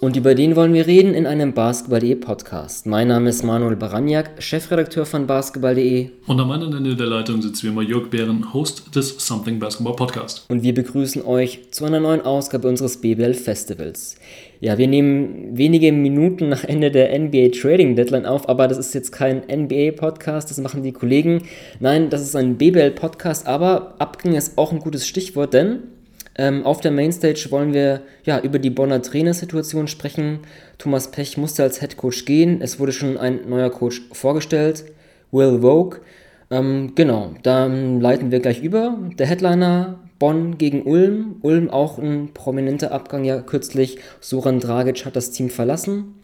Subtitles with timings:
[0.00, 2.86] Und über den wollen wir reden in einem Basketball.de Podcast.
[2.86, 6.10] Mein Name ist Manuel Baraniak, Chefredakteur von Basketball.de.
[6.28, 9.96] Und am anderen Ende der Leitung sitzt wie immer Jörg Bären, Host des Something Basketball
[9.96, 10.44] Podcast.
[10.48, 14.14] Und wir begrüßen euch zu einer neuen Ausgabe unseres BBL Festivals.
[14.60, 18.94] Ja, wir nehmen wenige Minuten nach Ende der NBA Trading Deadline auf, aber das ist
[18.94, 21.42] jetzt kein NBA Podcast, das machen die Kollegen.
[21.80, 25.80] Nein, das ist ein BBL Podcast, aber Abgang ist auch ein gutes Stichwort, denn
[26.38, 30.40] ähm, auf der Mainstage wollen wir ja, über die Bonner Trainersituation sprechen.
[30.78, 32.62] Thomas Pech musste als Head Coach gehen.
[32.62, 34.84] Es wurde schon ein neuer Coach vorgestellt,
[35.32, 35.98] Will Vogue.
[36.50, 38.96] Ähm, genau, dann leiten wir gleich über.
[39.18, 41.36] Der Headliner Bonn gegen Ulm.
[41.42, 43.98] Ulm auch ein prominenter Abgang ja kürzlich.
[44.20, 46.14] Soran Dragic hat das Team verlassen.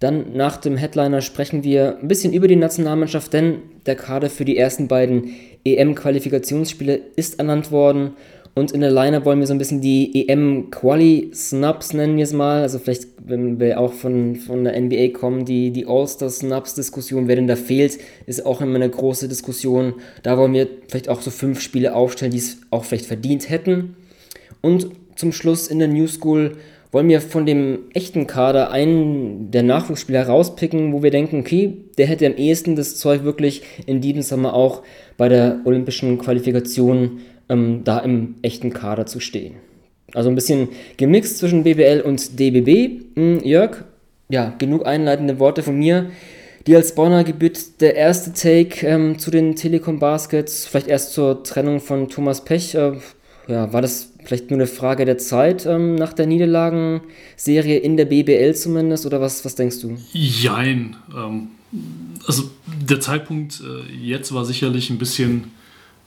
[0.00, 4.46] Dann nach dem Headliner sprechen wir ein bisschen über die Nationalmannschaft, denn der Kader für
[4.46, 5.34] die ersten beiden
[5.64, 8.14] EM-Qualifikationsspiele ist ernannt worden.
[8.54, 12.62] Und in der Line wollen wir so ein bisschen die EM-Quali-Snubs nennen wir es mal.
[12.62, 17.46] Also vielleicht, wenn wir auch von, von der NBA kommen, die, die All-Star-Snubs-Diskussion, wer denn
[17.46, 19.94] da fehlt, ist auch immer eine große Diskussion.
[20.22, 23.96] Da wollen wir vielleicht auch so fünf Spiele aufstellen, die es auch vielleicht verdient hätten.
[24.60, 26.56] Und zum Schluss in der New School
[26.92, 32.06] wollen wir von dem echten Kader einen der Nachwuchsspieler rauspicken, wo wir denken, okay, der
[32.06, 34.82] hätte am ehesten das Zeug wirklich in diesem Sommer auch
[35.16, 39.56] bei der olympischen Qualifikation ähm, da im echten Kader zu stehen.
[40.14, 43.16] Also ein bisschen gemixt zwischen BBL und DBB.
[43.16, 43.84] Hm, Jörg,
[44.28, 46.10] ja, genug einleitende Worte von mir.
[46.66, 51.42] Die als Bonner gebührt der erste Take ähm, zu den Telekom Baskets, vielleicht erst zur
[51.42, 52.74] Trennung von Thomas Pech.
[52.74, 52.92] Äh,
[53.48, 58.04] ja, war das vielleicht nur eine Frage der Zeit ähm, nach der Niederlagenserie in der
[58.04, 59.96] BBL zumindest oder was, was denkst du?
[60.12, 60.96] Jein.
[61.16, 61.48] Ähm,
[62.26, 65.52] also der Zeitpunkt äh, jetzt war sicherlich ein bisschen,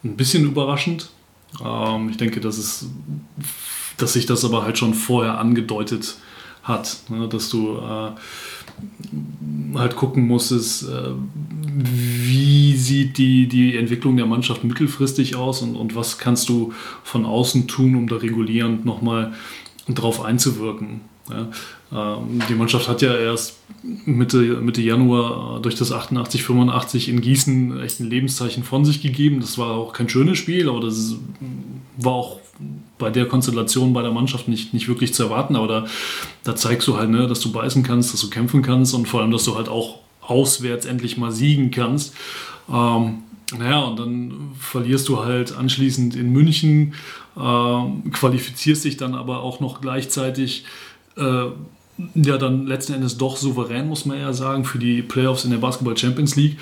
[0.03, 1.09] ein bisschen überraschend.
[1.63, 2.89] Ähm, ich denke, dass, es,
[3.97, 6.17] dass sich das aber halt schon vorher angedeutet
[6.63, 7.27] hat, ne?
[7.27, 8.11] dass du äh,
[9.75, 11.11] halt gucken musstest, äh,
[11.65, 17.25] wie sieht die, die Entwicklung der Mannschaft mittelfristig aus und, und was kannst du von
[17.25, 19.33] außen tun, um da regulierend nochmal
[19.87, 21.01] drauf einzuwirken.
[21.29, 22.17] Ja?
[22.17, 23.57] Ähm, die Mannschaft hat ja erst
[24.05, 29.39] Mitte, Mitte Januar durch das 88, 85 in Gießen echt ein Lebenszeichen von sich gegeben.
[29.39, 31.15] Das war auch kein schönes Spiel, aber das
[31.97, 32.39] war auch
[32.97, 35.55] bei der Konstellation bei der Mannschaft nicht, nicht wirklich zu erwarten.
[35.55, 35.85] Aber da,
[36.43, 39.21] da zeigst du halt, ne, dass du beißen kannst, dass du kämpfen kannst und vor
[39.21, 42.15] allem, dass du halt auch auswärts endlich mal siegen kannst.
[42.71, 43.23] Ähm,
[43.57, 46.93] naja, und dann verlierst du halt anschließend in München,
[47.35, 50.65] äh, qualifizierst dich dann aber auch noch gleichzeitig
[51.17, 51.45] äh,
[52.15, 55.57] ja dann letzten Endes doch souverän, muss man ja sagen, für die Playoffs in der
[55.57, 56.57] Basketball Champions League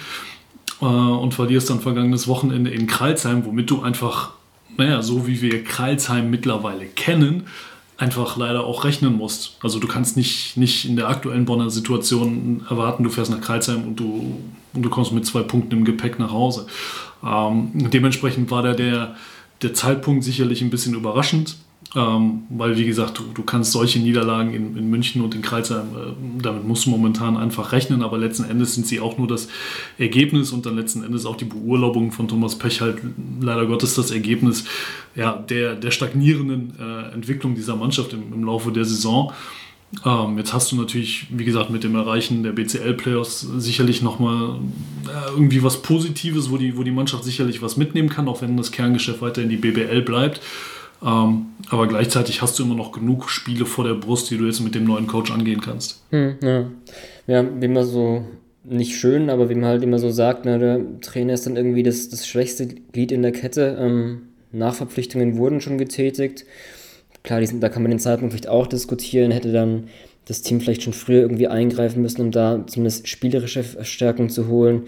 [0.82, 4.32] äh, und verlierst dann vergangenes Wochenende in Kreilsheim, womit du einfach,
[4.78, 7.44] naja, so wie wir Kreilsheim mittlerweile kennen,
[7.98, 9.58] einfach leider auch rechnen musst.
[9.62, 13.84] Also du kannst nicht, nicht in der aktuellen Bonner Situation erwarten, du fährst nach Kreilsheim
[13.84, 14.42] und du,
[14.74, 16.66] und du kommst mit zwei Punkten im Gepäck nach Hause.
[17.24, 19.16] Ähm, dementsprechend war da der,
[19.62, 21.58] der Zeitpunkt sicherlich ein bisschen überraschend.
[21.94, 25.88] Ähm, weil, wie gesagt, du, du kannst solche Niederlagen in, in München und in Kreuzheim,
[25.88, 29.50] äh, damit musst du momentan einfach rechnen, aber letzten Endes sind sie auch nur das
[29.98, 33.00] Ergebnis und dann letzten Endes auch die Beurlaubung von Thomas Pech halt
[33.42, 34.64] leider Gottes das Ergebnis
[35.16, 39.34] ja, der, der stagnierenden äh, Entwicklung dieser Mannschaft im, im Laufe der Saison.
[40.06, 44.60] Ähm, jetzt hast du natürlich, wie gesagt, mit dem Erreichen der BCL-Playoffs sicherlich nochmal
[45.08, 48.56] äh, irgendwie was Positives, wo die, wo die Mannschaft sicherlich was mitnehmen kann, auch wenn
[48.56, 50.40] das Kerngeschäft weiter in die BBL bleibt.
[51.04, 54.60] Ähm, aber gleichzeitig hast du immer noch genug Spiele vor der Brust, die du jetzt
[54.60, 56.04] mit dem neuen Coach angehen kannst.
[56.12, 56.66] Hm, ja.
[57.28, 58.26] ja, wie man so,
[58.64, 61.84] nicht schön, aber wie man halt immer so sagt, ne, der Trainer ist dann irgendwie
[61.84, 63.78] das, das schwächste Glied in der Kette.
[63.80, 66.46] Ähm, Nachverpflichtungen wurden schon getätigt.
[67.24, 69.88] Klar, sind, da kann man den Zeitpunkt vielleicht auch diskutieren, hätte dann
[70.26, 74.84] das Team vielleicht schon früher irgendwie eingreifen müssen, um da zumindest spielerische Verstärkung zu holen.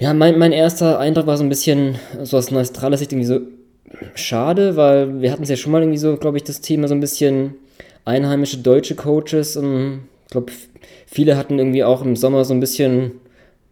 [0.00, 3.40] Ja, mein, mein erster Eindruck war so ein bisschen, so aus neutraler Sicht irgendwie so,
[4.14, 6.94] schade, weil wir hatten es ja schon mal irgendwie so, glaube ich, das Thema so
[6.94, 7.54] ein bisschen
[8.04, 10.52] einheimische deutsche Coaches und ich glaube,
[11.06, 13.12] viele hatten irgendwie auch im Sommer so ein bisschen,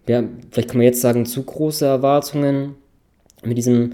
[0.09, 2.75] ja, vielleicht kann man jetzt sagen, zu große Erwartungen
[3.45, 3.93] mit diesem,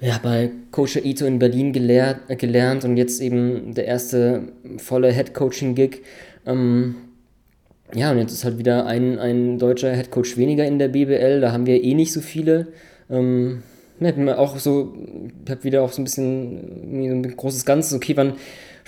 [0.00, 6.02] ja, bei Coach Ito in Berlin gelehrt, gelernt und jetzt eben der erste volle Head-Coaching-Gig.
[6.46, 6.94] Ähm,
[7.94, 11.52] ja, und jetzt ist halt wieder ein, ein deutscher Head-Coach weniger in der BBL, da
[11.52, 12.68] haben wir eh nicht so viele.
[13.10, 13.62] Ähm,
[14.36, 14.94] auch so,
[15.44, 18.34] ich habe wieder auch so ein bisschen so ein großes Ganzes, okay, wann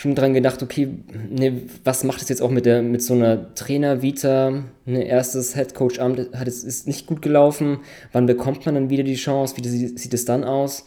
[0.00, 0.88] schon dran gedacht, okay,
[1.28, 4.64] ne, was macht es jetzt auch mit, der, mit so einer Trainer-Vita?
[4.86, 7.80] Ne, erstes Headcoach-Amt hat es, ist nicht gut gelaufen.
[8.12, 9.56] Wann bekommt man dann wieder die Chance?
[9.58, 10.86] Wie sieht es dann aus?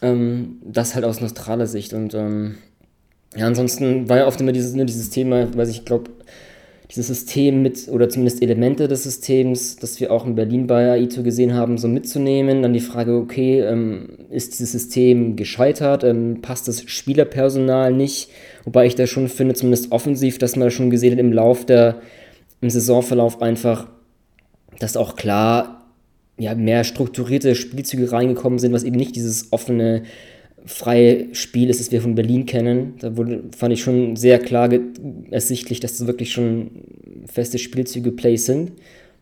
[0.00, 1.92] Ähm, das halt aus neutraler Sicht.
[1.92, 2.56] Und ähm,
[3.36, 6.10] ja, ansonsten war ja oft immer dieses, ne, dieses Thema, weil ich glaube,
[6.94, 11.22] dieses System mit, oder zumindest Elemente des Systems, das wir auch in Berlin bei AITO
[11.22, 12.60] gesehen haben, so mitzunehmen.
[12.60, 16.04] Dann die Frage, okay, ähm, ist dieses System gescheitert?
[16.04, 18.28] Ähm, passt das Spielerpersonal nicht?
[18.64, 22.02] Wobei ich da schon finde, zumindest offensiv, dass man schon gesehen hat im Lauf der,
[22.60, 23.88] im Saisonverlauf einfach,
[24.78, 25.86] dass auch klar
[26.36, 30.02] ja, mehr strukturierte Spielzüge reingekommen sind, was eben nicht dieses offene
[30.66, 32.94] freie Spiel ist, das wir von Berlin kennen.
[33.00, 34.70] Da wurde, fand ich schon sehr klar
[35.30, 36.70] ersichtlich, dass das wirklich schon
[37.26, 38.72] feste Spielzüge Play sind.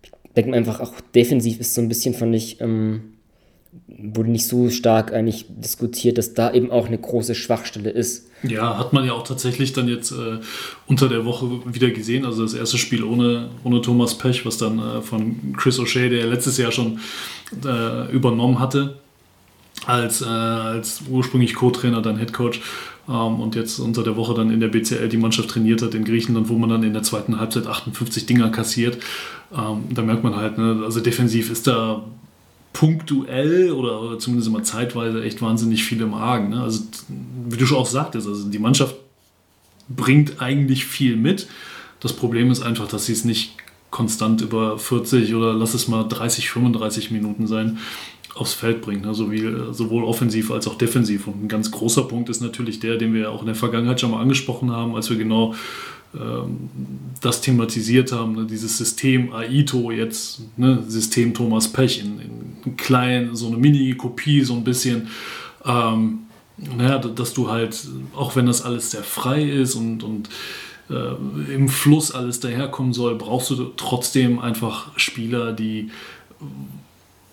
[0.02, 3.02] Ich denke mir einfach, auch defensiv ist so ein bisschen, fand ich, ähm,
[3.86, 8.28] wurde nicht so stark eigentlich diskutiert, dass da eben auch eine große Schwachstelle ist.
[8.42, 10.38] Ja, hat man ja auch tatsächlich dann jetzt äh,
[10.86, 12.24] unter der Woche wieder gesehen.
[12.24, 16.26] Also das erste Spiel ohne, ohne Thomas Pech, was dann äh, von Chris O'Shea, der
[16.26, 17.00] letztes Jahr schon
[17.64, 18.98] äh, übernommen hatte,
[19.86, 22.60] als, äh, als ursprünglich Co-Trainer, dann Head Coach
[23.08, 26.04] ähm, und jetzt unter der Woche dann in der BCL die Mannschaft trainiert hat in
[26.04, 28.98] Griechenland, wo man dann in der zweiten Halbzeit 58 Dinger kassiert.
[29.52, 32.04] Ähm, da merkt man halt, ne, also defensiv ist da
[32.72, 36.50] punktuell oder zumindest immer zeitweise echt wahnsinnig viel im Argen.
[36.50, 36.62] Ne?
[36.62, 36.82] Also
[37.48, 38.94] wie du schon auch sagtest, also die Mannschaft
[39.88, 41.48] bringt eigentlich viel mit.
[41.98, 43.56] Das Problem ist einfach, dass sie es nicht
[43.90, 47.78] konstant über 40 oder lass es mal 30, 35 Minuten sein,
[48.34, 49.14] aufs Feld bringt, ne?
[49.14, 49.42] so wie,
[49.72, 51.26] sowohl offensiv als auch defensiv.
[51.26, 54.12] Und ein ganz großer Punkt ist natürlich der, den wir auch in der Vergangenheit schon
[54.12, 55.54] mal angesprochen haben, als wir genau
[56.14, 56.70] ähm,
[57.20, 58.46] das thematisiert haben, ne?
[58.46, 60.82] dieses System AITO jetzt, ne?
[60.86, 62.20] System Thomas Pech in,
[62.64, 65.08] in klein, so eine Mini-Kopie, so ein bisschen.
[65.64, 66.20] Ähm,
[66.56, 70.28] naja, dass du halt, auch wenn das alles sehr frei ist und, und
[70.90, 75.90] äh, im Fluss alles daherkommen soll, brauchst du trotzdem einfach Spieler, die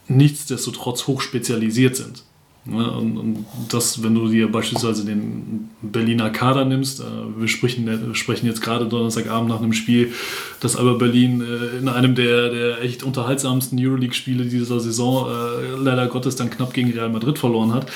[0.07, 2.24] nichtsdestotrotz hochspezialisiert sind.
[2.69, 7.04] Ne, und, das, wenn du dir beispielsweise den Berliner Kader nimmst, äh,
[7.38, 10.12] wir sprechen, wir sprechen jetzt gerade Donnerstagabend nach einem Spiel,
[10.59, 16.07] dass Alba Berlin äh, in einem der, der echt unterhaltsamsten Euroleague-Spiele dieser Saison äh, leider
[16.07, 17.89] Gottes dann knapp gegen Real Madrid verloren hat,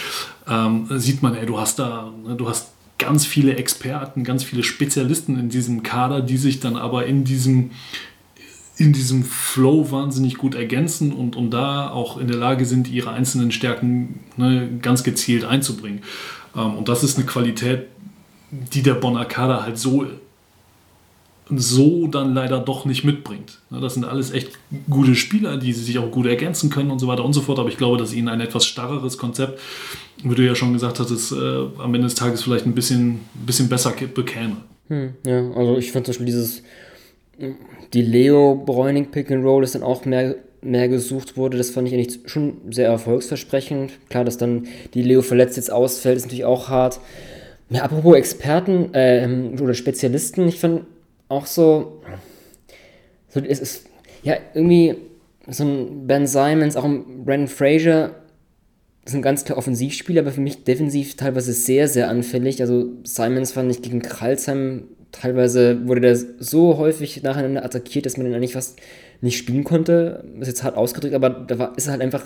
[0.47, 4.63] ähm, sieht man, ey, du hast da, ne, du hast ganz viele Experten, ganz viele
[4.63, 7.71] Spezialisten in diesem Kader, die sich dann aber in diesem
[8.81, 13.11] in diesem Flow wahnsinnig gut ergänzen und, und da auch in der Lage sind, ihre
[13.11, 16.01] einzelnen Stärken ne, ganz gezielt einzubringen.
[16.55, 17.85] Ähm, und das ist eine Qualität,
[18.49, 20.07] die der Bonner Kader halt so,
[21.47, 23.59] so dann leider doch nicht mitbringt.
[23.69, 24.57] Ne, das sind alles echt
[24.89, 27.59] gute Spieler, die sich auch gut ergänzen können und so weiter und so fort.
[27.59, 29.59] Aber ich glaube, dass ihnen ein etwas starreres Konzept,
[30.23, 31.35] wie du ja schon gesagt hast, äh,
[31.77, 34.57] am Ende des Tages vielleicht ein bisschen, bisschen besser bekäme.
[34.87, 36.63] Hm, ja, also ich fand zum Beispiel dieses
[37.93, 41.57] die Leo Bräuning Pick and Roll ist dann auch mehr, mehr gesucht wurde.
[41.57, 43.91] Das fand ich eigentlich schon sehr erfolgsversprechend.
[44.09, 46.99] Klar, dass dann die Leo verletzt jetzt ausfällt, ist natürlich auch hart.
[47.69, 49.27] Ja, apropos Experten äh,
[49.61, 50.81] oder Spezialisten, ich fand
[51.29, 52.01] auch so,
[53.29, 53.85] so es ist
[54.23, 54.95] ja irgendwie
[55.47, 58.11] so ein Ben Simons, auch ein Brandon Fraser,
[59.05, 62.61] sind ganz klar Offensivspieler, aber für mich defensiv teilweise sehr, sehr anfällig.
[62.61, 68.25] Also Simons fand ich gegen Kralsheim teilweise wurde der so häufig nacheinander attackiert, dass man
[68.25, 68.79] den eigentlich fast
[69.21, 70.23] nicht spielen konnte.
[70.39, 72.23] Ist jetzt hart ausgedrückt, aber da war, ist halt einfach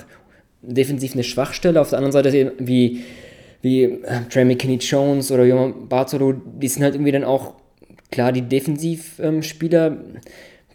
[0.62, 1.80] defensiv eine Schwachstelle.
[1.80, 3.04] Auf der anderen Seite wie,
[3.62, 7.56] wie äh, Trey Jones oder Johan Bartolo, die sind halt irgendwie dann auch,
[8.12, 9.98] klar, die Defensivspieler,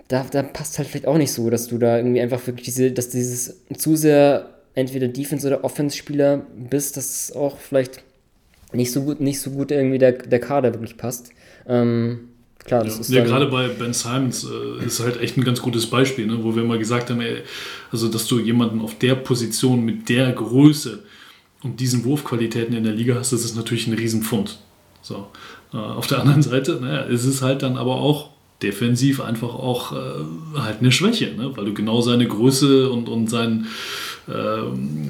[0.08, 2.90] da, da passt halt vielleicht auch nicht so, dass du da irgendwie einfach wirklich diese,
[2.90, 8.02] dass dieses zu sehr entweder Defense- oder Offense-Spieler bist, dass auch vielleicht
[8.72, 11.30] nicht so gut, nicht so gut irgendwie der, der Kader wirklich passt.
[11.66, 12.20] Ähm,
[12.64, 15.60] klar, das ja, ist ja gerade bei Ben Simons äh, ist halt echt ein ganz
[15.60, 17.42] gutes Beispiel, ne, wo wir mal gesagt haben, ey,
[17.90, 21.00] also dass du jemanden auf der Position mit der Größe
[21.62, 24.58] und diesen Wurfqualitäten in der Liga hast, das ist natürlich ein Riesenfund.
[25.02, 25.28] So.
[25.72, 28.30] Äh, auf der anderen Seite naja, ist es halt dann aber auch
[28.62, 31.56] defensiv einfach auch äh, halt eine Schwäche, ne?
[31.56, 33.66] weil du genau seine Größe und, und sein,
[34.28, 34.32] äh,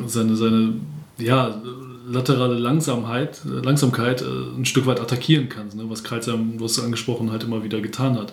[0.06, 0.74] seine, seine
[1.18, 1.60] ja,
[2.06, 4.24] laterale Langsamkeit, Langsamkeit äh,
[4.56, 5.84] ein Stück weit attackieren kannst, ne?
[5.88, 8.32] was Kreuzheim, du hast es angesprochen, halt immer wieder getan hat.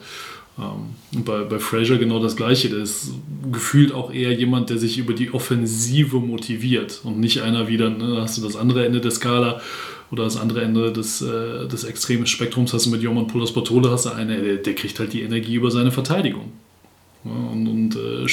[0.57, 2.69] Ähm, und bei, bei Fraser genau das Gleiche.
[2.69, 3.11] Der ist
[3.51, 8.21] gefühlt auch eher jemand, der sich über die Offensive motiviert und nicht einer wieder, ne,
[8.21, 9.61] hast du das andere Ende der Skala
[10.11, 13.91] oder das andere Ende des, äh, des extremen Spektrums, hast du mit Joman Pulas Bartole,
[13.91, 16.53] hast du einen, der, der kriegt halt die Energie über seine Verteidigung.
[17.27, 18.27] Ja, und, und äh,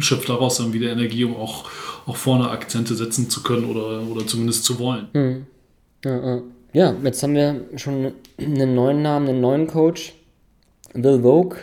[0.00, 1.70] schöpft daraus dann wieder Energie, um auch,
[2.06, 5.08] auch vorne Akzente setzen zu können oder, oder zumindest zu wollen.
[5.12, 5.46] Hm.
[6.04, 6.94] Ja, ja.
[7.02, 10.14] Jetzt haben wir schon einen neuen Namen, einen neuen Coach.
[10.94, 11.56] Will Vogue.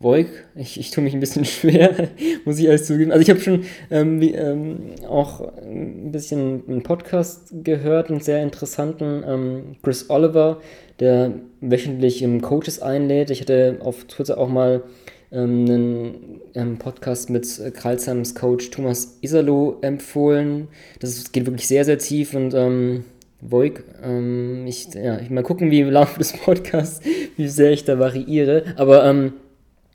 [0.00, 2.08] Voig, ich, ich tue mich ein bisschen schwer,
[2.44, 3.10] muss ich alles zugeben.
[3.10, 8.40] Also ich habe schon ähm, wie, ähm, auch ein bisschen einen Podcast gehört, einen sehr
[8.42, 10.60] interessanten, ähm, Chris Oliver,
[11.00, 13.30] der wöchentlich Coaches einlädt.
[13.30, 14.84] Ich hatte auf Twitter auch mal
[15.30, 20.68] einen, einen, Podcast mit Kralsheims Coach Thomas Isalo empfohlen.
[21.00, 23.04] Das geht wirklich sehr, sehr tief und ähm,
[23.40, 27.00] Voig, ähm, ich, ja, ich mal gucken, wie im Laufe des Podcasts,
[27.36, 28.64] wie sehr ich da variiere.
[28.76, 29.34] Aber ähm,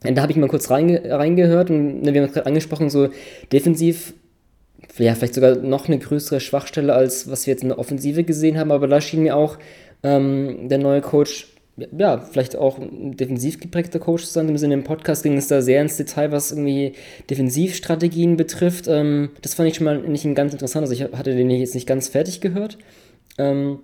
[0.01, 3.09] da habe ich mal kurz reinge reingehört und ne, wir haben es gerade angesprochen, so
[3.51, 4.13] defensiv,
[4.97, 8.57] ja, vielleicht sogar noch eine größere Schwachstelle, als was wir jetzt in der Offensive gesehen
[8.57, 9.57] haben, aber da schien mir auch
[10.03, 14.47] ähm, der neue Coach, ja, vielleicht auch defensiv geprägter Coach zu sein.
[14.47, 16.93] Im Sinne im Podcast ging es da sehr ins Detail, was irgendwie
[17.29, 18.87] Defensivstrategien betrifft.
[18.87, 20.83] Ähm, das fand ich schon mal nicht ganz interessant.
[20.83, 22.77] Also ich hatte den jetzt nicht ganz fertig gehört.
[23.37, 23.79] Ähm,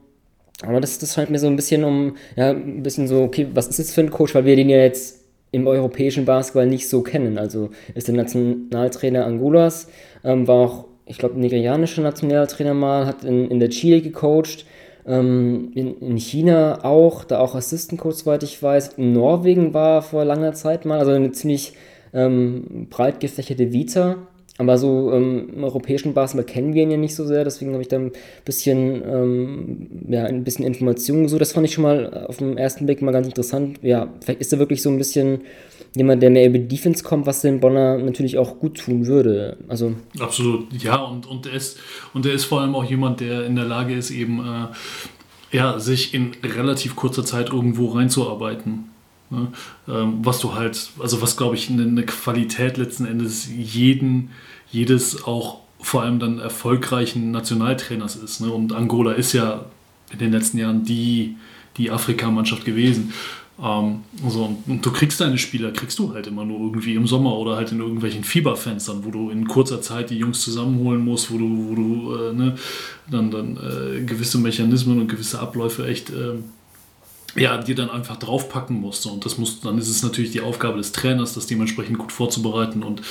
[0.62, 3.68] aber das, das scheint mir so ein bisschen um, ja, ein bisschen so, okay, was
[3.68, 5.20] ist das für ein Coach, weil wir den ja jetzt
[5.52, 7.38] im europäischen Basketball nicht so kennen.
[7.38, 9.88] Also ist der Nationaltrainer Angolas,
[10.24, 14.66] ähm, war auch, ich glaube, nigerianischer Nationaltrainer mal, hat in, in der Chile gecoacht,
[15.10, 18.94] ähm, in, in China auch, da auch Assistant Coach, soweit ich weiß.
[18.94, 21.74] In Norwegen war vor langer Zeit mal, also eine ziemlich
[22.14, 24.18] ähm, breit gefächerte Vita.
[24.60, 27.82] Aber so ähm, im europäischen Basketball kennen wir ihn ja nicht so sehr, deswegen habe
[27.82, 28.12] ich da ein
[28.44, 31.40] bisschen, ähm, ja, ein bisschen Informationen gesucht.
[31.40, 33.80] Das fand ich schon mal auf den ersten Blick mal ganz interessant.
[33.82, 35.44] Ja, vielleicht ist er wirklich so ein bisschen
[35.96, 39.58] jemand, der mehr über Defense kommt, was den Bonner natürlich auch gut tun würde.
[39.68, 41.80] Also Absolut, ja, und, und, er ist,
[42.14, 44.68] und er ist vor allem auch jemand, der in der Lage ist, eben äh,
[45.56, 48.86] ja, sich in relativ kurzer Zeit irgendwo reinzuarbeiten.
[49.30, 49.48] Ne?
[49.88, 54.30] Ähm, was du halt, also was glaube ich eine, eine Qualität letzten Endes jeden
[54.72, 58.42] jedes auch vor allem dann erfolgreichen Nationaltrainers ist.
[58.42, 58.52] Ne?
[58.52, 59.66] Und Angola ist ja
[60.12, 61.38] in den letzten Jahren die,
[61.78, 63.14] die Afrikamannschaft gewesen.
[63.62, 67.36] Ähm, so, und du kriegst deine Spieler, kriegst du halt immer nur irgendwie im Sommer
[67.38, 71.38] oder halt in irgendwelchen Fieberfenstern, wo du in kurzer Zeit die Jungs zusammenholen musst, wo
[71.38, 72.56] du, wo du äh, ne,
[73.12, 76.36] dann, dann äh, gewisse Mechanismen und gewisse Abläufe echt äh,
[77.36, 79.06] ja, dir dann einfach draufpacken musst.
[79.06, 82.84] Und das muss, dann ist es natürlich die Aufgabe des Trainers, das dementsprechend gut vorzubereiten
[82.84, 83.02] und,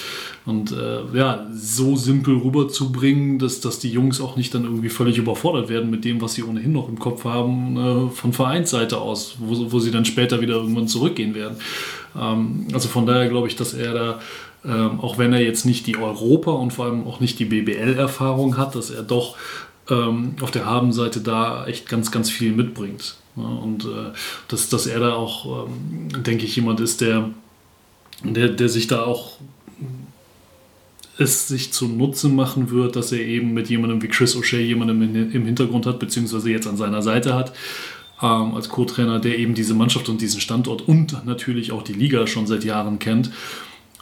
[0.47, 5.19] und äh, ja, so simpel rüberzubringen, dass, dass die Jungs auch nicht dann irgendwie völlig
[5.19, 9.37] überfordert werden mit dem, was sie ohnehin noch im Kopf haben, äh, von Vereinsseite aus,
[9.39, 11.57] wo, wo sie dann später wieder irgendwann zurückgehen werden.
[12.19, 14.21] Ähm, also von daher glaube ich, dass er da,
[14.65, 18.57] ähm, auch wenn er jetzt nicht die Europa und vor allem auch nicht die BBL-Erfahrung
[18.57, 19.37] hat, dass er doch
[19.91, 23.17] ähm, auf der Habenseite da echt ganz, ganz viel mitbringt.
[23.37, 24.13] Ja, und äh,
[24.49, 27.31] dass, dass er da auch, ähm, denke ich, jemand ist, der,
[28.23, 29.39] der, der sich da auch
[31.19, 35.03] es sich zunutze machen wird, dass er eben mit jemandem wie Chris O'Shea jemandem
[35.33, 37.53] im Hintergrund hat, beziehungsweise jetzt an seiner Seite hat,
[38.23, 42.27] ähm, als Co-Trainer, der eben diese Mannschaft und diesen Standort und natürlich auch die Liga
[42.27, 43.31] schon seit Jahren kennt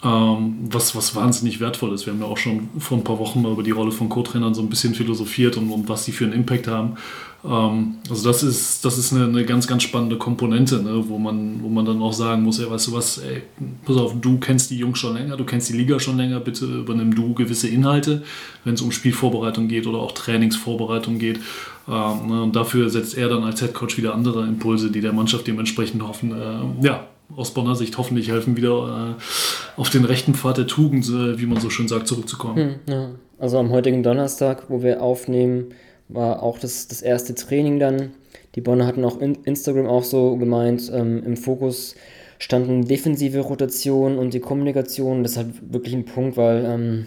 [0.09, 2.07] was, was wahnsinnig wertvoll ist.
[2.07, 4.55] Wir haben ja auch schon vor ein paar Wochen mal über die Rolle von Co-Trainern
[4.55, 6.97] so ein bisschen philosophiert und, und was sie für einen Impact haben.
[7.45, 11.63] Ähm, also das ist, das ist eine, eine ganz, ganz spannende Komponente, ne, wo, man,
[11.63, 13.43] wo man dann auch sagen muss, ey, weißt du was, ey,
[13.85, 16.67] pass auf, du kennst die Jungs schon länger, du kennst die Liga schon länger, bitte
[16.67, 18.23] übernimm du gewisse Inhalte,
[18.65, 21.41] wenn es um Spielvorbereitung geht oder auch Trainingsvorbereitung geht.
[21.89, 25.47] Ähm, ne, und dafür setzt er dann als Headcoach wieder andere Impulse, die der Mannschaft
[25.47, 30.59] dementsprechend hoffen, äh, ja, aus Bonner Sicht hoffentlich helfen, wieder äh, auf den rechten Pfad
[30.59, 32.57] der Tugend, äh, wie man so schön sagt, zurückzukommen.
[32.57, 33.11] Hm, ja.
[33.39, 35.75] Also am heutigen Donnerstag, wo wir aufnehmen,
[36.09, 38.13] war auch das, das erste Training dann.
[38.55, 41.95] Die Bonner hatten auch in Instagram auch so gemeint, ähm, im Fokus
[42.39, 45.23] standen defensive Rotation und die Kommunikation.
[45.23, 47.07] Das ist halt wirklich ein Punkt, weil ähm,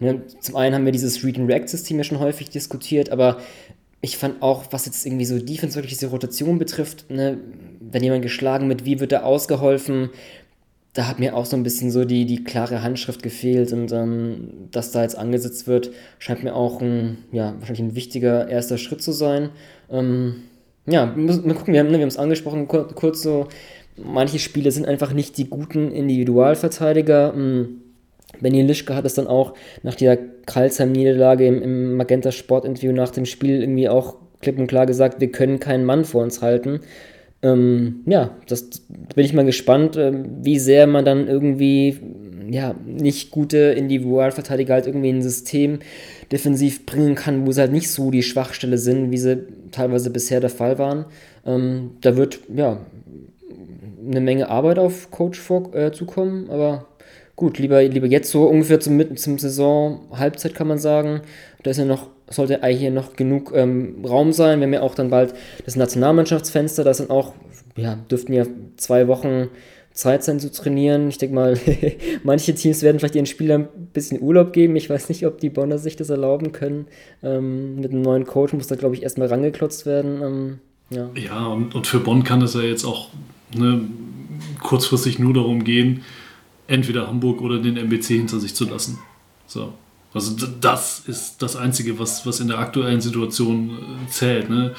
[0.00, 3.38] ne, zum einen haben wir dieses Read-and-React-System ja schon häufig diskutiert, aber
[4.04, 7.38] ich fand auch, was jetzt irgendwie so Defense wirklich diese Rotation betrifft, ne,
[7.80, 10.10] wenn jemand geschlagen wird, wie wird er ausgeholfen?
[10.92, 14.68] Da hat mir auch so ein bisschen so die, die klare Handschrift gefehlt und ähm,
[14.70, 19.02] dass da jetzt angesetzt wird, scheint mir auch ein, ja, wahrscheinlich ein wichtiger erster Schritt
[19.02, 19.48] zu sein.
[19.90, 20.42] Ähm,
[20.84, 23.48] ja, mal gucken, wir haben ne, es angesprochen, kurz, kurz so,
[23.96, 27.32] manche Spiele sind einfach nicht die guten Individualverteidiger.
[27.32, 27.80] Hm,
[28.40, 33.26] Benny Lischke hat es dann auch nach der Karlsheim-Niederlage im, im Magenta Sport-Interview nach dem
[33.26, 36.80] Spiel irgendwie auch klipp und klar gesagt, wir können keinen Mann vor uns halten.
[37.42, 38.70] Ähm, ja, das
[39.14, 40.12] bin ich mal gespannt, äh,
[40.42, 41.98] wie sehr man dann irgendwie
[42.50, 45.78] ja, nicht gute Individualverteidiger halt irgendwie in ein System
[46.32, 50.40] defensiv bringen kann, wo sie halt nicht so die Schwachstelle sind, wie sie teilweise bisher
[50.40, 51.06] der Fall waren.
[51.46, 52.80] Ähm, da wird ja
[54.06, 56.86] eine Menge Arbeit auf Coach vor, äh, zukommen, aber
[57.36, 61.22] gut, lieber, lieber jetzt so ungefähr zum, zum Saison Halbzeit kann man sagen.
[61.62, 64.60] Da ist ja noch sollte eigentlich hier noch genug ähm, Raum sein.
[64.60, 67.34] Wir haben ja auch dann bald das Nationalmannschaftsfenster, das sind auch,
[67.76, 69.48] ja, dürften ja zwei Wochen
[69.92, 71.08] Zeit sein zu trainieren.
[71.08, 71.58] Ich denke mal,
[72.24, 74.74] manche Teams werden vielleicht ihren Spielern ein bisschen Urlaub geben.
[74.74, 76.86] Ich weiß nicht, ob die Bonner sich das erlauben können.
[77.22, 80.22] Ähm, mit einem neuen Coach muss da, glaube ich, erstmal rangeklotzt werden.
[80.22, 80.58] Ähm,
[80.90, 83.10] ja, ja und, und für Bonn kann es ja jetzt auch
[83.56, 83.82] ne,
[84.60, 86.02] kurzfristig nur darum gehen,
[86.66, 88.98] entweder Hamburg oder den MBC hinter sich zu lassen.
[89.46, 89.72] So.
[90.14, 94.48] Also das ist das Einzige, was, was in der aktuellen Situation äh, zählt.
[94.48, 94.72] Ne?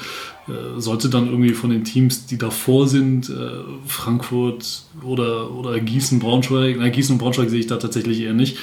[0.48, 3.50] Äh, sollte dann irgendwie von den Teams, die davor sind, äh,
[3.86, 8.56] Frankfurt oder, oder Gießen, Braunschweig, nein, Gießen und Braunschweig sehe ich da tatsächlich eher nicht.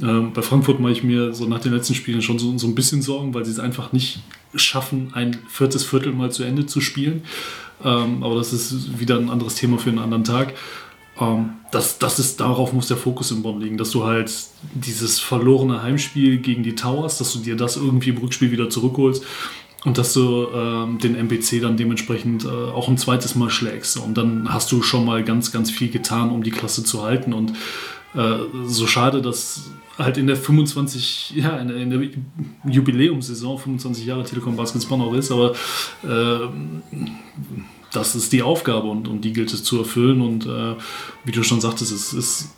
[0.00, 2.76] Ähm, bei Frankfurt mache ich mir so nach den letzten Spielen schon so, so ein
[2.76, 4.20] bisschen Sorgen, weil sie es einfach nicht
[4.54, 7.22] schaffen, ein viertes Viertel mal zu Ende zu spielen.
[7.82, 10.54] Ähm, aber das ist wieder ein anderes Thema für einen anderen Tag.
[11.20, 14.32] Ähm, das, das ist, darauf muss der Fokus im Bonn liegen, dass du halt
[14.74, 19.24] dieses verlorene Heimspiel gegen die Towers, dass du dir das irgendwie im Rückspiel wieder zurückholst
[19.84, 23.98] und dass du ähm, den MPC dann dementsprechend äh, auch ein zweites Mal schlägst.
[23.98, 27.32] Und dann hast du schon mal ganz, ganz viel getan, um die Klasse zu halten.
[27.32, 27.52] Und
[28.14, 34.24] äh, so schade, dass halt in der 25, ja, in in der Jubiläumssaison 25 Jahre
[34.24, 35.52] Telekom Basketball auch ist, aber
[36.02, 36.48] äh,
[37.94, 40.20] das ist die Aufgabe und, und die gilt es zu erfüllen.
[40.20, 40.74] Und äh,
[41.24, 42.50] wie du schon sagtest, es ist,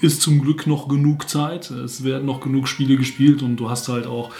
[0.00, 1.70] ist zum Glück noch genug Zeit.
[1.70, 4.30] Es werden noch genug Spiele gespielt und du hast halt auch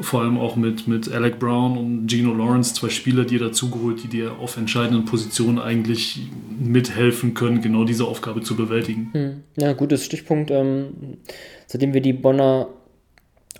[0.00, 4.08] vor allem auch mit, mit Alec Brown und Gino Lawrence zwei Spieler dir dazugeholt, die
[4.08, 6.20] dir auf entscheidenden Positionen eigentlich
[6.58, 9.10] mithelfen können, genau diese Aufgabe zu bewältigen.
[9.12, 9.42] Hm.
[9.56, 10.50] Ja, gutes Stichpunkt.
[10.50, 11.18] Ähm,
[11.66, 12.68] seitdem wir die Bonner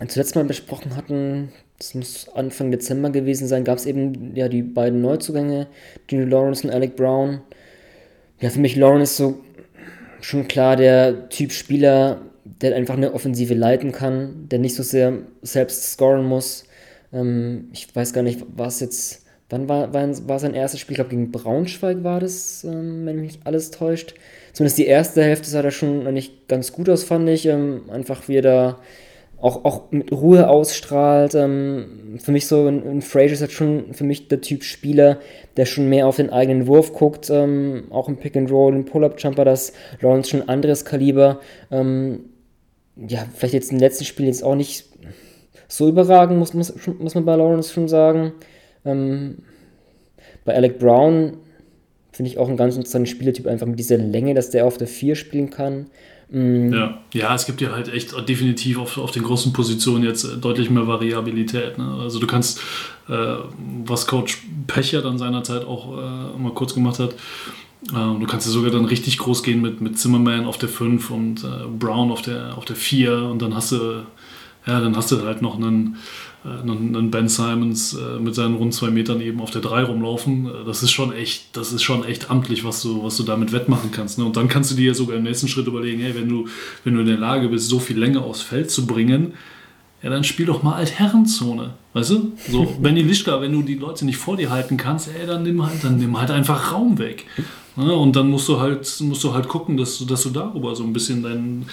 [0.07, 4.61] zuletzt mal besprochen hatten, das muss Anfang Dezember gewesen sein, gab es eben ja die
[4.61, 5.65] beiden Neuzugänge,
[6.07, 7.41] Gino Lawrence und Alec Brown.
[8.39, 9.39] Ja, für mich Lawrence so
[10.21, 15.13] schon klar der Typ Spieler, der einfach eine Offensive leiten kann, der nicht so sehr
[15.41, 16.65] selbst scoren muss.
[17.11, 20.93] Ähm, ich weiß gar nicht, was jetzt, wann war, war, war sein erstes Spiel?
[20.93, 24.13] Ich glaube, gegen Braunschweig war das, ähm, wenn mich alles täuscht.
[24.53, 27.47] Zumindest die erste Hälfte sah da schon eigentlich ganz gut aus, fand ich.
[27.47, 28.79] Ähm, einfach wie er da
[29.41, 31.35] auch, auch mit Ruhe ausstrahlt.
[31.35, 35.19] Ähm, für mich so, ein, Frazier ist halt schon für mich der Typ Spieler,
[35.57, 38.85] der schon mehr auf den eigenen Wurf guckt, ähm, auch im Pick and Roll, im
[38.85, 41.39] Pull-Up-Jumper, das Lawrence schon ein anderes Kaliber.
[41.71, 42.25] Ähm,
[42.95, 44.85] ja, vielleicht jetzt im letzten Spiel jetzt auch nicht
[45.67, 48.33] so überragend, muss, muss, muss man bei Lawrence schon sagen.
[48.85, 49.39] Ähm,
[50.45, 51.37] bei Alec Brown
[52.11, 54.87] finde ich auch ein ganz interessanter Spielertyp, einfach mit dieser Länge, dass der auf der
[54.87, 55.87] 4 spielen kann.
[56.31, 56.73] Mhm.
[56.73, 56.97] Ja.
[57.13, 60.87] ja, es gibt ja halt echt definitiv auf, auf den großen Positionen jetzt deutlich mehr
[60.87, 61.77] Variabilität.
[61.77, 61.97] Ne?
[61.99, 62.61] Also du kannst,
[63.09, 63.35] äh,
[63.85, 67.15] was Coach Pecher dann seinerzeit auch äh, mal kurz gemacht hat,
[67.91, 71.11] äh, du kannst ja sogar dann richtig groß gehen mit, mit Zimmerman auf der 5
[71.11, 74.05] und äh, Brown auf der, auf der 4 und dann hast du,
[74.65, 75.97] ja, dann hast du halt noch einen
[76.43, 80.47] einen äh, Ben Simons äh, mit seinen rund zwei Metern eben auf der 3 rumlaufen.
[80.47, 83.51] Äh, das ist schon echt, das ist schon echt amtlich, was du, was du damit
[83.51, 84.17] wettmachen kannst.
[84.17, 84.25] Ne?
[84.25, 86.47] Und dann kannst du dir sogar im nächsten Schritt überlegen, hey, wenn du,
[86.83, 89.33] wenn du in der Lage bist, so viel Länge aufs Feld zu bringen,
[90.01, 91.75] ja, dann spiel doch mal Altherrenzone.
[91.93, 92.31] Weißt du?
[92.49, 95.63] So, Benny Lischka, wenn du die Leute nicht vor dir halten kannst, ey, dann nimm
[95.63, 97.25] halt, dann nimm halt einfach Raum weg.
[97.75, 97.93] Ne?
[97.93, 100.83] Und dann musst du halt, musst du halt gucken, dass, du, dass du darüber so
[100.83, 101.67] ein bisschen dein,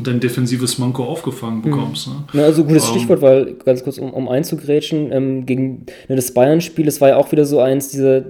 [0.00, 1.62] dein defensives Manko aufgefangen mhm.
[1.62, 2.08] bekommst.
[2.08, 2.14] Mhm.
[2.32, 2.40] Ne?
[2.40, 6.32] Ja, also gutes ähm, Stichwort, weil ganz kurz, um, um einzugrätschen, ähm, gegen ne, das
[6.32, 8.24] Bayern-Spiel, das war ja auch wieder so eins dieser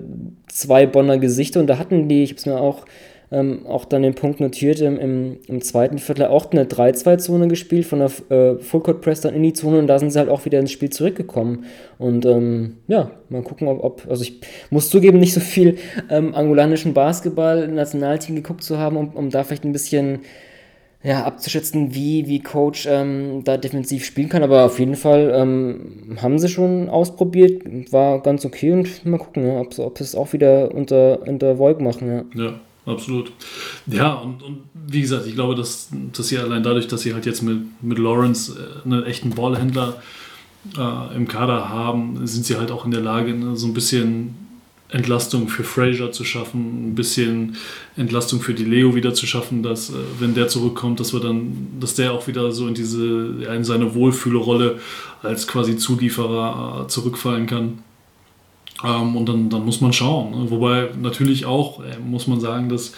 [0.48, 2.84] zwei Bonner Gesichter und da hatten die, ich habe es mir auch
[3.32, 7.86] ähm, auch dann den Punkt notiert, im, im, im zweiten Viertel auch eine 3-2-Zone gespielt,
[7.86, 10.44] von der äh, Fullcourt Press dann in die Zone und da sind sie halt auch
[10.44, 11.64] wieder ins Spiel zurückgekommen.
[11.98, 15.78] Und ähm, ja, mal gucken, ob, ob, also ich muss zugeben, nicht so viel
[16.10, 20.20] ähm, angolanischen Basketball im Nationalteam geguckt zu haben, um, um da vielleicht ein bisschen
[21.04, 24.42] ja, abzuschätzen, wie, wie Coach ähm, da defensiv spielen kann.
[24.42, 27.62] Aber auf jeden Fall ähm, haben sie schon ausprobiert,
[27.92, 31.58] war ganz okay und mal gucken, ja, ob, ob sie es auch wieder unter, unter
[31.58, 32.24] Voig machen.
[32.34, 32.44] Ja.
[32.44, 32.52] ja
[32.86, 33.32] absolut.
[33.86, 37.26] Ja, und, und wie gesagt, ich glaube, dass, dass sie allein dadurch, dass sie halt
[37.26, 40.00] jetzt mit, mit Lawrence äh, einen echten Ballhändler
[40.78, 44.51] äh, im Kader haben, sind sie halt auch in der Lage, ne, so ein bisschen
[44.92, 47.56] Entlastung für Fraser zu schaffen, ein bisschen
[47.96, 51.68] Entlastung für die Leo wieder zu schaffen, dass äh, wenn der zurückkommt, dass wir dann,
[51.80, 54.78] dass der auch wieder so in diese in seine Wohlfühlerolle
[55.22, 57.78] als quasi Zulieferer äh, zurückfallen kann.
[58.84, 60.30] Ähm, und dann, dann muss man schauen.
[60.32, 60.50] Ne?
[60.50, 62.92] Wobei natürlich auch, äh, muss man sagen, dass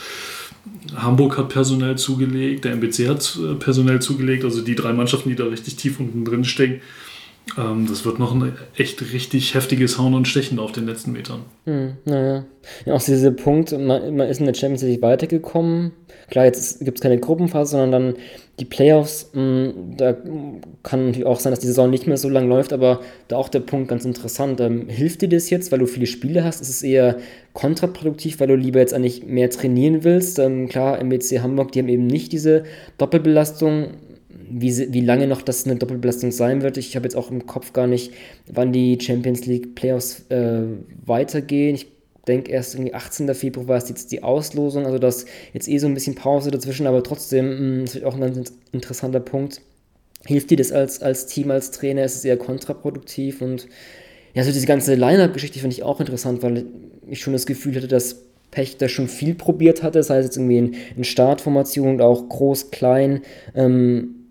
[0.96, 5.36] Hamburg hat personell zugelegt, der MBC hat äh, personell zugelegt, also die drei Mannschaften, die
[5.36, 6.80] da richtig tief unten drin stecken,
[7.58, 11.42] ähm, das wird noch ein echt richtig heftiges Hauen und Stechen auf den letzten Metern.
[11.66, 12.44] Hm, naja.
[12.86, 15.92] Ja, auch dieser Punkt, man, man, ist in der Champions League weitergekommen.
[16.30, 18.16] Klar, jetzt gibt es keine Gruppenphase, sondern dann
[18.60, 19.30] die Playoffs.
[19.34, 20.16] Mh, hm, da
[20.82, 23.50] kann natürlich auch sein, dass die Saison nicht mehr so lang läuft, aber da auch
[23.50, 24.60] der Punkt ganz interessant.
[24.60, 26.62] Ähm, hilft dir das jetzt, weil du viele Spiele hast?
[26.62, 27.18] Ist es eher
[27.52, 30.38] kontraproduktiv, weil du lieber jetzt eigentlich mehr trainieren willst?
[30.38, 32.64] Ähm, klar, MBC Hamburg, die haben eben nicht diese
[32.96, 33.88] Doppelbelastung
[34.50, 36.76] wie, wie lange noch das eine Doppelbelastung sein wird.
[36.76, 38.12] Ich habe jetzt auch im Kopf gar nicht,
[38.46, 40.62] wann die Champions League Playoffs äh,
[41.04, 41.74] weitergehen.
[41.74, 41.88] Ich
[42.26, 43.34] denke erst irgendwie 18.
[43.34, 46.86] Februar war es jetzt die Auslosung, also das jetzt eh so ein bisschen Pause dazwischen,
[46.86, 49.60] aber trotzdem, mh, mm, wird auch ein ganz interessanter Punkt.
[50.26, 52.04] Hilft dir das als, als Team, als Trainer?
[52.04, 53.42] Ist es eher kontraproduktiv?
[53.42, 53.68] Und
[54.32, 56.64] ja, so diese ganze Line-Up-Geschichte finde ich auch interessant, weil
[57.06, 60.36] ich schon das Gefühl hatte, dass Pech da schon viel probiert hatte, das heißt jetzt
[60.36, 63.22] irgendwie in, in Startformation und auch groß, klein.
[63.54, 64.23] Ähm,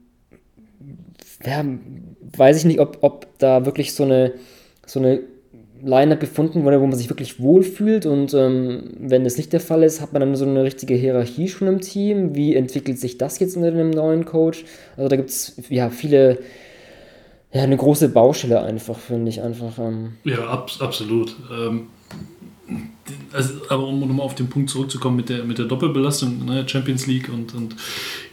[1.45, 1.65] ja,
[2.37, 4.33] weiß ich nicht, ob, ob da wirklich so eine,
[4.85, 5.21] so eine
[5.83, 8.05] Line-Up gefunden wurde, wo man sich wirklich wohlfühlt.
[8.05, 11.49] Und ähm, wenn das nicht der Fall ist, hat man dann so eine richtige Hierarchie
[11.49, 12.35] schon im Team.
[12.35, 14.63] Wie entwickelt sich das jetzt unter einem neuen Coach?
[14.95, 16.39] Also da gibt es ja viele,
[17.51, 19.77] ja, eine große Baustelle einfach, finde ich einfach.
[19.77, 20.13] Ähm.
[20.23, 21.35] Ja, ab, absolut.
[21.51, 21.87] Ähm,
[23.33, 27.07] also, aber um nochmal auf den Punkt zurückzukommen mit der, mit der Doppelbelastung, ne, Champions
[27.07, 27.75] League und, und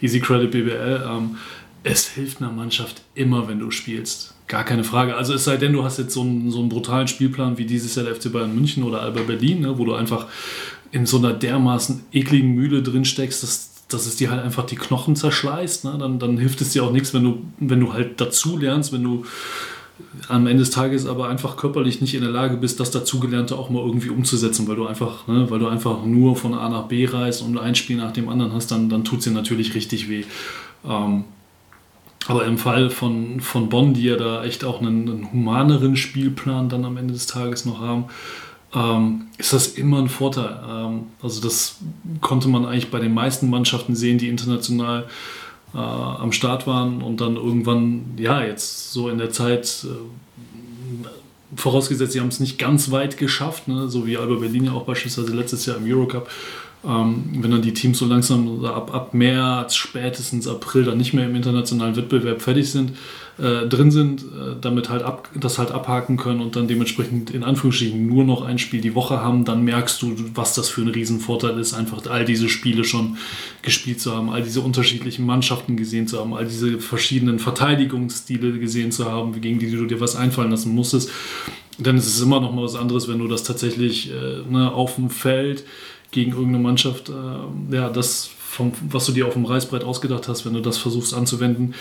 [0.01, 1.35] Easy Credit BBL, ähm,
[1.83, 4.33] es hilft einer Mannschaft immer, wenn du spielst.
[4.47, 5.15] Gar keine Frage.
[5.15, 7.95] Also es sei denn, du hast jetzt so einen, so einen brutalen Spielplan wie dieses
[7.95, 10.27] Jahr der FC Bayern München oder Alba Berlin, ne, wo du einfach
[10.91, 14.75] in so einer dermaßen ekligen Mühle drin steckst, dass, dass es dir halt einfach die
[14.75, 15.85] Knochen zerschleißt.
[15.85, 15.95] Ne?
[15.97, 19.03] Dann, dann hilft es dir auch nichts, wenn du, wenn du halt dazu lernst, wenn
[19.03, 19.25] du
[20.27, 23.69] am Ende des Tages aber einfach körperlich nicht in der Lage bist, das Dazugelernte auch
[23.69, 27.05] mal irgendwie umzusetzen, weil du einfach, ne, weil du einfach nur von A nach B
[27.05, 30.09] reist und ein Spiel nach dem anderen hast, dann, dann tut es dir natürlich richtig
[30.09, 30.25] weh.
[30.85, 31.25] Ähm,
[32.27, 36.69] aber im Fall von, von Bonn, die ja da echt auch einen, einen humaneren Spielplan
[36.69, 38.05] dann am Ende des Tages noch haben,
[38.73, 40.59] ähm, ist das immer ein Vorteil.
[40.69, 41.79] Ähm, also das
[42.21, 45.07] konnte man eigentlich bei den meisten Mannschaften sehen, die international
[45.73, 51.07] äh, am Start waren und dann irgendwann, ja, jetzt so in der Zeit, äh,
[51.55, 54.85] vorausgesetzt, sie haben es nicht ganz weit geschafft, ne, so wie Alba Berlin ja auch
[54.85, 56.29] beispielsweise letztes Jahr im Eurocup,
[56.83, 61.25] ähm, wenn dann die Teams so langsam ab, ab März, spätestens April dann nicht mehr
[61.25, 62.93] im internationalen Wettbewerb fertig sind,
[63.37, 67.43] äh, drin sind, äh, damit halt ab, das halt abhaken können und dann dementsprechend in
[67.43, 70.87] Anführungsstrichen nur noch ein Spiel die Woche haben, dann merkst du, was das für ein
[70.87, 73.17] Riesenvorteil ist, einfach all diese Spiele schon
[73.61, 78.91] gespielt zu haben, all diese unterschiedlichen Mannschaften gesehen zu haben, all diese verschiedenen Verteidigungsstile gesehen
[78.91, 81.09] zu haben, gegen die du dir was einfallen lassen musstest.
[81.77, 85.09] Ist es immer noch mal was anderes, wenn du das tatsächlich äh, ne, auf dem
[85.09, 85.63] Feld
[86.11, 90.45] gegen irgendeine Mannschaft, äh, ja, das, vom, was du dir auf dem Reißbrett ausgedacht hast,
[90.45, 91.73] wenn du das versuchst anzuwenden,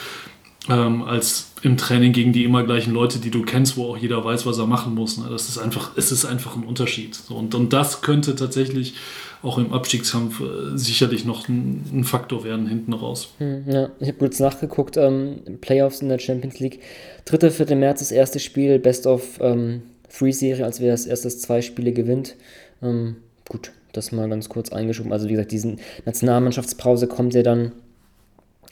[0.69, 4.25] ähm, als im Training gegen die immer gleichen Leute, die du kennst, wo auch jeder
[4.25, 5.19] weiß, was er machen muss.
[5.19, 5.27] Ne?
[5.31, 7.14] Das ist einfach, es ist einfach ein Unterschied.
[7.14, 8.95] So, und, und das könnte tatsächlich
[9.43, 13.33] auch im Abstiegskampf äh, sicherlich noch ein, ein, Faktor werden hinten raus.
[13.38, 16.81] Hm, ja, ich habe kurz nachgeguckt, ähm, Playoffs in der Champions League.
[17.25, 17.51] 3.
[17.51, 17.75] 4.
[17.77, 21.93] März das erste Spiel, Best of ähm, Three Serie, als wer das erste zwei Spiele
[21.93, 22.37] gewinnt.
[22.83, 23.16] Ähm,
[23.49, 25.12] gut, das mal ganz kurz eingeschoben.
[25.12, 27.72] Also wie gesagt, diese Nationalmannschaftspause kommt ja dann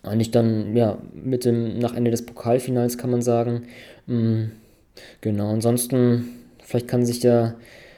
[0.03, 3.63] eigentlich dann, ja, mit dem, nach Ende des Pokalfinals kann man sagen.
[4.07, 4.53] Mhm,
[5.21, 6.29] genau, ansonsten,
[6.63, 7.57] vielleicht kann sich der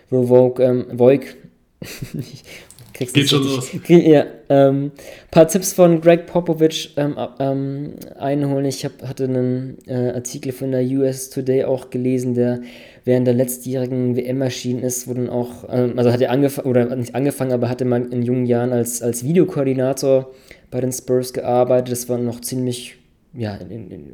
[0.08, 1.36] Vogue, ähm, Voig,
[2.94, 3.70] kriegst Geht schon los.
[3.88, 4.92] Ja, ähm,
[5.30, 8.66] paar Tipps von Greg Popovich ähm, ähm, einholen.
[8.66, 12.60] Ich hab, hatte einen äh, Artikel von der US Today auch gelesen, der
[13.04, 16.96] während der letztjährigen WM erschienen ist, wo dann auch, ähm, also hat er angefangen, oder
[16.96, 20.30] nicht angefangen, aber hatte mal in jungen Jahren als, als Videokoordinator
[20.70, 21.92] bei den Spurs gearbeitet.
[21.92, 22.96] Das war noch ziemlich,
[23.34, 24.12] ja, in, in,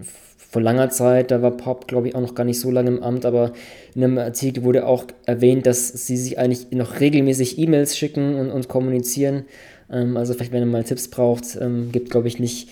[0.49, 3.03] vor langer Zeit, da war Pop, glaube ich, auch noch gar nicht so lange im
[3.03, 3.53] Amt, aber
[3.95, 8.51] in einem Artikel wurde auch erwähnt, dass sie sich eigentlich noch regelmäßig E-Mails schicken und,
[8.51, 9.45] und kommunizieren.
[9.91, 12.69] Ähm, also vielleicht, wenn ihr mal Tipps braucht, ähm, gibt, glaube ich, nicht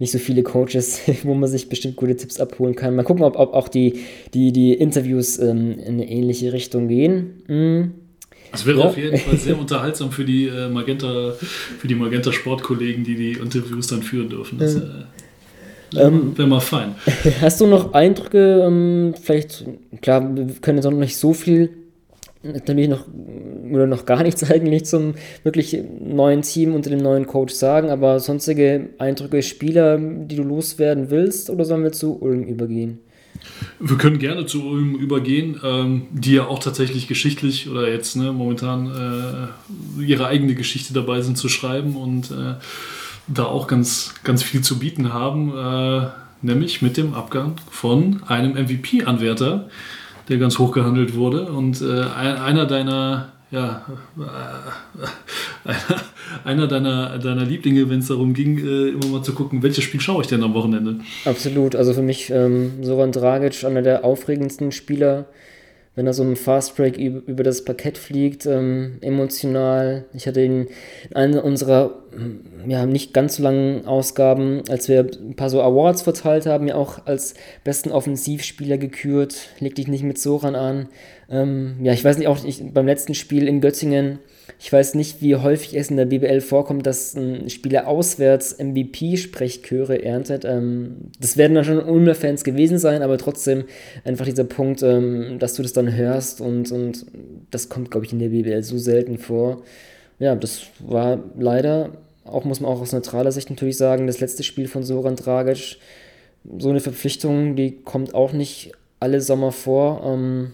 [0.00, 2.96] nicht so viele Coaches, wo man sich bestimmt gute Tipps abholen kann.
[2.96, 4.00] Mal gucken, ob, ob auch die,
[4.34, 7.42] die, die Interviews ähm, in eine ähnliche Richtung gehen.
[7.46, 7.92] Mhm.
[8.50, 8.86] Das wäre ja.
[8.86, 13.32] auf jeden Fall sehr unterhaltsam für die äh, Magenta, für die Magenta Sportkollegen, die die
[13.32, 14.58] Interviews dann führen dürfen.
[14.58, 14.80] Das äh,
[15.96, 16.96] ähm, wäre mal fein.
[17.40, 18.64] Hast du noch Eindrücke?
[18.66, 19.64] Ähm, vielleicht,
[20.00, 21.70] klar, wir können jetzt auch noch nicht so viel
[22.42, 23.06] natürlich noch
[23.70, 28.20] oder noch gar nichts eigentlich zum wirklich neuen Team unter dem neuen Coach sagen, aber
[28.20, 33.00] sonstige Eindrücke, Spieler, die du loswerden willst, oder sollen wir zu Ulm übergehen?
[33.78, 38.32] Wir können gerne zu Ulm übergehen, ähm, die ja auch tatsächlich geschichtlich oder jetzt ne,
[38.32, 39.50] momentan
[39.98, 42.54] äh, ihre eigene Geschichte dabei sind zu schreiben und äh,
[43.28, 45.56] da auch ganz, ganz viel zu bieten haben.
[45.56, 46.08] Äh,
[46.42, 49.68] nämlich mit dem Abgang von einem MVP-Anwärter,
[50.30, 53.84] der ganz hoch gehandelt wurde und äh, einer deiner ja,
[54.16, 56.00] äh, einer,
[56.44, 60.00] einer deiner, deiner Lieblinge, wenn es darum ging, äh, immer mal zu gucken, welches Spiel
[60.00, 61.00] schaue ich denn am Wochenende?
[61.24, 65.26] Absolut, also für mich ähm, Soran Dragic, einer der aufregendsten Spieler
[65.96, 70.04] wenn er so im Fastbreak über das Parkett fliegt, ähm, emotional.
[70.14, 70.68] Ich hatte ihn
[71.10, 72.00] in einer unserer
[72.66, 76.74] ja, nicht ganz so langen Ausgaben, als wir ein paar so Awards verteilt haben, ja
[76.74, 79.48] auch als besten Offensivspieler gekürt.
[79.60, 80.88] Leg dich nicht mit Soran an.
[81.30, 84.18] Ähm, ja, ich weiß nicht, auch ich, beim letzten Spiel in Göttingen
[84.58, 90.02] ich weiß nicht, wie häufig es in der BBL vorkommt, dass ein Spieler auswärts MVP-Sprechchöre
[90.02, 90.44] erntet.
[90.44, 93.64] Ähm, das werden dann schon Ulmer-Fans gewesen sein, aber trotzdem
[94.04, 97.06] einfach dieser Punkt, ähm, dass du das dann hörst und, und
[97.50, 99.62] das kommt, glaube ich, in der BBL so selten vor.
[100.18, 101.92] Ja, das war leider,
[102.24, 105.78] auch muss man auch aus neutraler Sicht natürlich sagen, das letzte Spiel von Soran Dragic.
[106.58, 110.02] So eine Verpflichtung, die kommt auch nicht alle Sommer vor.
[110.04, 110.52] Ähm,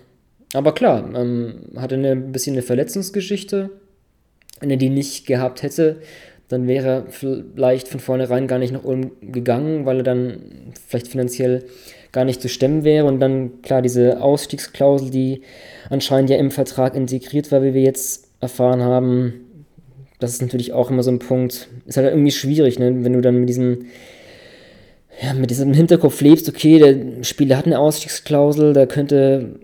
[0.52, 3.70] aber klar, ähm, hatte ein bisschen eine Verletzungsgeschichte,
[4.60, 5.96] wenn er die nicht gehabt hätte,
[6.48, 11.08] dann wäre er vielleicht von vornherein gar nicht nach Ulm gegangen, weil er dann vielleicht
[11.08, 11.64] finanziell
[12.12, 13.04] gar nicht zu stemmen wäre.
[13.04, 15.42] Und dann, klar, diese Ausstiegsklausel, die
[15.90, 19.46] anscheinend ja im Vertrag integriert war, wie wir jetzt erfahren haben,
[20.18, 21.68] das ist natürlich auch immer so ein Punkt.
[21.84, 23.04] Ist halt irgendwie schwierig, ne?
[23.04, 23.86] wenn du dann mit diesem,
[25.20, 29.56] ja, mit diesem Hinterkopf lebst, okay, der Spieler hat eine Ausstiegsklausel, da könnte,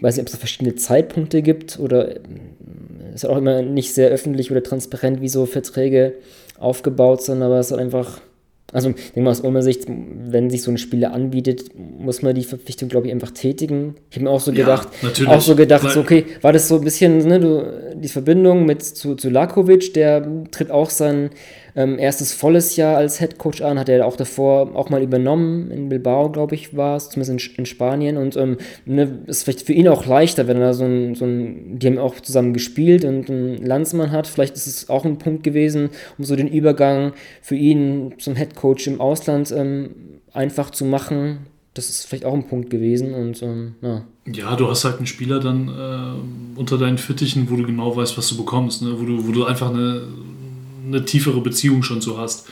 [0.00, 2.14] weiß nicht, ob es verschiedene Zeitpunkte gibt oder
[3.14, 6.14] ist auch immer nicht sehr öffentlich oder transparent, wie so Verträge
[6.58, 8.20] aufgebaut sind, aber es ist einfach,
[8.72, 12.34] also ich denke mal aus Ulmer Sicht, wenn sich so ein Spieler anbietet, muss man
[12.34, 13.96] die Verpflichtung, glaube ich, einfach tätigen.
[14.10, 16.76] Ich habe mir auch so gedacht, ja, auch so gedacht, so, okay, war das so
[16.76, 21.30] ein bisschen, ne, du, die Verbindung mit zu, zu Lakovic, der tritt auch sein
[21.76, 25.70] ähm, erstes volles Jahr als Head Coach an, hat er auch davor auch mal übernommen,
[25.70, 28.16] in Bilbao, glaube ich, war es, zumindest in, in Spanien.
[28.16, 31.78] Und ähm, ne, ist vielleicht für ihn auch leichter, wenn er so ein, so ein,
[31.78, 34.26] die haben auch zusammen gespielt und einen Landsmann hat.
[34.26, 38.54] Vielleicht ist es auch ein Punkt gewesen, um so den Übergang für ihn zum Head
[38.56, 39.90] Coach im Ausland ähm,
[40.32, 41.46] einfach zu machen.
[41.74, 44.02] Das ist vielleicht auch ein Punkt gewesen und ähm, ja.
[44.32, 48.18] Ja, du hast halt einen Spieler dann äh, unter deinen Fittichen, wo du genau weißt,
[48.18, 48.94] was du bekommst, ne?
[48.98, 50.02] wo, du, wo du einfach eine
[50.90, 52.48] eine tiefere Beziehung schon zu hast.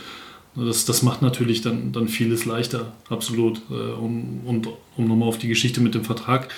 [0.55, 3.61] Das, das macht natürlich dann, dann vieles leichter, absolut.
[3.69, 6.49] Äh, um, und um nochmal auf die Geschichte mit dem Vertrag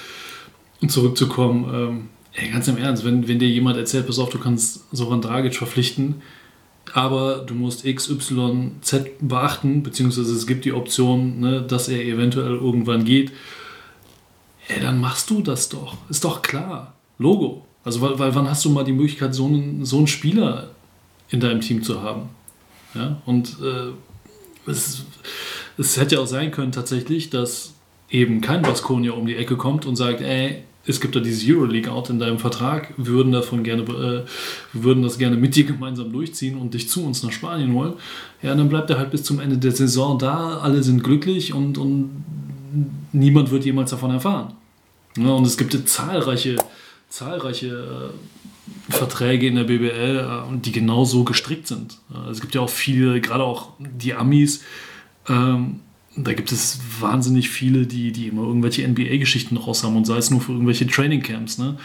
[0.87, 4.85] zurückzukommen, ähm, ey, ganz im Ernst, wenn, wenn dir jemand erzählt, pass auf, du kannst
[4.91, 6.21] Soran Dragic verpflichten,
[6.93, 12.03] aber du musst X, Y, Z beachten, beziehungsweise es gibt die Option, ne, dass er
[12.03, 13.31] eventuell irgendwann geht,
[14.67, 15.97] ey, dann machst du das doch.
[16.09, 16.93] Ist doch klar.
[17.17, 17.65] Logo.
[17.83, 20.71] Also, weil, weil wann hast du mal die Möglichkeit, so einen, so einen Spieler
[21.31, 22.29] in deinem Team zu haben.
[22.93, 23.21] Ja?
[23.25, 25.05] Und äh, es,
[25.77, 27.73] es hätte ja auch sein können tatsächlich, dass
[28.09, 32.09] eben kein Baskonia um die Ecke kommt und sagt, ey, es gibt da dieses Euroleague-Out
[32.09, 34.23] in deinem Vertrag, wir würden davon gerne, äh,
[34.73, 37.93] würden das gerne mit dir gemeinsam durchziehen und dich zu uns nach Spanien holen.
[38.41, 41.77] Ja, dann bleibt er halt bis zum Ende der Saison da, alle sind glücklich und,
[41.77, 42.23] und
[43.11, 44.53] niemand wird jemals davon erfahren.
[45.17, 46.55] Ja, und es gibt zahlreiche,
[47.09, 48.40] zahlreiche äh,
[48.89, 51.97] Verträge in der BBL, äh, die genau so gestrickt sind.
[52.13, 54.63] Äh, es gibt ja auch viele, gerade auch die Amis,
[55.27, 55.81] ähm,
[56.15, 60.29] da gibt es wahnsinnig viele, die, die immer irgendwelche NBA-Geschichten raus haben und sei es
[60.29, 61.57] nur für irgendwelche Trainingcamps.
[61.57, 61.77] Ne?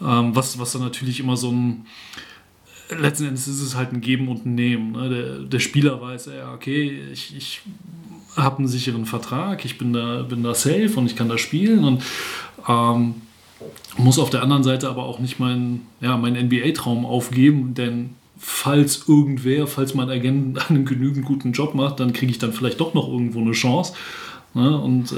[0.00, 1.86] Ähm, was, was dann natürlich immer so ein.
[2.98, 4.92] Letzten Endes ist es halt ein Geben und ein Nehmen.
[4.92, 5.08] Ne?
[5.10, 7.60] Der, der Spieler weiß, ja, okay, ich, ich
[8.34, 11.84] habe einen sicheren Vertrag, ich bin da, bin da safe und ich kann da spielen
[11.84, 12.02] und
[12.66, 13.16] ähm,
[13.96, 19.08] muss auf der anderen Seite aber auch nicht meinen ja, mein NBA-Traum aufgeben, denn falls
[19.08, 22.94] irgendwer, falls mein Agent einen genügend guten Job macht, dann kriege ich dann vielleicht doch
[22.94, 23.94] noch irgendwo eine Chance.
[24.54, 24.80] Ne?
[24.80, 25.16] Und äh,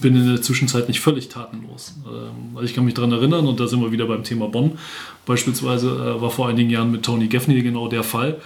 [0.00, 1.94] bin in der Zwischenzeit nicht völlig tatenlos.
[2.06, 4.78] Ähm, ich kann mich daran erinnern, und da sind wir wieder beim Thema Bonn.
[5.26, 8.40] Beispielsweise äh, war vor einigen Jahren mit Tony Gaffney genau der Fall,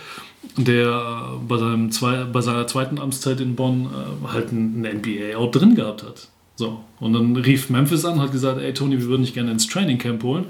[0.56, 4.98] der äh, bei, seinem zwei, bei seiner zweiten Amtszeit in Bonn äh, halt ein, ein
[4.98, 6.28] NBA-Out drin gehabt hat.
[6.62, 9.66] So, und dann rief Memphis an, hat gesagt, ey Tony, wir würden dich gerne ins
[9.66, 10.44] Training Camp holen.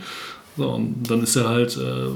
[0.59, 2.11] So, und dann ist er halt, äh,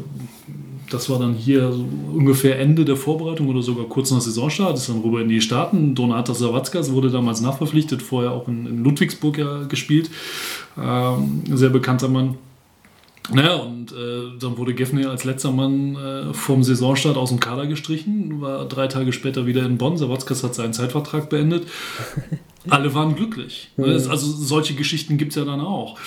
[0.91, 4.91] das war dann hier so ungefähr Ende der Vorbereitung oder sogar kurz nach Saisonstart, ist
[4.91, 5.95] dann rüber in die Staaten.
[5.95, 10.11] Donatas Savatskas wurde damals nachverpflichtet, vorher auch in, in Ludwigsburg ja gespielt.
[10.79, 12.35] Ähm, sehr bekannter Mann.
[13.33, 17.67] Naja, und äh, dann wurde Geffner als letzter Mann äh, vom Saisonstart aus dem Kader
[17.67, 19.97] gestrichen, war drei Tage später wieder in Bonn.
[19.97, 21.67] Savatskas hat seinen Zeitvertrag beendet.
[22.69, 23.71] Alle waren glücklich.
[23.77, 23.85] Mhm.
[23.85, 25.99] Also solche Geschichten gibt es ja dann auch.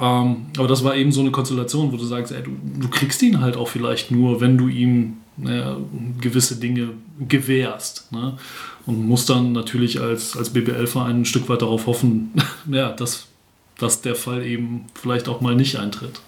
[0.00, 3.20] Ähm, aber das war eben so eine Konstellation, wo du sagst, ey, du, du, kriegst
[3.22, 5.74] ihn halt auch vielleicht nur, wenn du ihm äh,
[6.20, 6.90] gewisse Dinge
[7.28, 8.10] gewährst.
[8.12, 8.38] Ne?
[8.86, 12.32] Und muss dann natürlich als, als BBL-Verein ein Stück weit darauf hoffen,
[12.70, 13.26] ja, dass,
[13.78, 16.20] dass der Fall eben vielleicht auch mal nicht eintritt.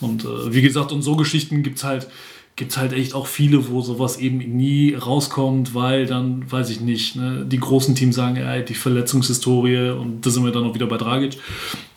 [0.00, 2.08] Und äh, wie gesagt, und so Geschichten gibt es halt
[2.56, 6.80] gibt es halt echt auch viele, wo sowas eben nie rauskommt, weil dann, weiß ich
[6.80, 10.74] nicht, ne, die großen Teams sagen, ey, die Verletzungshistorie und da sind wir dann auch
[10.74, 11.38] wieder bei Dragic.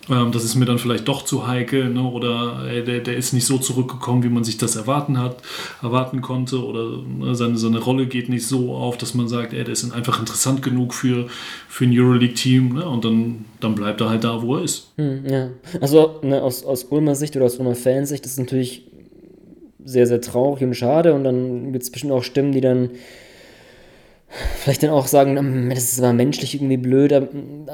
[0.09, 3.33] Ähm, das ist mir dann vielleicht doch zu heikel ne, oder ey, der, der ist
[3.33, 5.37] nicht so zurückgekommen, wie man sich das erwarten hat,
[5.81, 9.63] erwarten konnte oder ne, seine, seine Rolle geht nicht so auf, dass man sagt, ey,
[9.63, 11.27] der ist einfach interessant genug für,
[11.67, 14.91] für ein Euroleague-Team ne, und dann, dann bleibt er halt da, wo er ist.
[14.97, 15.49] Hm, ja,
[15.81, 18.83] also ne, aus, aus Ulmer Sicht oder aus Ulmer Fansicht ist natürlich
[19.87, 21.13] sehr, sehr traurig und schade.
[21.13, 22.91] Und dann gibt es bestimmt auch Stimmen, die dann
[24.29, 27.13] vielleicht dann auch sagen, das ist aber menschlich irgendwie blöd.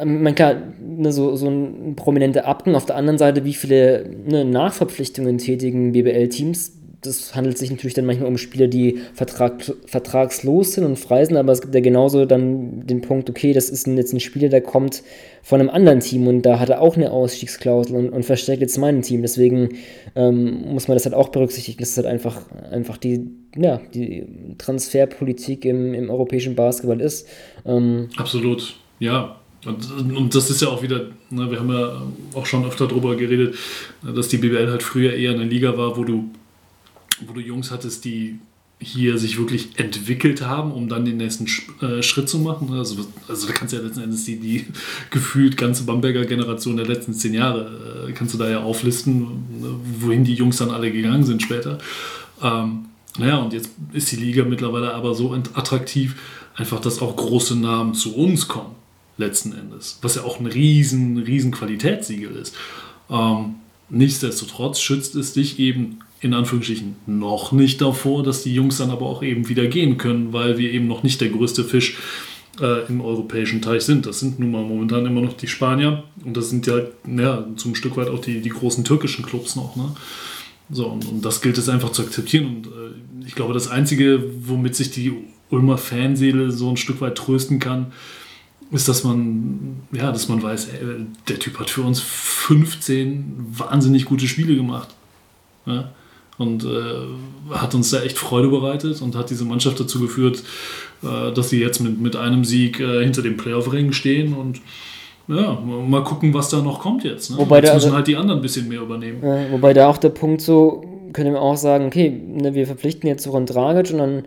[0.06, 2.76] Man kann ne, so, so ein prominenter Abgang.
[2.76, 8.06] Auf der anderen Seite, wie viele ne, Nachverpflichtungen tätigen BBL-Teams das handelt sich natürlich dann
[8.06, 12.26] manchmal um Spieler, die vertrag, vertragslos sind und frei sind, aber es gibt ja genauso
[12.26, 15.04] dann den Punkt, okay, das ist jetzt ein Spieler, der kommt
[15.44, 18.78] von einem anderen Team und da hat er auch eine Ausstiegsklausel und, und verstärkt jetzt
[18.78, 19.22] mein Team.
[19.22, 19.78] Deswegen
[20.16, 21.80] ähm, muss man das halt auch berücksichtigen.
[21.80, 24.26] Das ist halt einfach, einfach die, ja, die
[24.58, 27.28] Transferpolitik im, im europäischen Basketball ist.
[27.66, 29.36] Ähm, Absolut, ja.
[29.66, 32.02] Und, und, das ist ja auch wieder, ne, wir haben ja
[32.34, 33.56] auch schon öfter darüber geredet,
[34.02, 36.32] dass die BBL halt früher eher eine Liga war, wo du
[37.28, 38.40] wo du Jungs hattest, die
[38.80, 41.48] hier sich wirklich entwickelt haben, um dann den nächsten
[41.82, 42.72] äh, Schritt zu machen.
[42.74, 44.66] Also, also da kannst du ja letzten Endes die, die
[45.10, 49.76] gefühlt ganze Bamberger Generation der letzten zehn Jahre, äh, kannst du da ja auflisten, ne,
[50.02, 51.78] wohin die Jungs dann alle gegangen sind später.
[52.42, 52.86] Ähm,
[53.18, 56.16] naja, und jetzt ist die Liga mittlerweile aber so attraktiv,
[56.56, 58.76] einfach, dass auch große Namen zu uns kommen,
[59.18, 60.00] letzten Endes.
[60.02, 62.56] Was ja auch ein riesen, riesen Qualitätssiegel ist.
[63.10, 63.56] Ähm,
[63.90, 69.06] nichtsdestotrotz schützt es dich eben in Anführungsstrichen noch nicht davor, dass die Jungs dann aber
[69.06, 71.98] auch eben wieder gehen können, weil wir eben noch nicht der größte Fisch
[72.62, 74.06] äh, im europäischen Teich sind.
[74.06, 76.82] Das sind nun mal momentan immer noch die Spanier und das sind ja,
[77.18, 79.76] ja zum Stück weit auch die, die großen türkischen Clubs noch.
[79.76, 79.92] Ne?
[80.70, 82.46] So, und, und, das gilt es einfach zu akzeptieren.
[82.46, 85.14] Und äh, ich glaube, das Einzige, womit sich die
[85.50, 87.92] Ulmer Fanseele so ein Stück weit trösten kann,
[88.72, 94.06] ist, dass man, ja, dass man weiß, ey, der Typ hat für uns 15 wahnsinnig
[94.06, 94.90] gute Spiele gemacht.
[95.66, 95.92] Ja?
[96.38, 100.44] Und äh, hat uns da echt Freude bereitet und hat diese Mannschaft dazu geführt,
[101.04, 104.62] äh, dass sie jetzt mit, mit einem Sieg äh, hinter dem Playoff-Ring stehen und
[105.28, 107.32] ja, mal gucken, was da noch kommt jetzt.
[107.32, 107.38] Ne?
[107.38, 109.22] Wobei jetzt müssen also, halt die anderen ein bisschen mehr übernehmen.
[109.52, 113.24] wobei da auch der Punkt so, können wir auch sagen, okay, ne, wir verpflichten jetzt
[113.24, 114.24] Soran Dragic und dann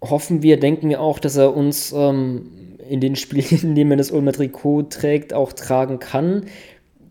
[0.00, 2.46] hoffen wir, denken wir auch, dass er uns ähm,
[2.88, 6.46] in den Spielen, in denen er das Ulmer Trikot trägt, auch tragen kann.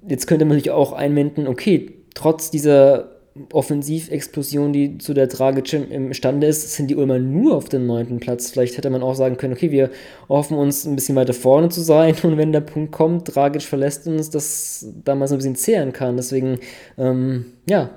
[0.08, 3.13] Jetzt könnte man natürlich auch einwenden, okay, trotz dieser
[3.52, 8.52] Offensivexplosion, die zu der Dragic imstande ist, sind die Ulmer nur auf dem neunten Platz.
[8.52, 9.90] Vielleicht hätte man auch sagen können, okay, wir
[10.30, 14.06] hoffen uns ein bisschen weiter vorne zu sein und wenn der Punkt kommt, Dragic verlässt
[14.08, 16.16] uns, dass da mal so ein bisschen zehren kann.
[16.16, 16.60] Deswegen,
[16.98, 17.90] ähm, ja,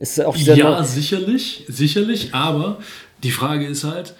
[0.00, 2.78] ist auch dieser Ja, no sicherlich, sicherlich, aber
[3.22, 4.14] die Frage ist halt,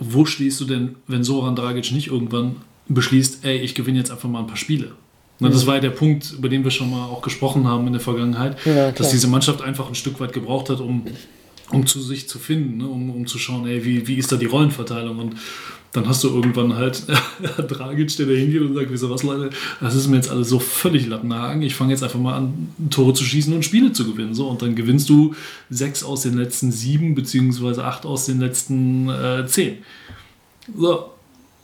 [0.00, 2.56] wo stehst du denn, wenn Soran Dragic nicht irgendwann
[2.88, 4.92] beschließt, ey, ich gewinne jetzt einfach mal ein paar Spiele?
[5.40, 7.94] Na, das war ja der Punkt, über den wir schon mal auch gesprochen haben in
[7.94, 11.04] der Vergangenheit, ja, dass diese Mannschaft einfach ein Stück weit gebraucht hat, um,
[11.70, 12.86] um zu sich zu finden, ne?
[12.86, 15.36] um, um zu schauen, ey, wie, wie ist da die Rollenverteilung und
[15.92, 17.04] dann hast du irgendwann halt
[17.68, 19.50] Dragic, der da hingeht und sagt, wieso was, Leute,
[19.80, 21.62] das ist mir jetzt alles so völlig Lattenhagen.
[21.62, 24.34] Ich fange jetzt einfach mal an, Tore zu schießen und Spiele zu gewinnen.
[24.34, 25.34] So, und dann gewinnst du
[25.68, 29.78] sechs aus den letzten sieben, beziehungsweise acht aus den letzten äh, zehn.
[30.76, 31.10] So,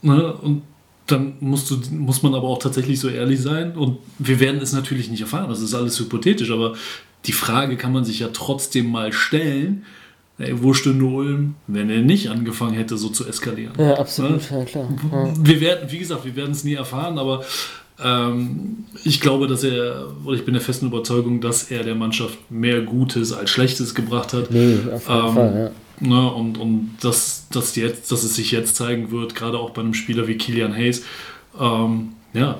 [0.01, 0.33] ne?
[0.33, 0.63] Und
[1.07, 3.75] dann musst du, muss man aber auch tatsächlich so ehrlich sein.
[3.75, 6.75] Und wir werden es natürlich nicht erfahren, das ist alles hypothetisch, aber
[7.25, 9.83] die Frage kann man sich ja trotzdem mal stellen.
[10.39, 13.73] Ey, wo stünde Ulm, wenn er nicht angefangen hätte, so zu eskalieren?
[13.79, 14.87] Ja, absolut, ja, ja klar.
[15.11, 15.33] Ja.
[15.39, 17.43] Wir werden, wie gesagt, wir werden es nie erfahren, aber
[18.03, 22.37] ähm, ich glaube, dass er, oder ich bin der festen Überzeugung, dass er der Mannschaft
[22.51, 24.51] mehr Gutes als Schlechtes gebracht hat.
[24.51, 28.51] Nee, auf jeden ähm, Fall, ja Ne, und und dass, dass, jetzt, dass es sich
[28.51, 31.03] jetzt zeigen wird, gerade auch bei einem Spieler wie Kilian Hayes,
[31.59, 32.59] ähm, ja,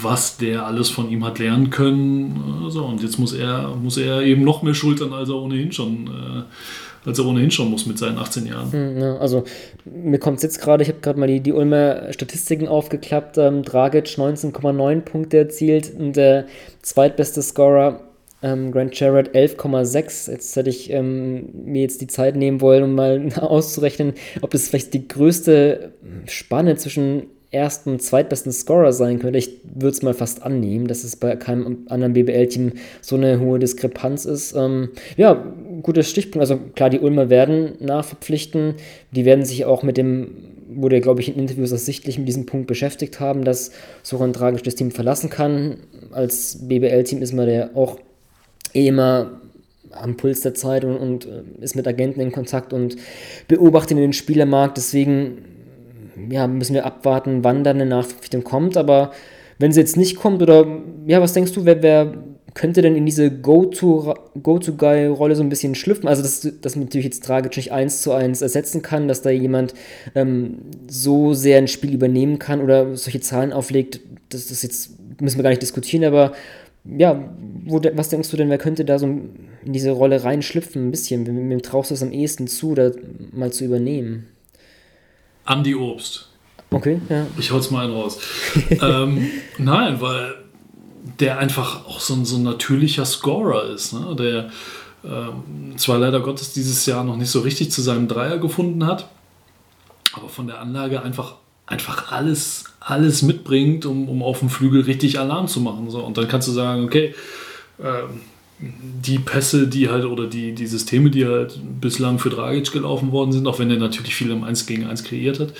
[0.00, 2.60] was der alles von ihm hat lernen können.
[2.64, 6.08] Also, und jetzt muss er, muss er eben noch mehr schultern, als er ohnehin schon,
[6.08, 8.72] äh, als er ohnehin schon muss mit seinen 18 Jahren.
[8.72, 9.44] Hm, also
[9.84, 13.38] mir kommt es jetzt gerade, ich habe gerade mal die, die Ulmer Statistiken aufgeklappt.
[13.38, 16.46] Ähm, Dragic 19,9 Punkte erzielt und der
[16.82, 18.00] zweitbeste Scorer
[18.42, 20.30] ähm, Grant Jarrett 11,6.
[20.30, 24.68] Jetzt hätte ich ähm, mir jetzt die Zeit nehmen wollen, um mal auszurechnen, ob es
[24.68, 25.92] vielleicht die größte
[26.26, 29.38] Spanne zwischen ersten, zweitbesten Scorer sein könnte.
[29.38, 32.72] Ich würde es mal fast annehmen, dass es bei keinem anderen BBL-Team
[33.02, 34.54] so eine hohe Diskrepanz ist.
[34.54, 35.34] Ähm, ja,
[35.82, 36.40] gutes Stichpunkt.
[36.40, 38.76] Also klar, die Ulmer werden nachverpflichten.
[39.10, 40.34] Die werden sich auch mit dem,
[40.74, 43.70] wurde glaube ich in Interviews ersichtlich mit diesem Punkt beschäftigt haben, dass
[44.02, 45.76] Soran Dragic das Team verlassen kann.
[46.10, 47.98] Als BBL-Team ist man der auch
[48.74, 49.40] eh immer
[49.90, 52.96] am Puls der Zeit und, und äh, ist mit Agenten in Kontakt und
[53.48, 54.76] beobachtet den Spielermarkt.
[54.76, 55.44] Deswegen
[56.30, 58.76] ja, müssen wir abwarten, wann dann eine Nachverpflichtung kommt.
[58.76, 59.12] Aber
[59.58, 60.66] wenn sie jetzt nicht kommt, oder
[61.06, 62.12] ja, was denkst du, wer, wer
[62.54, 66.06] könnte denn in diese Go-To-Guy-Rolle so ein bisschen schlüpfen?
[66.08, 69.30] Also, dass, dass man natürlich jetzt tragisch nicht eins zu eins ersetzen kann, dass da
[69.30, 69.72] jemand
[70.14, 75.38] ähm, so sehr ein Spiel übernehmen kann oder solche Zahlen auflegt, das, das jetzt müssen
[75.38, 76.32] wir gar nicht diskutieren, aber
[76.84, 77.28] ja,
[77.64, 81.26] wo, was denkst du denn, wer könnte da so in diese Rolle reinschlüpfen, ein bisschen?
[81.26, 82.90] Wem, wem traust du es am ehesten zu, da
[83.32, 84.28] mal zu übernehmen?
[85.44, 86.28] Andi Obst.
[86.70, 87.26] Okay, ja.
[87.38, 88.18] Ich hol's mal einen raus.
[88.70, 90.34] ähm, nein, weil
[91.20, 94.16] der einfach auch so ein, so ein natürlicher Scorer ist, ne?
[94.16, 94.50] der
[95.04, 99.08] ähm, zwar leider Gottes dieses Jahr noch nicht so richtig zu seinem Dreier gefunden hat,
[100.12, 101.36] aber von der Anlage einfach,
[101.72, 105.90] einfach alles, alles mitbringt, um, um auf dem Flügel richtig Alarm zu machen.
[105.90, 106.00] So.
[106.00, 107.14] Und dann kannst du sagen, okay,
[107.82, 108.20] ähm,
[108.60, 113.32] die Pässe, die halt oder die, die Systeme, die halt bislang für Dragic gelaufen worden
[113.32, 115.52] sind, auch wenn er natürlich viel im 1 gegen 1 kreiert hat.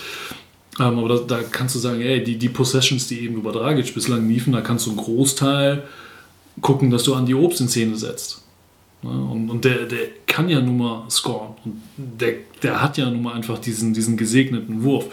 [0.79, 3.93] Ähm, aber da, da, kannst du sagen, ey, die, die Possessions, die eben über Dragic
[3.95, 5.83] bislang liefen, da kannst du einen Großteil
[6.61, 8.43] gucken, dass du an die Obst in Szene setzt.
[9.03, 11.55] Ja, und, und der, der kann ja nun mal scoren.
[11.65, 11.81] Und
[12.21, 15.07] der, der hat ja nun mal einfach diesen, diesen gesegneten Wurf.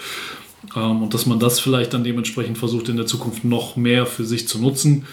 [0.75, 4.25] Ähm, und dass man das vielleicht dann dementsprechend versucht, in der Zukunft noch mehr für
[4.25, 5.05] sich zu nutzen.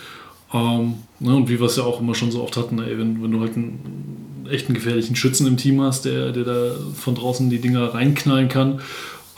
[0.52, 3.22] Ähm, ne, und wie wir es ja auch immer schon so oft hatten, ey, wenn,
[3.22, 7.50] wenn du halt einen echten gefährlichen Schützen im Team hast, der, der da von draußen
[7.50, 8.80] die Dinger reinknallen kann,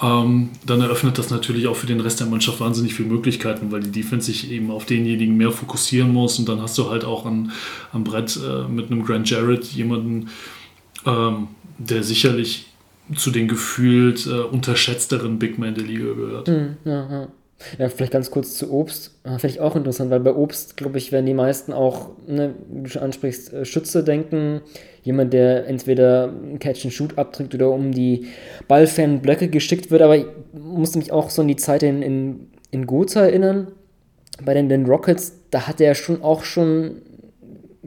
[0.00, 3.80] ähm, dann eröffnet das natürlich auch für den Rest der Mannschaft wahnsinnig viele Möglichkeiten, weil
[3.80, 6.38] die Defense sich eben auf denjenigen mehr fokussieren muss.
[6.38, 7.50] Und dann hast du halt auch an,
[7.92, 10.28] am Brett äh, mit einem Grant Jarrett jemanden,
[11.04, 11.48] ähm,
[11.78, 12.67] der sicherlich
[13.14, 16.48] zu den gefühlt äh, unterschätzteren Big Men der Liga gehört.
[16.48, 17.28] Mhm, ja, ja.
[17.88, 19.18] Vielleicht ganz kurz zu Obst.
[19.24, 22.54] Ah, Finde ich auch interessant, weil bei Obst, glaube ich, werden die meisten auch, ne,
[22.70, 24.61] wie du schon ansprichst, äh, Schütze denken.
[25.02, 28.26] Jemand, der entweder Catch-and-Shoot abträgt oder um die
[28.68, 30.02] ballfernen Blöcke geschickt wird.
[30.02, 33.68] Aber ich musste mich auch so an die Zeit in, in, in Gotha erinnern.
[34.44, 37.02] Bei den, den Rockets, da hat er schon auch schon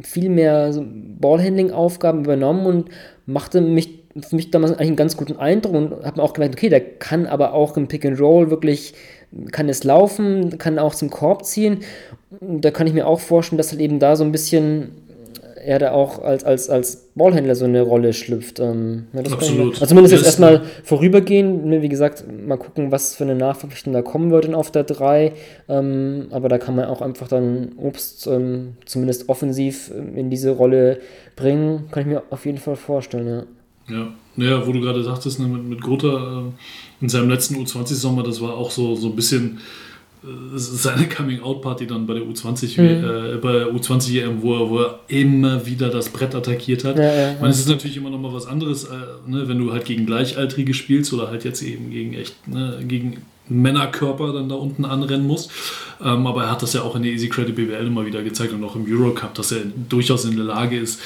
[0.02, 0.74] viel mehr
[1.20, 2.90] Ballhandling-Aufgaben übernommen und
[3.26, 6.56] machte mich für mich damals eigentlich einen ganz guten Eindruck und habe mir auch gemerkt,
[6.56, 8.94] okay, der kann aber auch im Pick and Roll wirklich
[9.52, 11.80] kann es laufen, kann auch zum Korb ziehen.
[12.42, 14.92] Da kann ich mir auch vorstellen, dass halt eben da so ein bisschen
[15.64, 18.60] er da auch als, als, als Ballhändler so eine Rolle schlüpft.
[18.60, 19.74] Ähm, ja, Absolut.
[19.76, 21.66] also zumindest jetzt erstmal vorübergehend.
[21.66, 25.34] Ne, wie gesagt, mal gucken, was für eine Nachverpflichtung da kommen wird auf der 3.
[25.70, 30.52] Ähm, aber da kann man auch einfach dann Obst ähm, zumindest offensiv ähm, in diese
[30.52, 31.00] Rolle
[31.36, 31.86] bringen.
[31.92, 33.44] Kann ich mir auf jeden Fall vorstellen, ja.
[33.92, 34.08] Ja,
[34.44, 38.42] ja wo du gerade sagtest, ne, mit, mit Grota äh, in seinem letzten U20-Sommer, das
[38.42, 39.60] war auch so, so ein bisschen
[40.24, 43.36] äh, seine Coming-out-Party dann bei der U20, mhm.
[43.36, 46.98] äh, bei der U20 EM, wo er, wo er immer wieder das Brett attackiert hat.
[46.98, 47.48] Ja, ja, ja.
[47.48, 48.90] es ist natürlich immer noch mal was anderes, äh,
[49.28, 53.18] ne, wenn du halt gegen Gleichaltrige spielst oder halt jetzt eben gegen echt, ne, gegen
[53.50, 55.52] Männerkörper dann da unten anrennen musst.
[56.04, 58.54] Ähm, aber er hat das ja auch in der Easy Credit BWL immer wieder gezeigt
[58.54, 61.02] und auch im Eurocup, dass er durchaus in der Lage ist,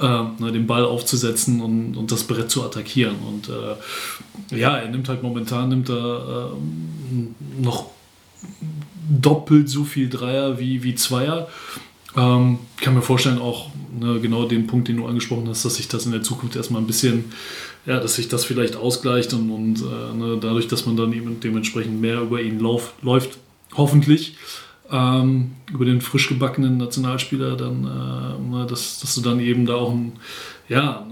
[0.00, 3.16] äh, ne, den Ball aufzusetzen und, und das Brett zu attackieren.
[3.26, 7.86] Und äh, ja, er nimmt halt momentan nimmt er äh, noch
[9.08, 11.48] doppelt so viel Dreier wie, wie Zweier.
[12.16, 15.88] Ähm, kann mir vorstellen, auch ne, genau den Punkt, den du angesprochen hast, dass sich
[15.88, 17.26] das in der Zukunft erstmal ein bisschen,
[17.86, 21.38] ja, dass sich das vielleicht ausgleicht und, und äh, ne, dadurch, dass man dann eben
[21.40, 23.38] dementsprechend mehr über ihn lauf, läuft,
[23.76, 24.36] hoffentlich,
[24.92, 29.74] ähm, über den frisch gebackenen Nationalspieler, dann, äh, ne, dass, dass du dann eben da
[29.74, 30.12] auch ein,
[30.68, 31.06] ja,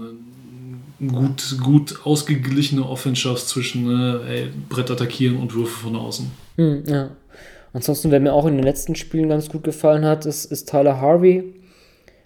[0.99, 6.29] ein gut, gut ausgeglichene Offense schaffst zwischen äh, ey, Brett attackieren und Würfe von außen.
[6.57, 7.11] Hm, ja.
[7.71, 10.99] Ansonsten, wer mir auch in den letzten Spielen ganz gut gefallen hat, ist, ist Tyler
[10.99, 11.53] Harvey.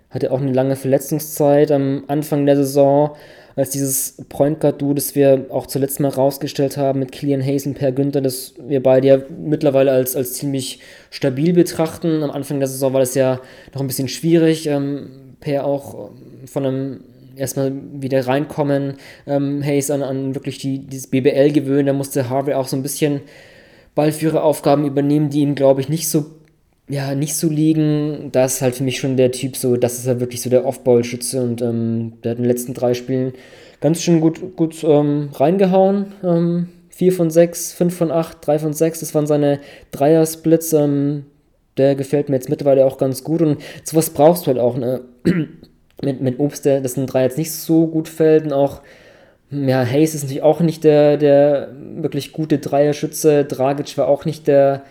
[0.10, 3.16] Hatte auch eine lange Verletzungszeit am Anfang der Saison,
[3.56, 7.66] als dieses Point Guard Duo, das wir auch zuletzt mal rausgestellt haben mit Killian Hayes
[7.66, 10.80] und Per Günther, das wir beide ja mittlerweile als, als ziemlich
[11.12, 12.24] stabil betrachten.
[12.24, 13.42] Am Anfang der Saison war das ja
[13.74, 14.68] noch ein bisschen schwierig.
[14.68, 16.12] Ähm, per auch
[16.46, 17.00] von einem
[17.36, 18.96] erstmal wieder reinkommen,
[19.28, 22.84] ähm, Hayes an, an wirklich die, dieses BBL gewöhnen, da musste Harvey auch so ein
[22.84, 23.22] bisschen
[23.96, 26.26] Ballführeraufgaben übernehmen, die ihm, glaube ich, nicht so,
[26.90, 28.30] ja, nicht so liegen.
[28.32, 30.66] Da ist halt für mich schon der Typ so, das ist halt wirklich so der
[30.66, 33.34] Off-Ball-Schütze und ähm, der hat in den letzten drei Spielen
[33.82, 38.74] ganz schön gut, gut ähm, reingehauen, ähm, 4 von 6, 5 von 8, 3 von
[38.74, 39.60] 6, das waren seine
[39.92, 40.74] Dreier-Splits.
[40.74, 41.26] Ähm,
[41.78, 44.78] der gefällt mir jetzt mittlerweile auch ganz gut und sowas brauchst du halt auch.
[44.78, 45.02] Ne?
[46.04, 48.82] mit, mit Obst, der das ein Dreier jetzt nicht so gut fällt und auch
[49.50, 53.46] ja, Hayes ist natürlich auch nicht der, der wirklich gute Dreierschütze.
[53.46, 54.82] Dragic war auch nicht der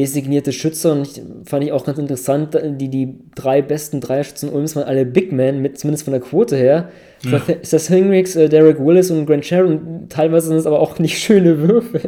[0.00, 4.74] designierte Schütze und ich, fand ich auch ganz interessant, die, die drei besten Dreierschützen Ulms
[4.74, 6.88] waren alle Big Men, mit, zumindest von der Quote her.
[7.22, 7.38] Ja.
[7.60, 10.06] Ist das Hinrichs, äh, Derek Willis und Grant Sharon.
[10.08, 12.00] Teilweise sind es aber auch nicht schöne Würfe.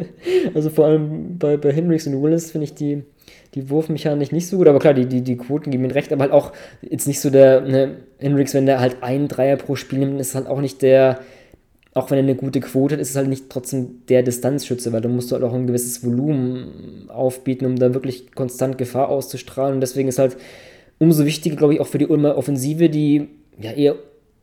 [0.55, 3.03] Also vor allem bei, bei Hinrichs und Willis finde ich die,
[3.55, 6.23] die Wurfmechanik nicht so gut, aber klar, die, die, die Quoten geben ihm recht, aber
[6.23, 9.99] halt auch jetzt nicht so der, ne, Hinrichs, wenn der halt einen Dreier pro Spiel
[9.99, 11.21] nimmt, ist halt auch nicht der,
[11.95, 15.03] auch wenn er eine gute Quote hat, ist es halt nicht trotzdem der Distanzschütze, weil
[15.03, 19.75] du musst halt auch ein gewisses Volumen aufbieten, um da wirklich konstant Gefahr auszustrahlen.
[19.75, 20.37] Und deswegen ist halt
[20.99, 23.29] umso wichtiger, glaube ich, auch für die Ulmer Offensive, die
[23.61, 23.97] ja eher,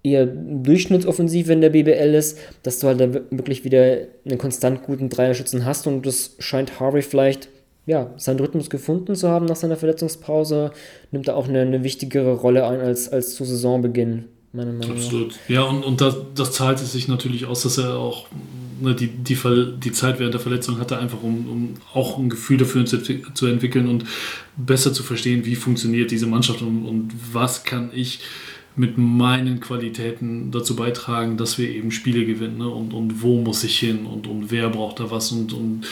[0.04, 5.10] eher Durchschnittsoffensive in der BBL ist, dass du halt da wirklich wieder einen konstant guten
[5.10, 5.88] Dreierschützen hast.
[5.88, 7.50] Und das scheint Harvey vielleicht
[7.88, 10.70] ja, seinen Rhythmus gefunden zu haben nach seiner Verletzungspause,
[11.12, 15.04] nimmt er auch eine, eine wichtigere Rolle ein als, als zu Saisonbeginn meiner Meinung nach.
[15.04, 15.36] Absolut.
[15.48, 18.28] Ja, und, und das, das zahlt sich natürlich aus, dass er auch
[18.82, 19.38] ne, die, die,
[19.78, 23.46] die Zeit während der Verletzung hatte, einfach um, um auch ein Gefühl dafür zu, zu
[23.48, 24.06] entwickeln und
[24.58, 28.20] besser zu verstehen, wie funktioniert diese Mannschaft und, und was kann ich
[28.80, 32.60] mit meinen Qualitäten dazu beitragen, dass wir eben Spiele gewinnen.
[32.60, 32.70] Ne?
[32.70, 35.86] Und, und wo muss ich hin und, und wer braucht da was und, und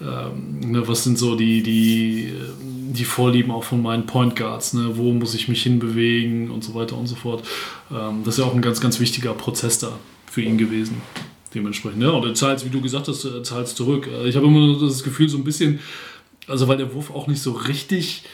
[0.00, 4.90] ähm, ne, was sind so die, die, die Vorlieben auch von meinen Point Guards, ne?
[4.94, 7.46] wo muss ich mich hinbewegen und so weiter und so fort.
[7.92, 11.00] Ähm, das ist ja auch ein ganz, ganz wichtiger Prozess da für ihn gewesen.
[11.54, 12.02] Dementsprechend.
[12.02, 14.08] Ja, und er zahlt, wie du gesagt hast, er zahlt zurück.
[14.24, 15.78] Ich habe immer das Gefühl, so ein bisschen,
[16.48, 18.24] also weil der Wurf auch nicht so richtig.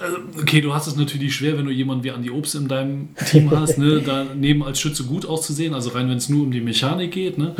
[0.00, 3.08] Also, okay, du hast es natürlich schwer, wenn du jemanden wie Andy Obst in deinem
[3.26, 6.60] Team hast, ne, daneben als Schütze gut auszusehen, also rein, wenn es nur um die
[6.60, 7.38] Mechanik geht.
[7.38, 7.54] Ne?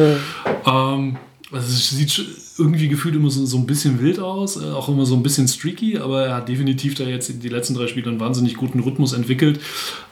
[0.66, 0.94] Ja.
[0.94, 1.16] Ähm,
[1.52, 2.24] also es sieht
[2.58, 5.48] irgendwie gefühlt immer so, so ein bisschen wild aus, äh, auch immer so ein bisschen
[5.48, 8.80] streaky, aber er hat definitiv da jetzt in die letzten drei Spiele einen wahnsinnig guten
[8.80, 9.58] Rhythmus entwickelt.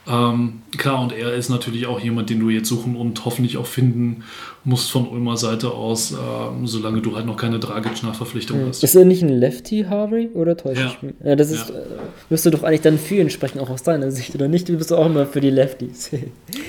[0.09, 3.67] Ähm, klar, und er ist natürlich auch jemand, den du jetzt suchen und hoffentlich auch
[3.67, 4.25] finden
[4.65, 8.83] musst von Ulmer Seite aus, ähm, solange du halt noch keine Dragic-Nachverpflichtung hast.
[8.83, 10.89] Ist er nicht ein Lefty, Harvey, oder täusche ja.
[10.89, 11.15] ich mich?
[11.25, 11.77] Ja, das ist, ja.
[11.77, 11.83] äh,
[12.31, 14.69] wirst du doch eigentlich dann für ihn sprechen, auch aus deiner Sicht, oder nicht?
[14.69, 16.11] Du bist auch immer für die Lefties.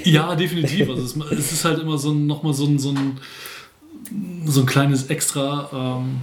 [0.04, 0.90] ja, definitiv.
[0.90, 3.18] Also es, es, ist halt immer so nochmal so ein, so ein
[4.46, 6.22] so ein kleines Extra, ähm,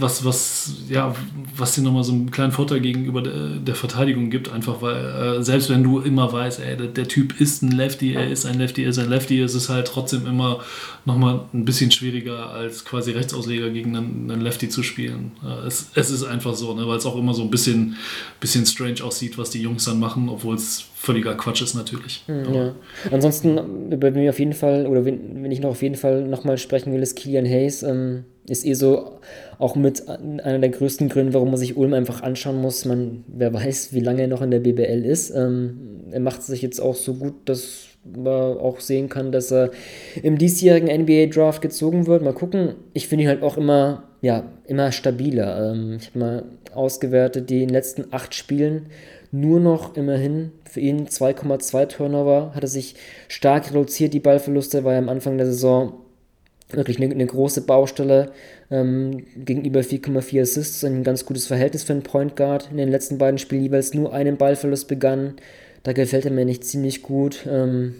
[0.00, 1.14] was, was, ja,
[1.56, 5.42] was dir nochmal so einen kleinen Vorteil gegenüber der, der Verteidigung gibt, einfach weil, äh,
[5.42, 8.58] selbst wenn du immer weißt, ey, der, der, Typ ist ein Lefty, er ist ein
[8.58, 10.60] Lefty, er ist ein Lefty, ist es halt trotzdem immer
[11.04, 15.32] nochmal ein bisschen schwieriger, als quasi Rechtsausleger gegen einen, einen Lefty zu spielen.
[15.44, 17.96] Äh, es, es ist einfach so, ne, weil es auch immer so ein bisschen,
[18.40, 22.24] bisschen strange aussieht, was die Jungs dann machen, obwohl es völliger Quatsch ist natürlich.
[22.26, 22.74] Hm, ja.
[23.12, 26.58] Ansonsten, über mich auf jeden Fall, oder wenn, wenn ich noch auf jeden Fall nochmal
[26.58, 27.82] sprechen will, ist Kilian Hayes.
[27.82, 29.18] Ähm, ist eh so
[29.58, 32.84] auch mit einer der größten Gründe, warum man sich Ulm einfach anschauen muss.
[32.84, 35.30] Man, wer weiß, wie lange er noch in der BBL ist.
[35.30, 39.70] Ähm, er macht sich jetzt auch so gut, dass man auch sehen kann, dass er
[40.22, 42.22] im diesjährigen NBA-Draft gezogen wird.
[42.22, 42.74] Mal gucken.
[42.92, 45.72] Ich finde ihn halt auch immer, ja, immer stabiler.
[45.72, 46.44] Ähm, ich habe mal
[46.74, 48.86] ausgewertet, die letzten acht Spielen
[49.32, 52.94] nur noch immerhin für ihn 2,2 Turnover, hat er sich
[53.28, 55.94] stark reduziert, die Ballverluste, war ja am Anfang der Saison
[56.70, 58.32] wirklich eine, eine große Baustelle
[58.70, 62.68] ähm, gegenüber 4,4 Assists, ein ganz gutes Verhältnis für einen Point Guard.
[62.70, 65.34] In den letzten beiden Spielen jeweils nur einen Ballverlust begann.
[65.82, 67.46] Da gefällt er mir nicht ziemlich gut.
[67.48, 67.94] Ähm,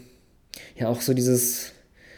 [0.76, 1.72] ja, auch so dieses,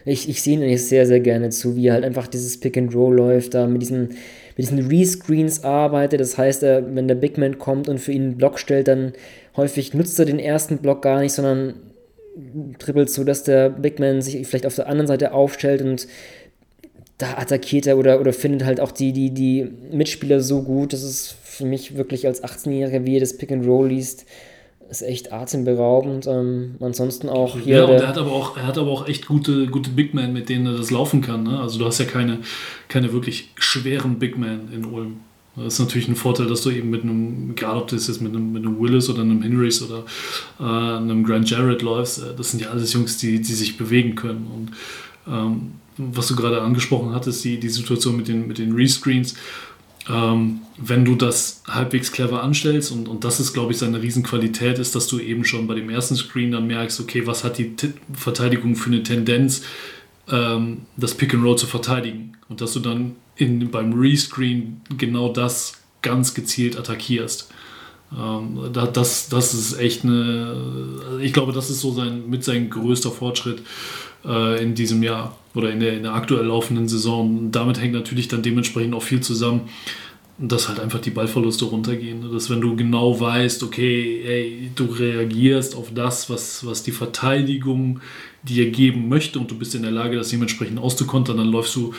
[0.05, 2.78] ich, ich sehe ihn eigentlich sehr, sehr gerne zu, wie er halt einfach dieses Pick
[2.78, 4.16] and Roll läuft, da mit diesen, mit
[4.59, 6.20] diesen Rescreens arbeitet.
[6.20, 9.12] Das heißt, er, wenn der Big Man kommt und für ihn einen Block stellt, dann
[9.57, 11.74] häufig nutzt er den ersten Block gar nicht, sondern
[12.78, 16.07] dribbelt so, dass der Big Man sich vielleicht auf der anderen Seite aufstellt und
[17.18, 20.92] da attackiert er oder, oder findet halt auch die, die, die Mitspieler so gut.
[20.92, 24.24] Das ist für mich wirklich als 18-Jähriger, wie er das Pick and Roll liest,
[24.88, 26.28] ist echt atemberaubend.
[26.28, 27.78] Ähm, ansonsten auch hier.
[27.78, 30.32] Ja, und er hat aber auch, er hat aber auch echt gute, gute Big Men,
[30.32, 31.42] mit denen er das laufen kann.
[31.42, 31.58] Ne?
[31.58, 32.38] Also du hast ja keine,
[32.86, 35.20] keine wirklich schweren Big Men in Ulm.
[35.56, 38.32] Das ist natürlich ein Vorteil, dass du eben mit einem, egal ob das jetzt mit
[38.32, 40.04] einem, mit einem Willis oder einem Henrys oder
[40.60, 44.14] äh, einem Grant Jarrett läufst, äh, das sind ja alles Jungs, die, die sich bewegen
[44.14, 44.46] können.
[44.54, 44.70] Und
[45.26, 49.34] ähm, was du gerade angesprochen hattest, die, die Situation mit den, mit den Rescreens,
[50.09, 54.78] ähm, wenn du das halbwegs clever anstellst und, und das ist, glaube ich, seine Riesenqualität,
[54.78, 57.76] ist, dass du eben schon bei dem ersten Screen dann merkst, okay, was hat die
[57.76, 59.62] T Verteidigung für eine Tendenz,
[60.30, 65.32] ähm, das Pick and Roll zu verteidigen und dass du dann in, beim Rescreen genau
[65.32, 67.53] das ganz gezielt attackierst.
[68.16, 70.56] Ähm, das, das ist echt eine,
[71.20, 73.62] ich glaube, das ist so sein, mit sein größter Fortschritt
[74.24, 77.50] äh, in diesem Jahr oder in der, in der aktuell laufenden Saison.
[77.50, 79.62] Damit hängt natürlich dann dementsprechend auch viel zusammen,
[80.38, 82.32] dass halt einfach die Ballverluste runtergehen.
[82.32, 88.00] Dass wenn du genau weißt, okay, ey, du reagierst auf das, was, was die Verteidigung
[88.42, 91.92] dir geben möchte und du bist in der Lage, das dementsprechend auszukontern, dann läufst du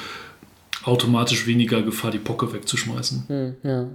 [0.84, 3.23] automatisch weniger Gefahr, die Pocke wegzuschmeißen.
[3.27, 3.88] Hm, ja.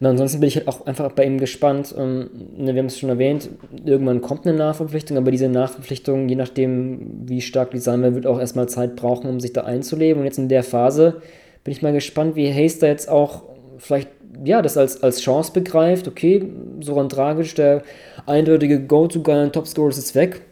[0.00, 1.94] Na, ansonsten bin ich halt auch einfach bei ihm gespannt.
[1.96, 3.48] Ähm, ne, wir haben es schon erwähnt,
[3.84, 8.26] irgendwann kommt eine Nachverpflichtung, aber diese Nachverpflichtung, je nachdem, wie stark die sein wird, wird
[8.26, 10.20] auch erstmal Zeit brauchen, um sich da einzuleben.
[10.20, 11.22] Und jetzt in der Phase
[11.64, 13.42] bin ich mal gespannt, wie Hayes da jetzt auch
[13.78, 14.10] vielleicht
[14.44, 16.08] ja, das als, als Chance begreift.
[16.08, 16.44] Okay,
[16.80, 17.82] Soran Dragic, der
[18.26, 20.42] eindeutige Go-To-Guy und Topscorer ist jetzt weg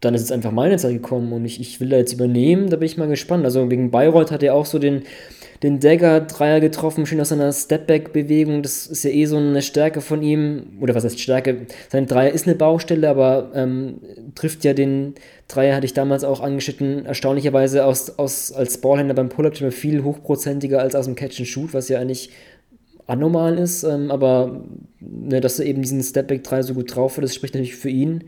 [0.00, 2.76] dann ist jetzt einfach meine Zeit gekommen und ich, ich will da jetzt übernehmen, da
[2.76, 3.44] bin ich mal gespannt.
[3.44, 5.02] Also gegen Bayreuth hat er auch so den,
[5.64, 8.62] den Dagger-Dreier getroffen, schön aus seiner Stepback-Bewegung.
[8.62, 10.78] Das ist ja eh so eine Stärke von ihm.
[10.80, 11.66] Oder was heißt Stärke?
[11.88, 13.96] Sein Dreier ist eine Baustelle, aber ähm,
[14.36, 15.14] trifft ja den
[15.48, 20.80] Dreier, hatte ich damals auch angeschnitten, erstaunlicherweise aus, aus, als Ballhändler beim Pull-Up viel hochprozentiger
[20.80, 22.30] als aus dem Catch-and-Shoot, was ja eigentlich
[23.08, 23.82] anormal ist.
[23.82, 24.64] Ähm, aber
[25.00, 28.22] ne, dass er eben diesen Stepback-Dreier so gut drauf hat, das spricht natürlich für ihn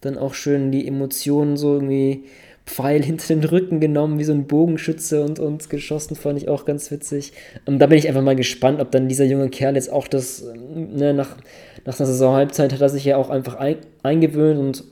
[0.00, 2.24] dann auch schön die Emotionen so irgendwie
[2.68, 6.64] Pfeil hinter den Rücken genommen, wie so ein Bogenschütze und uns geschossen, fand ich auch
[6.64, 7.32] ganz witzig.
[7.66, 10.08] Und ähm, da bin ich einfach mal gespannt, ob dann dieser junge Kerl jetzt auch
[10.08, 11.36] das, ne, nach,
[11.84, 14.84] nach einer Saisonhalbzeit hat er sich ja auch einfach ein, eingewöhnt und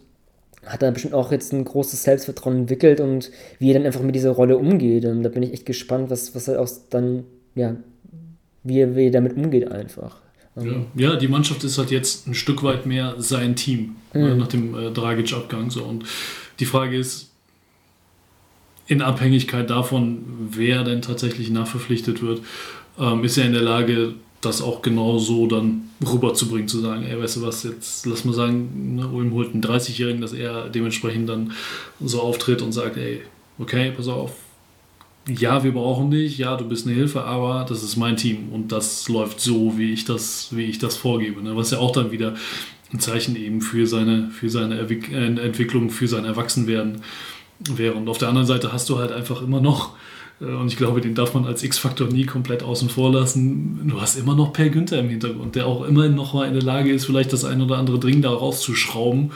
[0.64, 3.30] hat dann bestimmt auch jetzt ein großes Selbstvertrauen entwickelt und
[3.60, 5.04] wie er dann einfach mit dieser Rolle umgeht.
[5.04, 7.76] Und da bin ich echt gespannt, was, was er auch dann, ja,
[8.64, 10.20] wie er, wie er damit umgeht einfach.
[10.56, 10.72] Ja.
[10.94, 14.20] ja, die Mannschaft ist halt jetzt ein Stück weit mehr sein Team mhm.
[14.20, 15.70] äh, nach dem äh, Dragic-Abgang.
[15.70, 15.84] So.
[15.84, 16.04] Und
[16.60, 17.30] die Frage ist,
[18.86, 22.40] in Abhängigkeit davon, wer denn tatsächlich nachverpflichtet wird,
[22.98, 27.20] ähm, ist er in der Lage, das auch genau so dann rüberzubringen, zu sagen, ey,
[27.20, 31.28] weißt du was, jetzt lass mal sagen, ne, Ulm holt einen 30-Jährigen, dass er dementsprechend
[31.28, 31.52] dann
[32.00, 33.22] so auftritt und sagt, ey,
[33.58, 34.32] okay, pass auf,
[35.28, 38.70] ja, wir brauchen dich, ja, du bist eine Hilfe, aber das ist mein Team und
[38.70, 41.42] das läuft so, wie ich das, wie ich das vorgebe.
[41.42, 41.56] Ne?
[41.56, 42.34] Was ja auch dann wieder
[42.92, 47.02] ein Zeichen eben für seine, für seine äh, Entwicklung, für sein Erwachsenwerden
[47.58, 47.94] wäre.
[47.94, 49.96] Und auf der anderen Seite hast du halt einfach immer noch,
[50.40, 54.00] äh, und ich glaube, den darf man als X-Faktor nie komplett außen vor lassen, du
[54.00, 56.92] hast immer noch Per Günther im Hintergrund, der auch immerhin noch mal in der Lage
[56.92, 59.32] ist, vielleicht das ein oder andere Dring da rauszuschrauben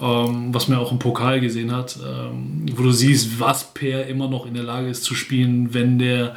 [0.00, 4.28] ähm, was man auch im Pokal gesehen hat, ähm, wo du siehst, was Per immer
[4.28, 6.36] noch in der Lage ist zu spielen, wenn der,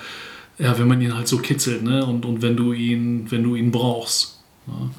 [0.58, 2.06] ja, wenn man ihn halt so kitzelt, ne?
[2.06, 4.42] Und, und wenn du ihn, wenn du ihn brauchst.
[4.68, 4.90] Ja.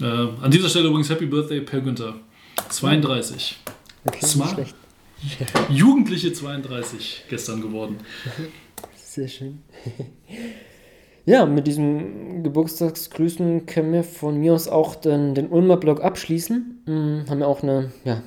[0.00, 2.14] Äh, an dieser Stelle übrigens Happy Birthday Per Günther.
[2.68, 3.58] 32.
[4.06, 4.74] Okay, Smart.
[5.70, 7.96] Jugendliche 32 gestern geworden.
[8.96, 9.62] Sehr schön.
[11.26, 16.82] Ja, mit diesem Geburtstagsgrüßen können wir von mir aus auch den, den Ulmer Blog abschließen.
[16.84, 18.22] Hm, haben wir auch eine, ja,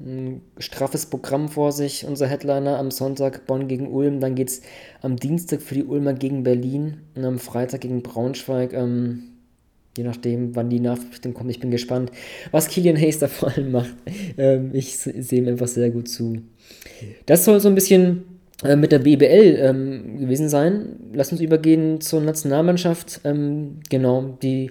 [0.00, 2.04] ein straffes Programm vor sich.
[2.06, 4.18] Unser Headliner am Sonntag Bonn gegen Ulm.
[4.18, 4.62] Dann geht es
[5.00, 8.72] am Dienstag für die Ulmer gegen Berlin und am Freitag gegen Braunschweig.
[8.72, 9.30] Ähm,
[9.96, 11.50] je nachdem, wann die Nachrichten kommen.
[11.50, 12.10] Ich bin gespannt,
[12.50, 13.94] was Kilian Hayes da vor allem macht.
[14.38, 16.38] Ähm, ich sehe ihm einfach sehr gut zu.
[17.26, 18.24] Das soll so ein bisschen
[18.62, 20.96] mit der BBL ähm, gewesen sein.
[21.14, 23.20] Lass uns übergehen zur Nationalmannschaft.
[23.24, 24.70] Ähm, genau, die,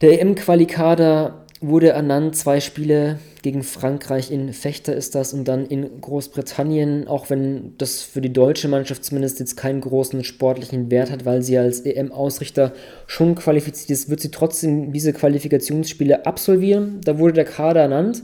[0.00, 6.00] der EM-Qualikader wurde ernannt, zwei Spiele gegen Frankreich in Fechter ist das und dann in
[6.00, 11.24] Großbritannien, auch wenn das für die deutsche Mannschaft zumindest jetzt keinen großen sportlichen Wert hat,
[11.24, 12.72] weil sie als EM-Ausrichter
[13.06, 17.00] schon qualifiziert ist, wird sie trotzdem diese Qualifikationsspiele absolvieren.
[17.04, 18.22] Da wurde der Kader ernannt.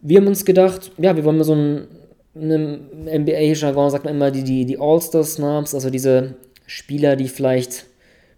[0.00, 1.86] Wir haben uns gedacht, ja, wir wollen mal so ein
[2.34, 7.86] einem NBA-Jargon sagt man immer die, die, die All-Star-Snobs, also diese Spieler, die vielleicht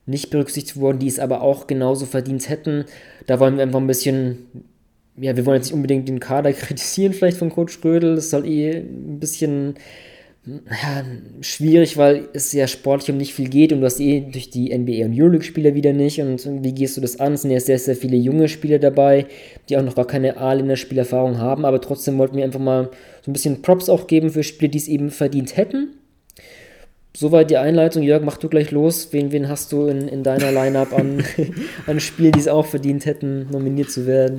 [0.07, 2.85] nicht berücksichtigt wurden, die es aber auch genauso verdient hätten.
[3.27, 4.47] Da wollen wir einfach ein bisschen,
[5.17, 8.17] ja, wir wollen jetzt nicht unbedingt den Kader kritisieren, vielleicht von Coach Rödel.
[8.17, 9.75] Das soll eh ein bisschen
[10.47, 11.05] ja,
[11.41, 14.77] schwierig, weil es ja sportlich um nicht viel geht und du hast eh durch die
[14.77, 16.21] NBA und Euroleague-Spieler wieder nicht.
[16.21, 17.33] Und wie gehst du das an?
[17.33, 19.27] Es sind ja sehr, sehr viele junge Spieler dabei,
[19.69, 22.91] die auch noch gar keine A-Länder-Spielerfahrung haben, aber trotzdem wollten wir einfach mal
[23.23, 25.99] so ein bisschen Props auch geben für Spiele, die es eben verdient hätten.
[27.17, 28.03] Soweit die Einleitung.
[28.03, 29.09] Jörg, mach du gleich los.
[29.13, 31.25] Wen, wen hast du in, in deiner Line-Up an,
[31.87, 34.39] an Spielen, die es auch verdient hätten, nominiert zu werden?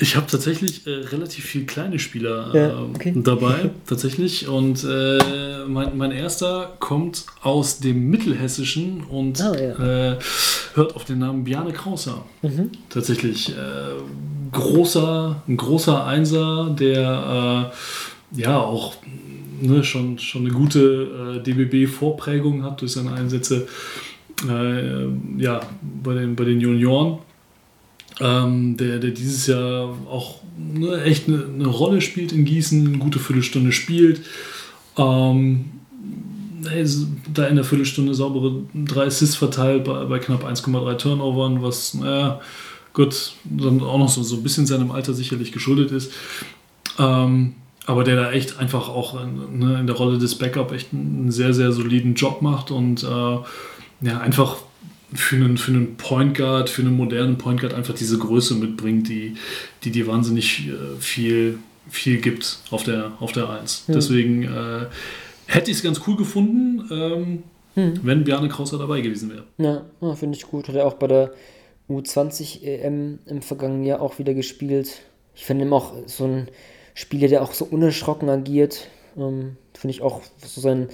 [0.00, 3.12] Ich habe tatsächlich äh, relativ viele kleine Spieler äh, ja, okay.
[3.16, 4.46] dabei, tatsächlich.
[4.46, 10.12] Und äh, mein, mein erster kommt aus dem Mittelhessischen und oh, ja.
[10.12, 10.18] Äh,
[10.74, 12.24] hört auf den Namen Bjarne Krauser.
[12.42, 12.70] Mhm.
[12.88, 13.48] Tatsächlich.
[13.50, 13.52] Äh,
[14.52, 17.72] großer, ein großer Einser, der
[18.32, 18.94] äh, ja auch
[19.60, 23.66] ne, schon, schon eine gute DBB-Vorprägung hat durch seine Einsätze
[24.46, 25.60] ja,
[26.04, 27.18] bei, den, bei den Junioren
[28.20, 32.98] ähm, der, der dieses Jahr auch ne, echt eine, eine, Rolle spielt in Gießen, eine
[32.98, 34.22] gute Viertelstunde spielt.
[34.96, 35.66] Ähm,
[37.32, 42.40] da in der Viertelstunde saubere drei Assists verteilt bei, bei knapp 1,3 Turnovern, was, naja,
[42.92, 46.12] gut, dann auch noch so, so ein bisschen seinem Alter sicherlich geschuldet ist.
[46.98, 47.54] Ähm,
[47.86, 51.54] aber der da echt einfach auch ne, in der Rolle des Backup echt einen sehr,
[51.54, 53.06] sehr soliden Job macht und äh,
[54.00, 54.56] ja, einfach
[55.14, 59.08] für einen, für einen Point Guard, für einen modernen Point Guard einfach diese Größe mitbringt,
[59.08, 59.36] die
[59.84, 63.84] die, die wahnsinnig äh, viel, viel gibt auf der, auf der 1.
[63.86, 63.94] Hm.
[63.94, 64.86] Deswegen äh,
[65.46, 67.42] hätte ich es ganz cool gefunden, ähm,
[67.74, 68.00] hm.
[68.02, 69.44] wenn Bjarne Krauser dabei gewesen wäre.
[69.58, 70.68] Ja, ja finde ich gut.
[70.68, 71.32] Hat er auch bei der
[71.88, 75.00] U20 EM im vergangenen Jahr auch wieder gespielt.
[75.34, 76.48] Ich finde ihm auch so ein
[76.94, 78.88] Spieler, der auch so unerschrocken agiert.
[79.16, 80.88] Ähm, finde ich auch so sein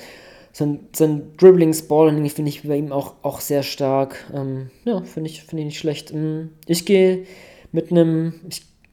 [0.55, 4.25] sein, sein Dribblings, Balling finde ich bei ihm auch, auch sehr stark.
[4.33, 6.13] Ähm, ja, finde ich, find ich nicht schlecht.
[6.13, 7.25] Ähm, ich gehe
[7.73, 8.35] mit einem,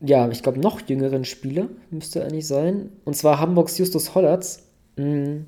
[0.01, 2.89] ja, ich glaube, noch jüngeren Spieler, müsste eigentlich sein.
[3.05, 4.64] Und zwar Hamburgs Justus Hollatz,
[4.97, 5.45] ähm,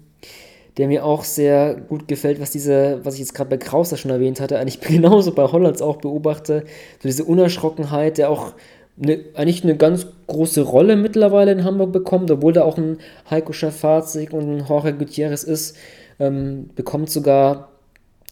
[0.77, 4.11] der mir auch sehr gut gefällt, was diese, was ich jetzt gerade bei Krauser schon
[4.11, 6.65] erwähnt hatte, eigentlich genauso bei Hollatz auch beobachte.
[7.01, 8.53] So diese Unerschrockenheit, der auch
[9.01, 12.99] eine, eigentlich eine ganz große Rolle mittlerweile in Hamburg bekommt, obwohl da auch ein
[13.31, 15.75] Heiko Schafazik und ein Jorge Gutierrez ist
[16.19, 17.69] ähm, bekommt sogar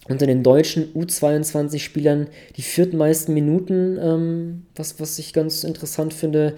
[0.08, 6.56] unter den deutschen U22-Spielern die viertmeisten Minuten, ähm, was, was ich ganz interessant finde.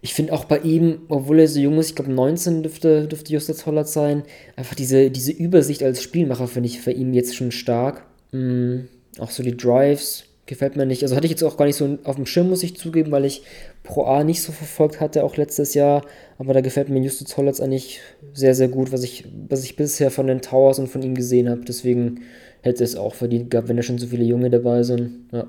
[0.00, 3.32] Ich finde auch bei ihm, obwohl er so jung ist, ich glaube 19 dürfte, dürfte
[3.32, 4.22] Justus Hollert sein,
[4.54, 8.06] einfach diese, diese Übersicht als Spielmacher finde ich für ihn jetzt schon stark.
[8.32, 8.88] Mhm.
[9.18, 11.02] Auch so die Drives, gefällt mir nicht.
[11.02, 13.24] Also hatte ich jetzt auch gar nicht so auf dem Schirm, muss ich zugeben, weil
[13.24, 13.42] ich
[13.86, 16.02] Pro A nicht so verfolgt hatte, auch letztes Jahr.
[16.38, 18.00] Aber da gefällt mir Justus Hollatz eigentlich
[18.34, 21.48] sehr, sehr gut, was ich, was ich bisher von den Towers und von ihm gesehen
[21.48, 21.62] habe.
[21.66, 22.22] Deswegen
[22.62, 25.26] hätte es auch verdient gehabt, wenn da schon so viele Junge dabei sind.
[25.32, 25.46] Ja.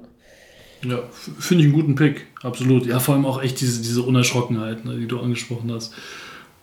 [0.86, 1.00] Ja,
[1.40, 2.86] finde ich einen guten Pick, absolut.
[2.86, 5.92] Ja, vor allem auch echt diese, diese Unerschrockenheit, ne, die du angesprochen hast.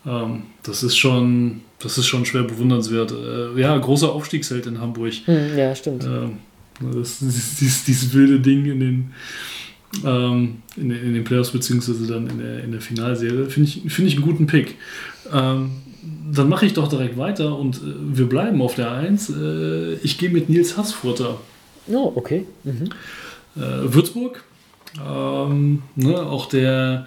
[0.07, 3.13] Ähm, das ist schon, das ist schon schwer bewundernswert.
[3.13, 5.15] Äh, ja, großer Aufstiegsheld in Hamburg.
[5.25, 6.05] Hm, ja, stimmt.
[6.05, 6.39] Ähm,
[6.81, 9.11] das, dieses, dieses wilde Ding in den,
[10.05, 13.47] ähm, in, in, den Playoffs beziehungsweise dann in der, in der Finalserie.
[13.51, 14.77] Finde ich, find ich einen guten Pick.
[15.33, 15.71] Ähm,
[16.33, 17.81] dann mache ich doch direkt weiter und äh,
[18.13, 19.31] wir bleiben auf der 1.
[19.31, 21.39] Äh, ich gehe mit Nils Hassfurter.
[21.87, 22.47] Oh, okay.
[22.65, 22.91] Mhm.
[23.57, 23.61] Äh,
[23.93, 24.45] Würzburg.
[25.05, 27.07] Ähm, ne, auch der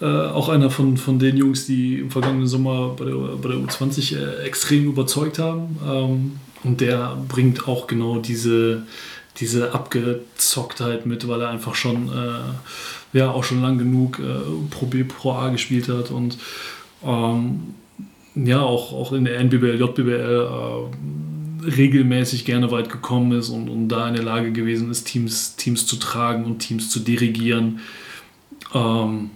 [0.00, 3.58] äh, auch einer von, von den Jungs, die im vergangenen Sommer bei der, bei der
[3.58, 5.76] U20 äh, extrem überzeugt haben.
[5.86, 6.32] Ähm,
[6.64, 8.84] und der bringt auch genau diese,
[9.40, 14.22] diese Abgezocktheit mit, weil er einfach schon, äh, ja, auch schon lang genug äh,
[14.70, 16.38] Pro B, Pro A gespielt hat und
[17.04, 17.74] ähm,
[18.34, 23.88] ja, auch, auch in der NBBL, JBL äh, regelmäßig gerne weit gekommen ist und, und
[23.88, 27.80] da in der Lage gewesen ist, Teams, Teams zu tragen und Teams zu dirigieren.
[28.74, 29.30] Ähm,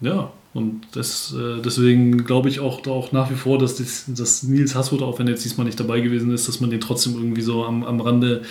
[0.00, 4.42] ja, und das, äh, deswegen glaube ich auch, auch nach wie vor, dass, das, dass
[4.42, 7.14] Nils Hasswood, auch wenn er jetzt diesmal nicht dabei gewesen ist, dass man den trotzdem
[7.14, 8.42] irgendwie so am, am Rande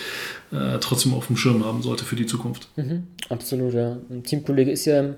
[0.51, 2.69] äh, trotzdem auf dem Schirm haben sollte für die Zukunft.
[2.75, 3.97] Mhm, absolut, ja.
[4.09, 5.15] Ein Teamkollege ist ja im,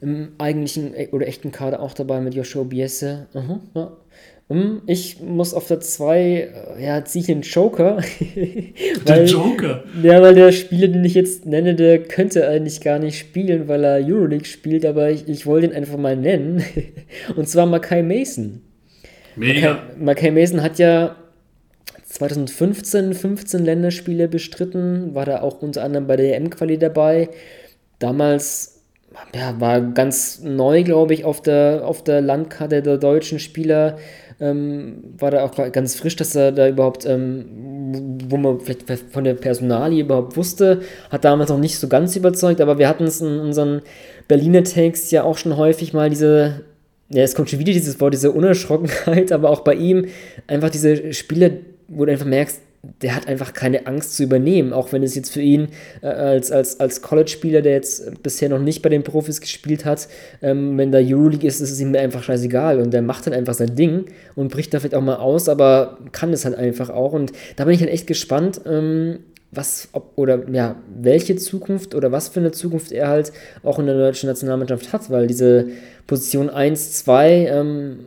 [0.00, 3.26] im eigentlichen äh, oder echten Kader auch dabei mit Joshua Biesse.
[3.34, 3.96] Mhm, ja.
[4.50, 8.02] Hm, ich muss auf der 2, äh, ja, ziehe ich den Joker.
[9.06, 9.84] der Joker?
[10.02, 13.84] Ja, weil der Spieler, den ich jetzt nenne, der könnte eigentlich gar nicht spielen, weil
[13.84, 16.64] er Euroleague spielt, aber ich, ich wollte ihn einfach mal nennen.
[17.36, 18.62] Und zwar Makai Mason.
[19.36, 19.84] Mega.
[19.96, 21.14] Makai Mason hat ja
[22.20, 27.30] 2015 15 Länderspiele bestritten, war da auch unter anderem bei der EM-Quali dabei.
[27.98, 28.82] Damals
[29.34, 33.96] ja, war ganz neu, glaube ich, auf der, auf der Landkarte der deutschen Spieler
[34.38, 39.24] ähm, war da auch ganz frisch, dass er da überhaupt, ähm, wo man vielleicht von
[39.24, 43.20] der Personalie überhaupt wusste, hat damals noch nicht so ganz überzeugt, aber wir hatten es
[43.20, 43.80] in unseren
[44.28, 46.62] Berliner Takes ja auch schon häufig mal diese,
[47.08, 50.06] ja, es kommt schon wieder dieses Wort, diese Unerschrockenheit, aber auch bei ihm
[50.46, 51.60] einfach diese Spiele,
[51.90, 52.60] wo du einfach merkst,
[53.02, 55.68] der hat einfach keine Angst zu übernehmen, auch wenn es jetzt für ihn
[56.00, 60.08] äh, als, als, als College-Spieler, der jetzt bisher noch nicht bei den Profis gespielt hat,
[60.40, 63.52] ähm, wenn da Euroleague ist, ist es ihm einfach scheißegal und der macht dann einfach
[63.52, 67.12] sein Ding und bricht da vielleicht auch mal aus, aber kann es halt einfach auch
[67.12, 69.18] und da bin ich halt echt gespannt, ähm,
[69.52, 73.32] was, ob, oder ja, welche Zukunft oder was für eine Zukunft er halt
[73.62, 75.68] auch in der deutschen Nationalmannschaft hat, weil diese
[76.06, 77.98] Position 1, 2 ähm,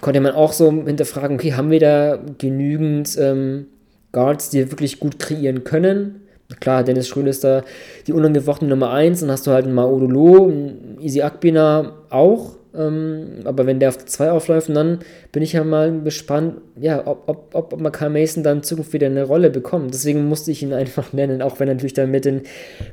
[0.00, 3.66] konnte man auch so hinterfragen, okay, haben wir da genügend ähm,
[4.12, 6.22] Guards, die wirklich gut kreieren können.
[6.60, 7.62] Klar, Dennis Schröder ist da
[8.06, 13.40] die unangefochtene Nummer 1, dann hast du halt einen Maudolo, einen Easy Akbina auch, ähm,
[13.44, 17.54] aber wenn der auf 2 aufläuft, dann bin ich ja mal gespannt, ja, ob, ob,
[17.54, 19.92] ob Makai Mason dann in Zukunft wieder eine Rolle bekommt.
[19.92, 22.42] Deswegen musste ich ihn einfach nennen, auch wenn er natürlich dann mit den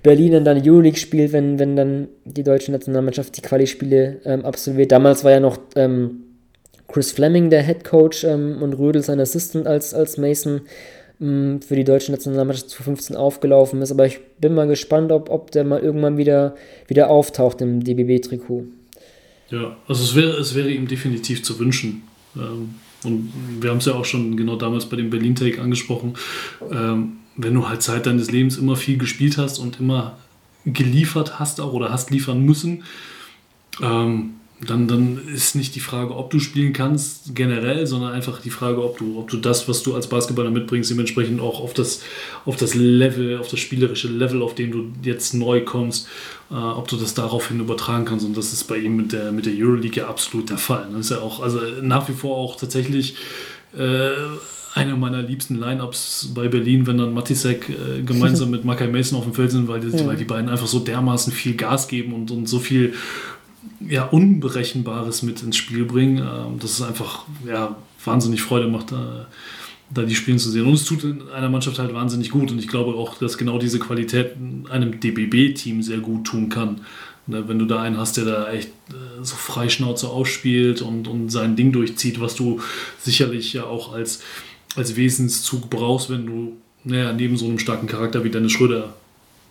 [0.03, 4.91] Berlinern dann Euroleague spielt, wenn, wenn dann die deutsche Nationalmannschaft die Quali-Spiele ähm, absolviert.
[4.91, 6.23] Damals war ja noch ähm,
[6.91, 10.61] Chris Fleming der Head Coach ähm, und Rödel sein Assistant als, als Mason
[11.21, 13.91] ähm, für die deutsche Nationalmannschaft 2015 aufgelaufen ist.
[13.91, 16.55] Aber ich bin mal gespannt, ob, ob der mal irgendwann wieder,
[16.87, 18.65] wieder auftaucht im DBB-Trikot.
[19.49, 22.03] Ja, also es wäre, es wäre ihm definitiv zu wünschen.
[22.35, 23.31] Ähm, und
[23.61, 26.15] wir haben es ja auch schon genau damals bei dem Berlin-Take angesprochen.
[26.71, 30.17] Ähm, wenn du halt Zeit deines Lebens immer viel gespielt hast und immer
[30.65, 32.83] geliefert hast auch oder hast liefern müssen,
[33.81, 38.49] ähm, dann, dann ist nicht die Frage, ob du spielen kannst generell, sondern einfach die
[38.49, 42.01] Frage, ob du, ob du das, was du als Basketballer mitbringst, dementsprechend auch auf das,
[42.45, 46.07] auf das Level, auf das spielerische Level, auf dem du jetzt neu kommst,
[46.51, 48.25] äh, ob du das daraufhin übertragen kannst.
[48.25, 50.89] Und das ist bei ihm mit der, mit der Euroleague ja absolut der Fall.
[50.91, 53.15] Das ist ja auch, also nach wie vor auch tatsächlich
[53.77, 54.09] äh,
[54.73, 59.23] eine meiner liebsten Lineups bei Berlin, wenn dann Matisek äh, gemeinsam mit Makai Mason auf
[59.23, 60.05] dem Feld sind, weil die, ja.
[60.05, 62.93] weil die beiden einfach so dermaßen viel Gas geben und, und so viel
[63.79, 69.25] ja, Unberechenbares mit ins Spiel bringen, äh, dass es einfach ja, wahnsinnig Freude macht, äh,
[69.91, 70.65] da die Spielen zu sehen.
[70.67, 72.51] Und es tut einer Mannschaft halt wahnsinnig gut.
[72.51, 74.33] Und ich glaube auch, dass genau diese Qualität
[74.69, 76.81] einem DBB-Team sehr gut tun kann.
[77.27, 81.29] Ne, wenn du da einen hast, der da echt äh, so Freischnauze ausspielt und, und
[81.29, 82.59] sein Ding durchzieht, was du
[82.99, 84.21] sicherlich ja auch als,
[84.75, 88.95] als Wesenszug brauchst, wenn du naja, neben so einem starken Charakter wie Dennis Schröder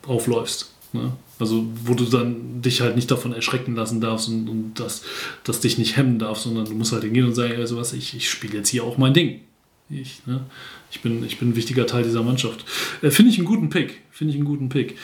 [0.06, 0.72] aufläufst.
[0.92, 1.12] Ne?
[1.38, 5.02] Also wo du dann dich halt nicht davon erschrecken lassen darfst und, und das,
[5.44, 8.16] das dich nicht hemmen darfst, sondern du musst halt hingehen und sagen, also was, ich,
[8.16, 9.40] ich spiele jetzt hier auch mein Ding.
[9.90, 10.40] Ich, ne?
[10.90, 12.64] ich, bin, ich bin ein wichtiger Teil dieser Mannschaft.
[13.02, 14.02] Äh, Finde ich einen guten Pick.
[14.10, 14.96] Finde ich einen guten Pick.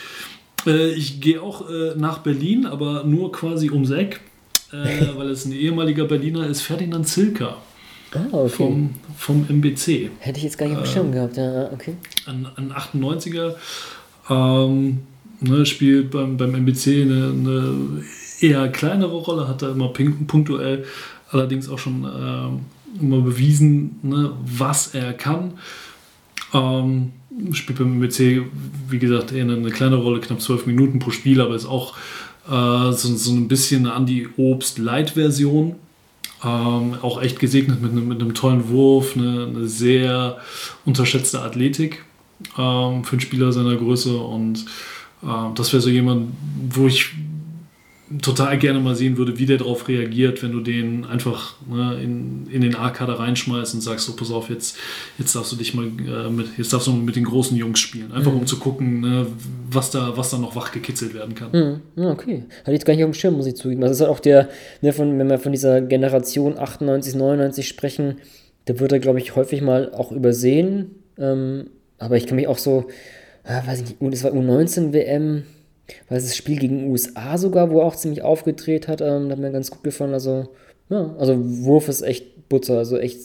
[0.67, 4.19] Äh, ich gehe auch äh, nach Berlin, aber nur quasi ums Eck,
[4.71, 7.57] äh, weil es ein ehemaliger Berliner ist, Ferdinand Zilka.
[8.13, 8.49] Ah, okay.
[8.49, 10.09] vom, vom MBC.
[10.19, 11.95] Hätte ich jetzt gar nicht auf dem Schirm gehabt, ja, okay.
[12.25, 13.55] Ein, ein 98er.
[14.29, 14.99] Ähm,
[15.41, 18.03] ne, spielt beim, beim MBC eine, eine,
[18.41, 20.85] eher kleinere Rolle, hat da immer punktuell
[21.31, 25.53] allerdings auch schon äh, immer bewiesen, ne, was er kann.
[26.53, 27.13] Ähm,
[27.51, 28.43] spielt beim MBC,
[28.89, 31.95] wie gesagt, eher eine, eine kleine Rolle, knapp zwölf Minuten pro Spiel, aber ist auch
[32.47, 35.75] äh, so, so ein bisschen eine Andy Obst-Light-Version.
[36.43, 40.37] Ähm, auch echt gesegnet mit, mit einem tollen Wurf, eine, eine sehr
[40.85, 42.03] unterschätzte Athletik
[42.57, 44.65] ähm, für einen Spieler seiner Größe und
[45.55, 46.31] das wäre so jemand,
[46.69, 47.15] wo ich
[48.21, 52.47] total gerne mal sehen würde, wie der darauf reagiert, wenn du den einfach ne, in,
[52.51, 54.77] in den A-Kader reinschmeißt und sagst, so pass auf, jetzt,
[55.17, 58.11] jetzt darfst du dich mal äh, mit, jetzt darfst du mit den großen Jungs spielen.
[58.11, 58.39] Einfach mhm.
[58.39, 59.25] um zu gucken, ne,
[59.71, 61.81] was, da, was da noch wach gekitzelt werden kann.
[61.95, 62.05] Mhm.
[62.05, 62.43] Okay.
[62.59, 63.81] Hatte ich jetzt gar nicht auf dem Schirm, muss ich zugeben.
[63.81, 64.49] Das ist halt auch der,
[64.81, 68.19] ne, von, wenn wir von dieser Generation 98, 99 sprechen,
[68.67, 70.91] der wird er, glaube ich, häufig mal auch übersehen.
[71.17, 72.87] Ähm, aber ich kann mich auch so
[73.45, 75.43] ah, weiß ich nicht, das war U19 WM,
[76.09, 79.51] war das Spiel gegen USA sogar, wo er auch ziemlich aufgedreht hat, ähm, hat mir
[79.51, 80.13] ganz gut gefallen.
[80.13, 80.49] Also,
[80.89, 83.19] ja, also Wurf ist echt Butter, also echt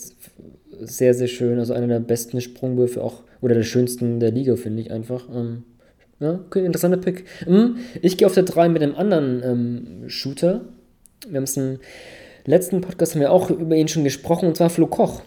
[0.81, 1.59] sehr, sehr schön.
[1.59, 5.29] Also einer der besten Sprungwürfe auch, oder der schönsten der Liga, finde ich einfach.
[5.35, 5.65] Ähm,
[6.21, 7.25] ja, okay, interessanter Pick.
[7.45, 10.63] Hm, ich gehe auf der 3 mit einem anderen ähm, Shooter.
[11.29, 11.79] Wir haben es im
[12.45, 15.23] letzten Podcast haben wir auch über ihn schon gesprochen, und zwar Flo Koch.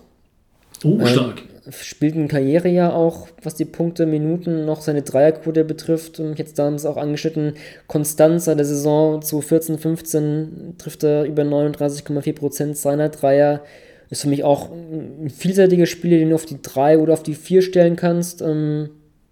[0.83, 1.43] Oh, stark.
[1.71, 6.19] Spielt ein Karrierejahr auch, was die Punkte, Minuten noch seine Dreierquote betrifft.
[6.19, 7.53] Und jetzt damals auch angeschnitten,
[7.87, 13.63] Konstanz der Saison zu 14, 15 trifft er über 39,4% seiner Dreier.
[14.09, 17.35] Ist für mich auch ein vielseitiger Spieler, den du auf die 3 oder auf die
[17.35, 18.41] 4 stellen kannst.
[18.41, 18.89] Ähm,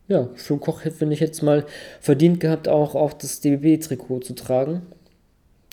[0.08, 1.66] ja, Flo Koch finde ich jetzt mal
[2.00, 4.82] verdient gehabt, auch, auch das DBB-Trikot zu tragen.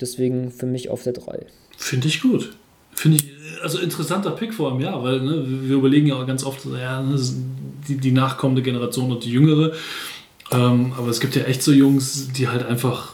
[0.01, 1.47] Deswegen für mich auf der 3.
[1.77, 2.58] Finde ich gut.
[2.99, 3.27] Finde ich,
[3.63, 7.17] also interessanter Pick vor einem Jahr, weil ne, wir überlegen ja ganz oft, ja, ne,
[7.87, 9.71] die, die nachkommende Generation und die jüngere.
[10.51, 13.13] Ähm, aber es gibt ja echt so Jungs, die halt einfach,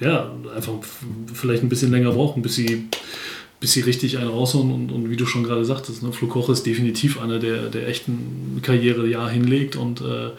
[0.00, 0.72] ja, einfach
[1.34, 2.88] vielleicht ein bisschen länger brauchen, bis sie,
[3.60, 4.72] bis sie richtig einen raushauen.
[4.72, 7.86] Und, und wie du schon gerade sagtest, ne, Flo Koch ist definitiv einer, der, der
[7.86, 10.30] echt ein Karrierejahr hinlegt und äh,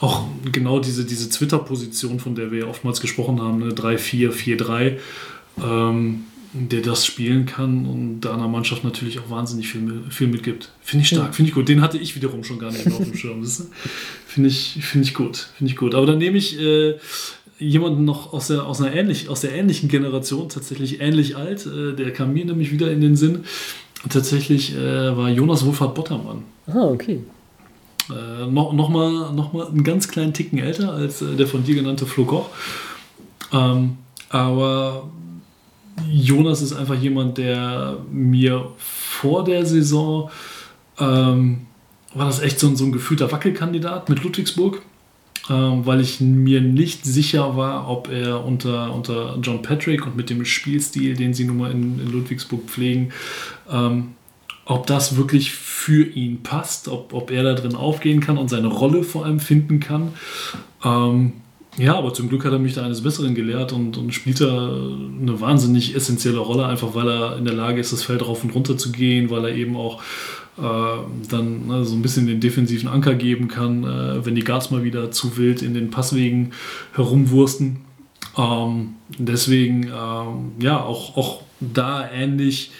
[0.00, 4.96] auch genau diese, diese Twitter-Position, von der wir ja oftmals gesprochen haben, ne, 3-4-4-3.
[5.62, 6.24] Ähm,
[6.68, 10.70] der das spielen kann und da einer Mannschaft natürlich auch wahnsinnig viel, viel mitgibt.
[10.80, 11.68] Finde ich stark, finde ich gut.
[11.68, 13.44] Den hatte ich wiederum schon gar nicht mehr auf dem Schirm.
[14.26, 15.94] Finde ich, find ich gut, finde ich gut.
[15.94, 16.94] Aber dann nehme ich äh,
[17.58, 21.66] jemanden noch aus der, aus, einer ähnlich, aus der ähnlichen Generation, tatsächlich ähnlich alt.
[21.66, 23.44] Äh, der kam mir nämlich wieder in den Sinn.
[24.08, 26.42] Tatsächlich äh, war Jonas Wolfhard Bottermann.
[26.66, 27.20] Ah, okay.
[28.10, 31.64] Äh, noch, noch, mal, noch mal einen ganz kleinen Ticken älter als äh, der von
[31.64, 32.50] dir genannte Flo Koch.
[33.52, 33.96] Ähm,
[34.28, 35.08] aber
[36.10, 40.30] Jonas ist einfach jemand, der mir vor der Saison
[40.98, 41.66] ähm,
[42.14, 44.82] war das echt so, so ein gefühlter Wackelkandidat mit Ludwigsburg,
[45.50, 50.30] ähm, weil ich mir nicht sicher war, ob er unter, unter John Patrick und mit
[50.30, 53.12] dem Spielstil, den sie nun mal in, in Ludwigsburg pflegen,
[53.70, 54.14] ähm,
[54.64, 58.66] ob das wirklich für ihn passt, ob, ob er da drin aufgehen kann und seine
[58.66, 60.14] Rolle vor allem finden kann.
[60.84, 61.34] Ähm,
[61.78, 64.46] ja, aber zum Glück hat er mich da eines Besseren gelehrt und, und spielt da
[64.46, 68.54] eine wahnsinnig essentielle Rolle, einfach weil er in der Lage ist, das Feld rauf und
[68.54, 70.02] runter zu gehen, weil er eben auch
[70.58, 70.62] äh,
[71.30, 74.84] dann ne, so ein bisschen den defensiven Anker geben kann, äh, wenn die Guards mal
[74.84, 76.52] wieder zu wild in den Passwegen
[76.94, 77.78] herumwursten.
[78.38, 82.70] Ähm, deswegen, ähm, ja, auch, auch da ähnlich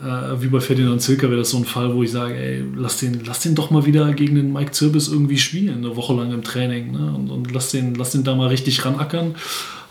[0.00, 2.98] äh, wie bei Ferdinand Zilker wäre das so ein Fall, wo ich sage, ey, lass
[2.98, 6.32] den, lass den doch mal wieder gegen den Mike Zirbis irgendwie spielen, eine Woche lang
[6.32, 6.92] im Training.
[6.92, 7.14] Ne?
[7.14, 9.34] Und, und lass, den, lass den da mal richtig ranackern.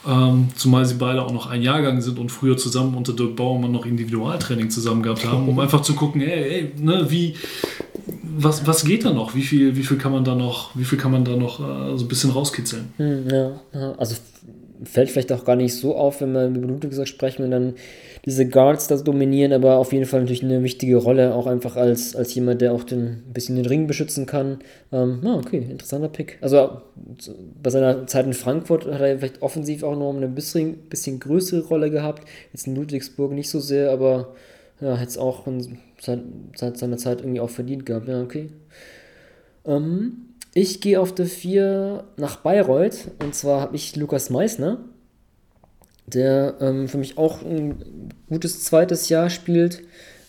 [0.08, 3.72] Ähm, zumal sie beide auch noch ein Jahrgang sind und früher zusammen unter Dirk Bauermann
[3.72, 7.34] noch Individualtraining zusammen gehabt haben, um einfach zu gucken, ey, ey ne, wie,
[8.22, 9.34] was, was geht da noch?
[9.34, 11.98] Wie viel, wie viel kann man da noch, wie viel kann man da noch äh,
[11.98, 12.94] so ein bisschen rauskitzeln?
[12.98, 14.16] Hm, ja, also
[14.84, 17.74] fällt vielleicht auch gar nicht so auf, wenn wir über Ludwigsburg sprechen und dann
[18.26, 22.16] diese Guards das dominieren, aber auf jeden Fall natürlich eine wichtige Rolle, auch einfach als,
[22.16, 24.60] als jemand, der auch den, ein bisschen den Ring beschützen kann.
[24.92, 26.40] Ähm, ah, okay, interessanter Pick.
[26.42, 26.82] Also
[27.62, 31.68] bei seiner Zeit in Frankfurt hat er vielleicht offensiv auch noch eine bisschen, bisschen größere
[31.68, 32.28] Rolle gehabt.
[32.52, 34.34] Jetzt in Ludwigsburg nicht so sehr, aber
[34.82, 35.46] ja, hätte es auch
[36.02, 36.20] seit,
[36.56, 38.08] seit seiner Zeit irgendwie auch verdient gehabt.
[38.08, 38.48] Ja, okay.
[39.66, 44.80] Ähm, ich gehe auf der 4 nach Bayreuth und zwar habe ich Lukas Meissner
[46.08, 49.84] der ähm, für mich auch ein gutes zweites Jahr spielt.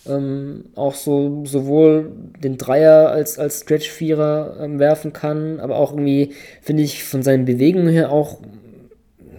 [0.09, 2.13] Ähm, auch so sowohl
[2.43, 7.45] den Dreier als, als Stretch-Vierer ähm, werfen kann, aber auch irgendwie, finde ich, von seinen
[7.45, 8.39] Bewegungen her auch,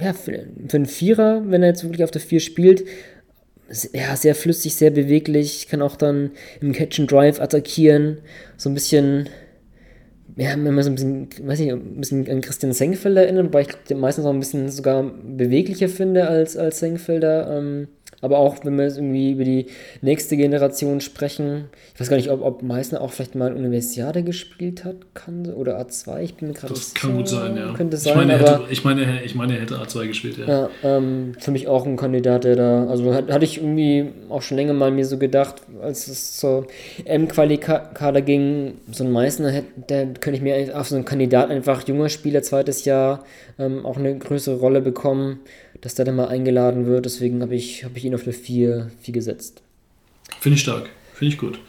[0.02, 2.84] ja, für, für einen Vierer, wenn er jetzt wirklich auf der Vier spielt,
[3.94, 6.32] ja, sehr flüssig, sehr beweglich, kann auch dann
[6.62, 8.20] im Catch and Drive attackieren,
[8.58, 9.30] so ein bisschen,
[10.36, 13.62] ja, wenn man so ein bisschen, weiß nicht, ein bisschen an Christian Senkfelder erinnert, wobei
[13.62, 17.58] ich den meistens auch ein bisschen sogar beweglicher finde als, als Senkfelder.
[17.58, 17.88] Ähm,
[18.22, 19.68] aber auch, wenn wir jetzt irgendwie über die
[20.02, 24.84] nächste Generation sprechen, ich weiß gar nicht, ob, ob Meißner auch vielleicht mal Universiade gespielt
[24.86, 27.74] hat, kann, oder A2, ich bin mir gerade Das kann gut sein, ja.
[27.74, 30.48] Könnte sein, ich meine, aber, hätte, ich, meine, ich meine, er hätte A2 gespielt, ja.
[30.48, 34.42] Ja, ähm, für mich auch ein Kandidat, der da, also hat, hatte ich irgendwie auch
[34.42, 36.66] schon länger mal mir so gedacht, als es zur
[37.06, 41.88] M-Quali-Kader ging, so ein Meißner, hätte, der könnte ich mir auf so einen Kandidat einfach
[41.88, 43.24] junger Spieler, zweites Jahr,
[43.60, 45.40] ähm, auch eine größere Rolle bekommen
[45.82, 47.06] dass der dann mal eingeladen wird.
[47.06, 49.62] Deswegen habe ich, hab ich ihn auf eine 4, 4 gesetzt.
[50.40, 50.90] Finde ich stark.
[51.14, 51.60] Finde ich gut.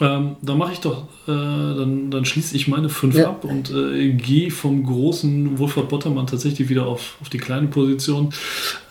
[0.00, 3.28] Ähm, dann mache ich doch, äh, dann, dann schließe ich meine 5 ja.
[3.28, 8.30] ab und äh, gehe vom großen Wolfert Bottermann tatsächlich wieder auf, auf die kleine Position.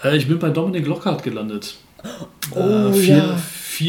[0.03, 1.75] Äh, ich bin bei Dominik Lockhart gelandet.
[2.51, 3.41] Oh, äh, vier, ja.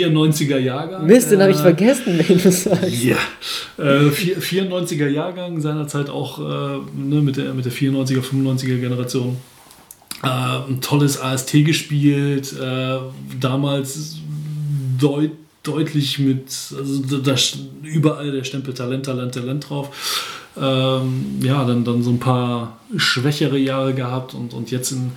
[0.09, 1.07] 94er Jahrgang.
[1.07, 3.05] Mist, den habe ich äh, vergessen, wenn du sagst.
[3.05, 3.17] Ja,
[3.79, 9.37] äh, 94er Jahrgang, seinerzeit auch äh, ne, mit, der, mit der 94er, 95er Generation
[10.23, 12.99] äh, ein tolles AST gespielt, äh,
[13.41, 14.17] damals
[14.99, 15.33] deut
[15.65, 16.47] deutlich mit,
[16.77, 17.35] also da,
[17.83, 20.51] überall der Stempel Talent, Talent, Talent drauf.
[20.57, 25.13] Ähm, ja, dann, dann so ein paar schwächere Jahre gehabt und, und jetzt in,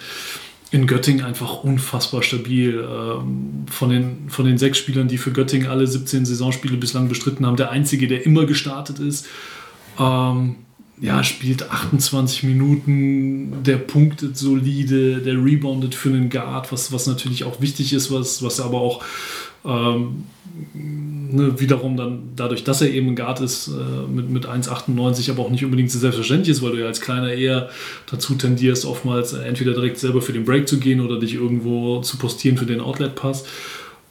[0.72, 2.80] in Göttingen einfach unfassbar stabil.
[2.80, 7.45] Ähm, von, den, von den sechs Spielern, die für Göttingen alle 17 Saisonspiele bislang bestritten
[7.45, 9.28] haben, der einzige, der immer gestartet ist.
[10.00, 10.56] Ähm,
[11.00, 17.43] ja, spielt 28 Minuten, der punktet solide, der reboundet für einen Guard, was, was natürlich
[17.43, 19.04] auch wichtig ist, was, was aber auch
[19.64, 20.24] ähm,
[20.74, 25.43] ne, wiederum dann dadurch, dass er eben ein Guard ist, äh, mit, mit 1,98 aber
[25.43, 27.70] auch nicht unbedingt so selbstverständlich ist, weil du ja als Kleiner eher
[28.10, 32.18] dazu tendierst, oftmals entweder direkt selber für den Break zu gehen oder dich irgendwo zu
[32.18, 33.45] postieren für den Outlet-Pass.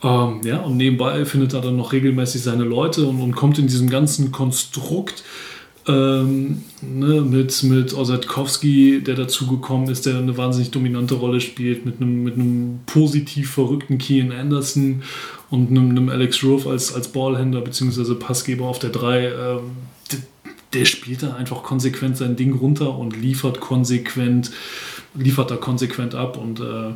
[0.05, 3.67] Ähm, ja, und nebenbei findet er dann noch regelmäßig seine Leute und, und kommt in
[3.67, 5.25] diesem ganzen Konstrukt
[5.89, 12.01] ähm, ne, mit, mit Osetkowski, der dazugekommen ist, der eine wahnsinnig dominante Rolle spielt, mit
[12.01, 15.03] einem, mit einem positiv verrückten Kian Anderson
[15.51, 18.15] und einem, einem Alex Roof als, als Ballhändler bzw.
[18.15, 19.27] Passgeber auf der 3.
[19.27, 19.61] Ähm,
[20.13, 20.19] der,
[20.73, 24.51] der spielt da einfach konsequent sein Ding runter und liefert konsequent,
[25.15, 26.95] liefert da konsequent ab und äh,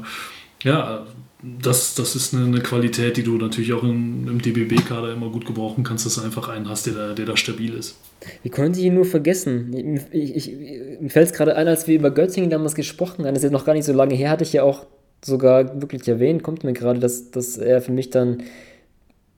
[0.62, 1.06] ja,
[1.42, 5.46] das, das ist eine, eine, Qualität, die du natürlich auch im, im DBB-Kader immer gut
[5.46, 7.96] gebrauchen kannst, dass du einfach einen hast, der da, der da stabil ist.
[8.42, 10.06] Wie konnte ich ihn nur vergessen?
[10.12, 13.38] Ich, ich, mir fällt es gerade ein, als wir über Göttingen damals gesprochen haben, das
[13.38, 14.86] ist jetzt noch gar nicht so lange her, hatte ich ja auch
[15.24, 18.42] sogar wirklich erwähnt, kommt mir gerade, dass, dass er für mich dann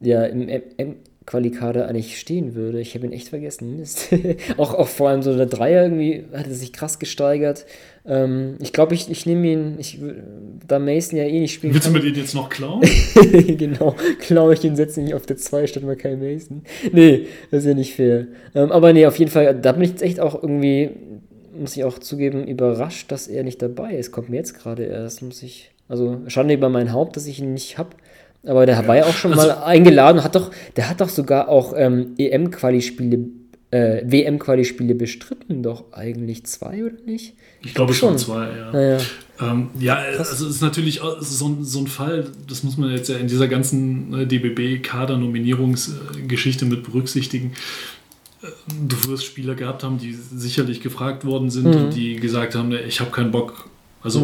[0.01, 0.97] ja im, im
[1.33, 2.79] Qualikade eigentlich stehen würde.
[2.79, 3.79] Ich habe ihn echt vergessen.
[3.79, 4.09] Mist.
[4.59, 7.65] auch, auch vor allem so der Dreier irgendwie hat er sich krass gesteigert.
[8.05, 9.99] Ähm, ich glaube, ich, ich nehme ihn, ich,
[10.69, 11.95] da Mason ja eh nicht spielen Willst kann.
[11.95, 12.83] du mir den jetzt noch klauen?
[13.57, 16.65] genau, klaue ich ihn, setze ihn auf der 2 statt mal Kai Mason.
[16.93, 18.27] Nee, das ist ja nicht fair.
[18.55, 20.91] Ähm, aber nee, auf jeden Fall, da bin ich jetzt echt auch irgendwie,
[21.59, 24.13] muss ich auch zugeben, überrascht, dass er nicht dabei ist.
[24.13, 27.55] Kommt mir jetzt gerade erst, muss ich, also Schande über mein Haupt, dass ich ihn
[27.55, 27.97] nicht habe.
[28.45, 31.49] Aber der war ja auch schon Also- mal eingeladen, hat doch, der hat doch sogar
[31.49, 33.19] auch ähm, EM-Quali-Spiele,
[33.71, 37.35] äh, WM-Quali-Spiele bestritten, doch eigentlich zwei, oder nicht?
[37.65, 38.19] Ich glaube schon Schon.
[38.19, 38.73] zwei, ja.
[38.73, 38.99] Naja.
[39.41, 43.09] Ähm, ja, also es ist natürlich so ein, so ein Fall, das muss man jetzt
[43.09, 47.53] ja in dieser ganzen äh, DBB-Kader-Nominierungsgeschichte mit berücksichtigen.
[48.43, 48.47] Äh,
[48.89, 51.77] Du wirst Spieler gehabt haben, die sicherlich gefragt worden sind Mhm.
[51.85, 53.69] und die gesagt haben, nee, ich habe keinen Bock.
[54.03, 54.21] Also,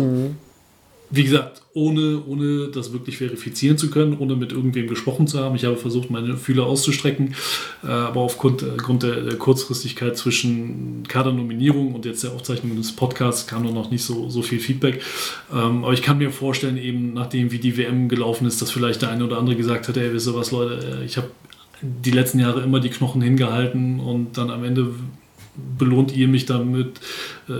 [1.11, 5.55] wie gesagt, ohne, ohne das wirklich verifizieren zu können, ohne mit irgendwem gesprochen zu haben.
[5.57, 7.35] Ich habe versucht, meine Fühler auszustrecken,
[7.83, 12.93] äh, aber aufgrund äh, Grund der, der Kurzfristigkeit zwischen Kadernominierung und jetzt der Aufzeichnung des
[12.95, 15.03] Podcasts kam noch noch nicht so, so viel Feedback.
[15.53, 19.03] Ähm, aber ich kann mir vorstellen, eben nachdem wie die WM gelaufen ist, dass vielleicht
[19.03, 21.31] der eine oder andere gesagt hat, ey, wisst ihr was, Leute, äh, ich habe
[21.81, 24.95] die letzten Jahre immer die Knochen hingehalten und dann am Ende
[25.79, 27.01] belohnt ihr mich damit,
[27.49, 27.53] äh,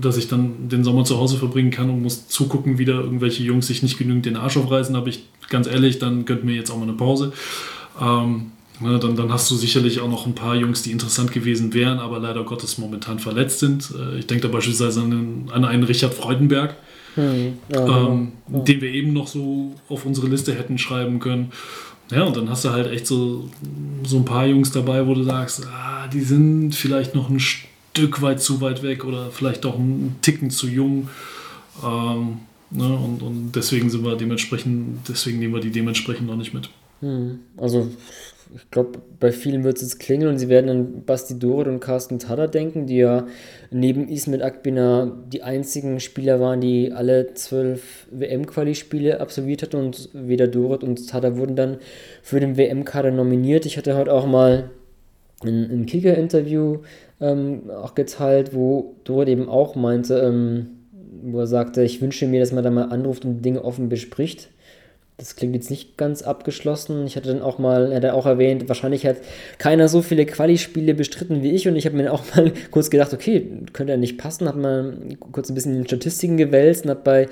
[0.00, 3.42] dass ich dann den Sommer zu Hause verbringen kann und muss zugucken, wie da irgendwelche
[3.42, 6.70] Jungs sich nicht genügend den Arsch aufreißen, aber ich, ganz ehrlich, dann gönnt mir jetzt
[6.70, 7.32] auch mal eine Pause.
[8.00, 11.74] Ähm, ne, dann, dann hast du sicherlich auch noch ein paar Jungs, die interessant gewesen
[11.74, 13.92] wären, aber leider Gottes momentan verletzt sind.
[13.98, 16.76] Äh, ich denke da beispielsweise an, an einen Richard Freudenberg,
[17.14, 21.52] Hm, ja, ähm, den wir eben noch so auf unsere Liste hätten schreiben können.
[22.14, 23.48] Ja, und dann hast du halt echt so,
[24.04, 28.22] so ein paar Jungs dabei, wo du sagst, ah, die sind vielleicht noch ein Stück
[28.22, 31.08] weit zu weit weg oder vielleicht doch einen Ticken zu jung.
[31.82, 32.38] Ähm,
[32.70, 36.70] ne, und, und deswegen sind wir dementsprechend, deswegen nehmen wir die dementsprechend noch nicht mit.
[37.00, 37.90] Hm, Also,
[38.56, 41.80] ich glaube, bei vielen wird es jetzt klingeln und sie werden an Basti Doret und
[41.80, 43.26] Carsten Tada denken, die ja
[43.70, 50.46] neben Ismet Akbina die einzigen Spieler waren, die alle zwölf WM-Quali-Spiele absolviert hatten und weder
[50.46, 51.78] Doret und Tada wurden dann
[52.22, 53.66] für den WM-Kader nominiert.
[53.66, 54.70] Ich hatte heute auch mal
[55.42, 56.78] ein, ein Kicker-Interview
[57.20, 60.66] ähm, auch geteilt, wo Doret eben auch meinte, ähm,
[61.22, 64.50] wo er sagte, ich wünsche mir, dass man da mal anruft und Dinge offen bespricht.
[65.16, 67.06] Das klingt jetzt nicht ganz abgeschlossen.
[67.06, 69.18] Ich hatte dann auch mal, er hat auch erwähnt, wahrscheinlich hat
[69.58, 73.12] keiner so viele Quali-Spiele bestritten wie ich und ich habe mir auch mal kurz gedacht,
[73.12, 74.96] okay, könnte ja nicht passen, habe mal
[75.32, 77.28] kurz ein bisschen in den Statistiken gewälzt und habe bei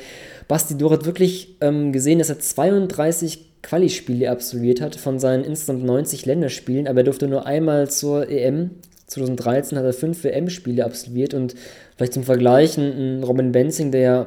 [0.47, 6.25] Basti Doret wirklich ähm, gesehen, dass er 32 Quali-Spiele absolviert hat von seinen insgesamt 90
[6.25, 8.71] Länderspielen, aber er durfte nur einmal zur EM
[9.13, 11.55] 2013 hat er fünf WM-Spiele absolviert und
[11.97, 14.27] vielleicht zum Vergleich, ein Robin Benzing, der ja,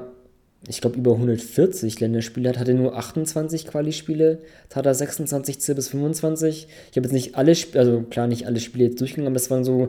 [0.67, 4.39] ich glaube, über 140 Länderspiele hat, hatte nur 28 Quali-Spiele,
[4.73, 6.67] er 26 C bis 25.
[6.91, 9.51] Ich habe jetzt nicht alle, Sp- also klar, nicht alle Spiele jetzt durchgegangen, aber das
[9.51, 9.87] waren so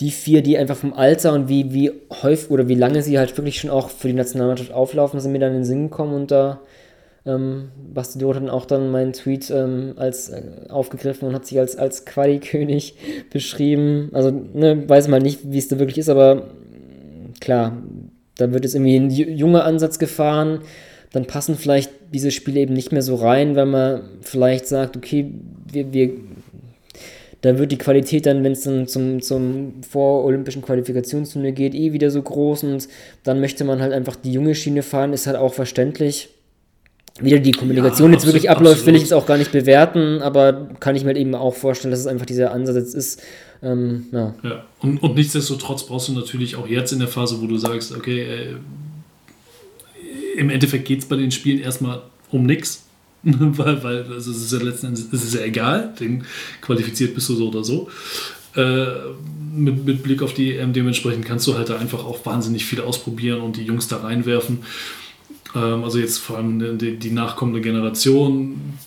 [0.00, 1.92] die vier, die einfach vom Alter und wie, wie
[2.22, 5.40] häufig oder wie lange sie halt wirklich schon auch für die Nationalmannschaft auflaufen, sind mir
[5.40, 6.60] dann in den Sinn gekommen und da
[7.26, 11.58] ähm, Basti hat dann auch dann meinen Tweet ähm, als äh, aufgegriffen und hat sich
[11.58, 12.94] als, als Quali-König
[13.32, 14.10] beschrieben.
[14.12, 16.48] Also, ne, weiß mal nicht, wie es da wirklich ist, aber
[17.40, 17.76] klar,
[18.38, 20.60] da wird jetzt irgendwie ein ju- junger Ansatz gefahren.
[21.12, 25.30] Dann passen vielleicht diese Spiele eben nicht mehr so rein, weil man vielleicht sagt, okay,
[25.70, 26.10] wir, wir
[27.40, 32.10] da wird die Qualität dann, wenn es dann zum, zum vorolympischen Qualifikationsturnier geht, eh wieder
[32.10, 32.88] so groß und
[33.22, 36.30] dann möchte man halt einfach die junge Schiene fahren, ist halt auch verständlich.
[37.20, 39.18] Wieder die Kommunikation Ja, jetzt wirklich absolut, abläuft, will ich absolut.
[39.18, 42.06] jetzt auch gar nicht bewerten, aber kann ich mir halt eben auch vorstellen, dass es
[42.06, 43.22] einfach dieser Ansatz jetzt ist.
[43.62, 44.34] Ähm, ja.
[44.42, 47.96] Ja, und, und nichtsdestotrotz brauchst du natürlich auch jetzt in der Phase, wo du sagst,
[47.96, 48.54] okay, äh,
[50.36, 52.84] im Endeffekt geht es bei den Spielen erstmal um nichts.
[53.22, 56.24] weil, weil also es ist ja letzten Endes es ist ja egal, den
[56.60, 57.88] qualifiziert bist du so oder so.
[58.54, 58.86] Äh,
[59.52, 62.80] mit, mit Blick auf die EM dementsprechend kannst du halt da einfach auch wahnsinnig viel
[62.80, 64.60] ausprobieren und die Jungs da reinwerfen.
[65.54, 68.78] Ähm, also jetzt vor allem die, die nachkommende Generation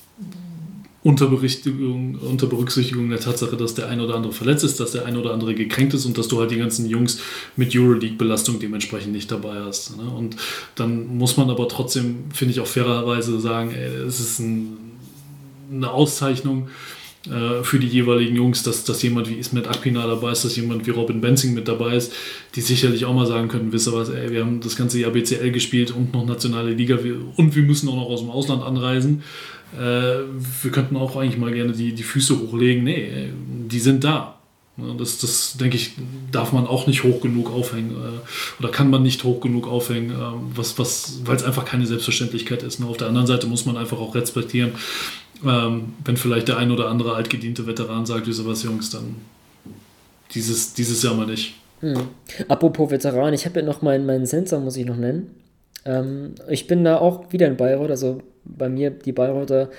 [1.03, 5.33] unter, Berücksichtigung der Tatsache, dass der ein oder andere verletzt ist, dass der ein oder
[5.33, 7.19] andere gekränkt ist und dass du halt die ganzen Jungs
[7.55, 9.97] mit Euroleague-Belastung dementsprechend nicht dabei hast.
[9.97, 10.03] Ne?
[10.03, 10.35] Und
[10.75, 14.77] dann muss man aber trotzdem, finde ich auch fairerweise sagen, ey, es ist ein,
[15.71, 16.69] eine Auszeichnung
[17.29, 20.87] äh, für die jeweiligen Jungs, dass, dass jemand wie Ismet Akpina dabei ist, dass jemand
[20.87, 22.13] wie Robin Benzing mit dabei ist,
[22.55, 25.11] die sicherlich auch mal sagen könnten, wisst ihr was, ey, wir haben das ganze Jahr
[25.11, 26.97] BCL gespielt und noch nationale Liga
[27.35, 29.23] und wir müssen auch noch aus dem Ausland anreisen.
[29.77, 30.23] Äh,
[30.63, 32.83] wir könnten auch eigentlich mal gerne die, die Füße hochlegen.
[32.83, 33.33] Nee, ey,
[33.67, 34.37] die sind da.
[34.97, 35.91] Das, das denke ich,
[36.31, 40.11] darf man auch nicht hoch genug aufhängen äh, oder kann man nicht hoch genug aufhängen,
[40.11, 42.79] ähm, was, was, weil es einfach keine Selbstverständlichkeit ist.
[42.79, 42.87] Ne?
[42.87, 44.71] Auf der anderen Seite muss man einfach auch respektieren,
[45.43, 49.15] Ähm, wenn vielleicht der ein oder andere altgediente Veteran sagt, wie sowas, Jungs, dann
[50.33, 51.55] dieses, dieses Jahr mal nicht.
[51.81, 52.09] Hm.
[52.47, 55.35] Apropos Veteran, ich habe ja noch meinen, meinen Sensor, muss ich noch nennen.
[55.85, 59.69] Ähm, ich bin da auch wieder in Bayreuth, also bei mir die Bayreuther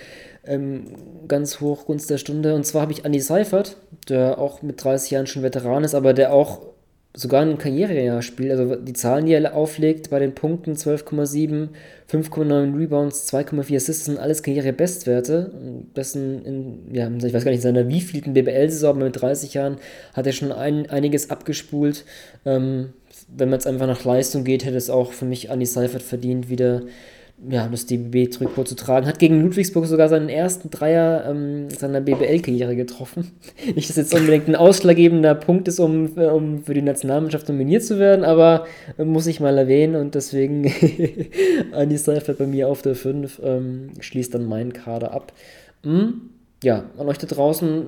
[0.44, 0.84] ähm,
[1.28, 2.54] ganz hoch Gunst der Stunde.
[2.54, 3.76] Und zwar habe ich Andy Seifert,
[4.08, 6.71] der auch mit 30 Jahren schon Veteran ist, aber der auch
[7.14, 8.52] sogar ein Karrierejahr spielt.
[8.52, 11.68] Also die Zahlen, die er auflegt bei den Punkten 12,7,
[12.10, 15.50] 5,9 Rebounds, 2,4 Assists sind alles Karrierebestwerte.
[15.92, 19.76] Besten in, ja, ich weiß gar nicht, in seiner wievielten BBL-Saison, mit 30 Jahren
[20.14, 22.04] hat er schon ein, einiges abgespult.
[22.46, 22.94] Ähm,
[23.28, 26.48] wenn man jetzt einfach nach Leistung geht, hätte es auch für mich Andy Seifert verdient,
[26.48, 26.82] wieder
[27.48, 29.06] ja, das DBB-Trikot zu tragen.
[29.06, 33.32] Hat gegen Ludwigsburg sogar seinen ersten Dreier ähm, seiner BBL-Karriere getroffen.
[33.74, 37.98] Nicht, dass jetzt unbedingt ein ausschlaggebender Punkt ist, um, um für die Nationalmannschaft nominiert zu
[37.98, 38.66] werden, aber
[38.98, 40.72] äh, muss ich mal erwähnen und deswegen
[41.72, 45.32] Andi Seifert bei mir auf der 5 ähm, schließt dann meinen Kader ab.
[45.82, 46.30] Hm?
[46.62, 47.86] Ja, an euch da draußen,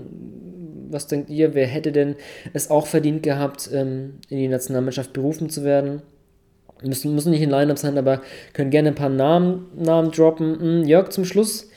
[0.90, 2.16] was denkt ihr, wer hätte denn
[2.52, 6.02] es auch verdient gehabt, ähm, in die Nationalmannschaft berufen zu werden?
[6.84, 8.20] Müssen, müssen nicht in Line-Up sein, aber
[8.52, 10.60] können gerne ein paar Namen, Namen droppen.
[10.60, 11.68] Hm, Jörg, zum Schluss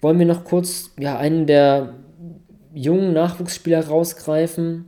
[0.00, 1.94] wollen wir noch kurz ja, einen der
[2.74, 4.84] jungen Nachwuchsspieler rausgreifen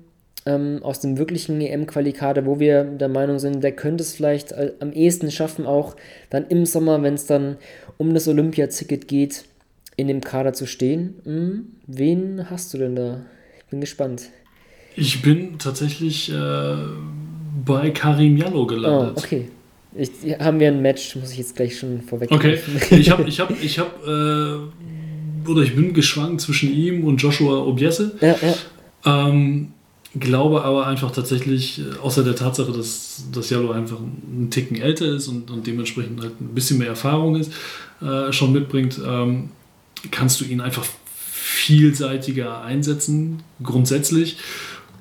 [0.47, 4.73] ähm, aus dem wirklichen EM-Qualikader, wo wir der Meinung sind, der könnte es vielleicht äh,
[4.81, 5.97] am ehesten schaffen, auch
[6.31, 7.57] dann im Sommer, wenn es dann
[7.97, 9.45] um das Olympia-Ticket geht,
[9.97, 11.15] in dem Kader zu stehen.
[11.25, 13.21] Hm, wen hast du denn da?
[13.59, 14.31] Ich bin gespannt.
[14.97, 16.77] Ich bin tatsächlich äh,
[17.65, 19.15] bei Karim Jallo gelandet.
[19.17, 19.49] Oh, okay.
[19.99, 22.31] Ich, haben wir ein Match, muss ich jetzt gleich schon vorweg.
[22.31, 22.59] Okay,
[22.91, 24.71] ich habe, ich habe, ich habe,
[25.47, 28.17] äh, oder ich bin geschwankt zwischen ihm und Joshua Obiese.
[28.21, 29.29] Ja, ja.
[29.29, 29.73] Ähm,
[30.15, 35.07] glaube aber einfach tatsächlich, äh, außer der Tatsache, dass, dass Jallo einfach einen Ticken älter
[35.07, 37.53] ist und, und dementsprechend halt ein bisschen mehr Erfahrung ist,
[38.01, 39.51] äh, schon mitbringt, ähm,
[40.13, 40.87] kannst du ihn einfach
[41.25, 44.37] vielseitiger einsetzen, grundsätzlich.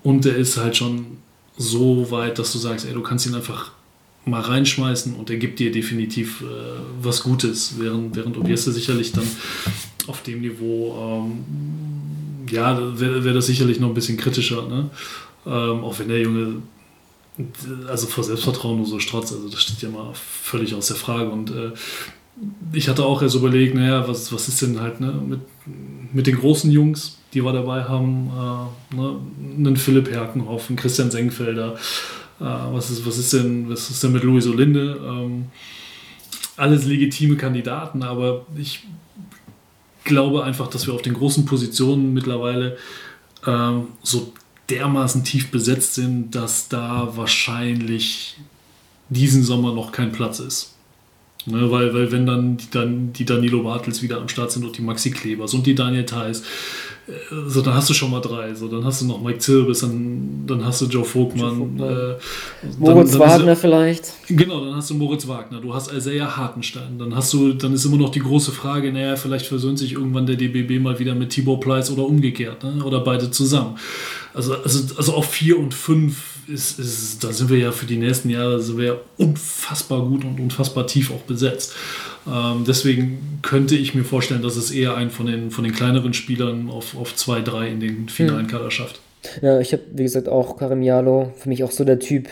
[0.01, 1.17] Und er ist halt schon
[1.55, 3.71] so weit, dass du sagst, ey, du kannst ihn einfach
[4.27, 6.45] mal reinschmeißen und er gibt dir definitiv äh,
[7.01, 9.27] was Gutes, während, während Obieste sicherlich dann
[10.07, 14.89] auf dem Niveau, ähm, ja, wäre wär das sicherlich noch ein bisschen kritischer, ne?
[15.45, 16.61] Ähm, auch wenn der Junge,
[17.87, 21.29] also vor Selbstvertrauen nur so strotzt, also das steht ja mal völlig aus der Frage
[21.29, 21.71] und äh,
[22.71, 25.39] ich hatte auch erst überlegt, naja, was, was ist denn halt ne, mit,
[26.13, 28.29] mit den großen Jungs, die wir dabei haben,
[28.91, 29.19] äh, ne,
[29.57, 31.75] einen Philipp Herkenhoff, einen Christian Senkfelder,
[32.39, 34.99] äh, was, ist, was, ist denn, was ist denn mit Louis Olinde?
[35.03, 35.45] Ähm,
[36.55, 38.83] alles legitime Kandidaten, aber ich
[40.03, 42.77] glaube einfach, dass wir auf den großen Positionen mittlerweile
[43.45, 44.33] ähm, so
[44.69, 48.37] dermaßen tief besetzt sind, dass da wahrscheinlich
[49.09, 50.73] diesen Sommer noch kein Platz ist.
[51.45, 54.77] Ne, weil, weil wenn dann die, dann die Danilo Bartels wieder am Start sind und
[54.77, 56.43] die Maxi Klebers und die Daniel Theiss,
[57.47, 58.53] so, dann hast du schon mal drei.
[58.53, 61.79] So, dann hast du noch Mike Zirbis, dann, dann hast du Joe Vogtmann.
[61.79, 62.15] Äh,
[62.77, 64.13] Moritz dann, dann Wagner ist, vielleicht.
[64.27, 65.61] Genau, dann hast du Moritz Wagner.
[65.61, 66.97] Du hast Isaiah Hartenstein.
[66.99, 70.25] Dann hast du, dann ist immer noch die große Frage, naja, vielleicht versöhnt sich irgendwann
[70.25, 72.63] der DBB mal wieder mit Tibor Pleiss oder umgekehrt.
[72.63, 72.83] Ne?
[72.83, 73.77] Oder beide zusammen.
[74.33, 77.97] Also, also, also auf vier und fünf ist, ist, da sind wir ja für die
[77.97, 81.73] nächsten Jahre sind wir ja unfassbar gut und unfassbar tief auch besetzt.
[82.27, 86.13] Ähm, deswegen könnte ich mir vorstellen, dass es eher einen von den, von den kleineren
[86.13, 88.47] Spielern auf, auf 2-3 in den finalen hm.
[88.47, 88.99] Kader schafft.
[89.41, 92.29] Ja, ich habe, wie gesagt, auch Karim Jalo, für mich auch so der Typ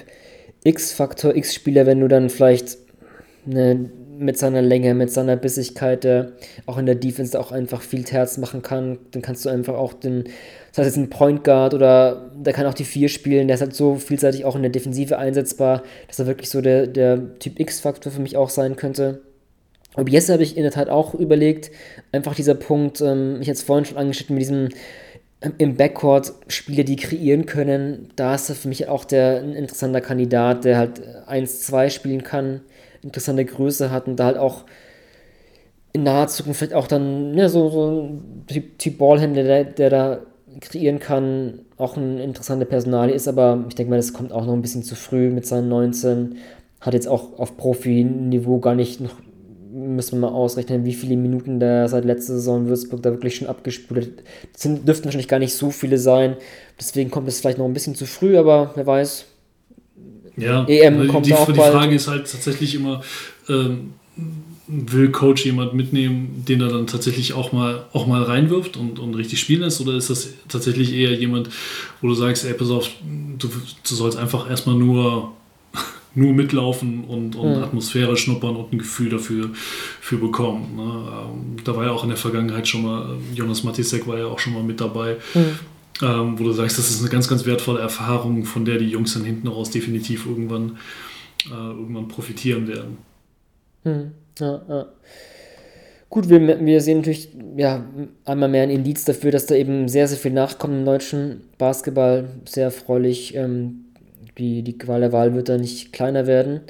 [0.63, 2.77] X-Faktor, X-Spieler, wenn du dann vielleicht
[3.45, 6.31] eine, mit seiner Länge, mit seiner Bissigkeit, der
[6.65, 9.93] auch in der Defense auch einfach viel Terz machen kann, dann kannst du einfach auch
[9.93, 10.25] den,
[10.75, 13.61] das heißt jetzt ein Point Guard oder der kann auch die vier spielen, der ist
[13.61, 17.61] halt so vielseitig auch in der Defensive einsetzbar, dass er wirklich so der, der Typ
[17.61, 19.21] X-Faktor für mich auch sein könnte.
[20.05, 21.71] Jetzt habe ich in der Tat auch überlegt,
[22.11, 24.67] einfach dieser Punkt, ähm, ich hatte es vorhin schon angeschnitten, mit diesem
[25.39, 29.53] ähm, im Backcourt Spieler, die kreieren können, da ist er für mich auch der ein
[29.53, 32.59] interessanter Kandidat, der halt 1-2 spielen kann,
[33.01, 34.65] interessante Größe hat und da halt auch
[35.93, 39.89] in naher Zukunft vielleicht auch dann ja, so, so ein Typ, typ Ballhändler, der, der
[39.89, 40.19] da
[40.61, 44.53] kreieren kann, auch ein interessanter Personal ist, aber ich denke mal, das kommt auch noch
[44.53, 46.37] ein bisschen zu früh mit seinen 19.
[46.81, 49.15] Hat jetzt auch auf Profi-Niveau gar nicht noch
[49.75, 53.49] müssen wir mal ausrechnen, wie viele Minuten der seit letzter Saison Würzburg da wirklich schon
[53.49, 53.57] hat.
[53.65, 56.37] Das sind, dürften wahrscheinlich gar nicht so viele sein.
[56.79, 59.25] Deswegen kommt es vielleicht noch ein bisschen zu früh, aber wer weiß.
[60.37, 61.73] Ja, EM kommt die, auch die bald.
[61.73, 63.01] Frage ist halt tatsächlich immer,
[63.49, 63.93] ähm,
[64.67, 69.13] will Coach jemand mitnehmen, den er dann tatsächlich auch mal, auch mal reinwirft und, und
[69.13, 69.79] richtig spielen lässt?
[69.81, 71.49] Oder ist das tatsächlich eher jemand,
[72.01, 72.89] wo du sagst, ey, pass auf,
[73.37, 75.33] du, du sollst einfach erstmal nur
[76.15, 77.63] nur mitlaufen und, und mhm.
[77.63, 80.75] Atmosphäre schnuppern und ein Gefühl dafür für bekommen.
[80.77, 80.83] Ne?
[80.83, 84.39] Ähm, da war ja auch in der Vergangenheit schon mal, Jonas Matisek war ja auch
[84.39, 85.59] schon mal mit dabei, mhm.
[86.01, 89.13] ähm, wo du sagst, das ist eine ganz, ganz wertvolle Erfahrung, von der die Jungs
[89.13, 90.77] dann hinten raus definitiv irgendwann,
[91.47, 92.97] äh, irgendwann profitieren werden.
[93.83, 94.11] Mhm.
[94.39, 94.85] Ja, ja.
[96.09, 97.83] Gut, wir, wir sehen natürlich ja,
[98.23, 102.29] einmal mehr ein Indiz dafür, dass da eben sehr, sehr viel nachkommt im deutschen Basketball.
[102.45, 103.35] Sehr erfreulich.
[103.35, 103.85] Ähm,
[104.37, 106.61] die, die Qual der Wahl wird da nicht kleiner werden.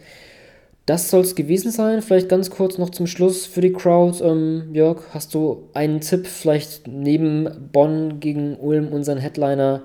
[0.85, 2.01] Das soll es gewesen sein.
[2.01, 4.23] Vielleicht ganz kurz noch zum Schluss für die Crowd.
[4.23, 9.81] Ähm, Jörg, hast du einen Tipp, vielleicht neben Bonn gegen Ulm, unseren Headliner,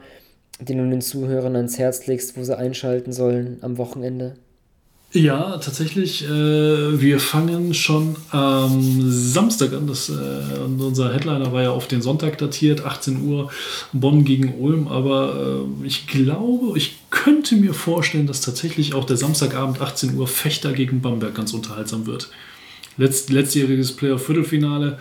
[0.60, 4.34] den du den Zuhörern ans Herz legst, wo sie einschalten sollen am Wochenende?
[5.12, 6.24] Ja, tatsächlich.
[6.24, 9.88] Äh, wir fangen schon am Samstag an.
[9.88, 10.12] Das, äh,
[10.78, 13.50] unser Headliner war ja auf den Sonntag datiert, 18 Uhr,
[13.92, 14.86] Bonn gegen Ulm.
[14.86, 20.28] Aber äh, ich glaube, ich könnte mir vorstellen, dass tatsächlich auch der Samstagabend 18 Uhr
[20.28, 22.28] Fechter gegen Bamberg ganz unterhaltsam wird.
[22.96, 25.00] Letzt, letztjähriges Player-Viertelfinale.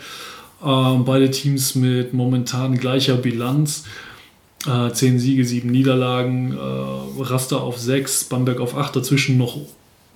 [0.65, 3.83] Ähm, beide Teams mit momentan gleicher Bilanz.
[4.65, 9.55] Äh, 10 Siege, 7 Niederlagen, äh, Raster auf 6, Bamberg auf 8, dazwischen noch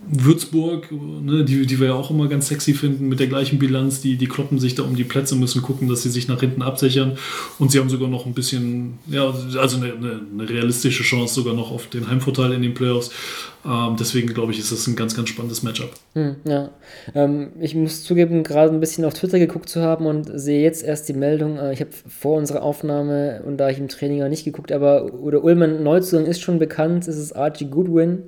[0.10, 4.02] Würzburg, ne, die, die wir ja auch immer ganz sexy finden, mit der gleichen Bilanz,
[4.02, 6.62] die, die kloppen sich da um die Plätze, müssen gucken, dass sie sich nach hinten
[6.62, 7.18] absichern
[7.60, 11.54] und sie haben sogar noch ein bisschen, ja, also eine, eine, eine realistische Chance sogar
[11.54, 13.12] noch auf den Heimvorteil in den Playoffs.
[13.66, 15.92] Ähm, deswegen glaube ich, ist das ein ganz, ganz spannendes Matchup.
[16.16, 16.70] Hm, ja,
[17.16, 20.84] ähm, ich muss zugeben, gerade ein bisschen auf Twitter geguckt zu haben und sehe jetzt
[20.84, 24.30] erst die Meldung, äh, ich habe vor unserer Aufnahme und da ich im Training auch
[24.30, 28.24] nicht geguckt, aber oder Ullmann Neuzugang ist schon bekannt, es ist Archie Goodwin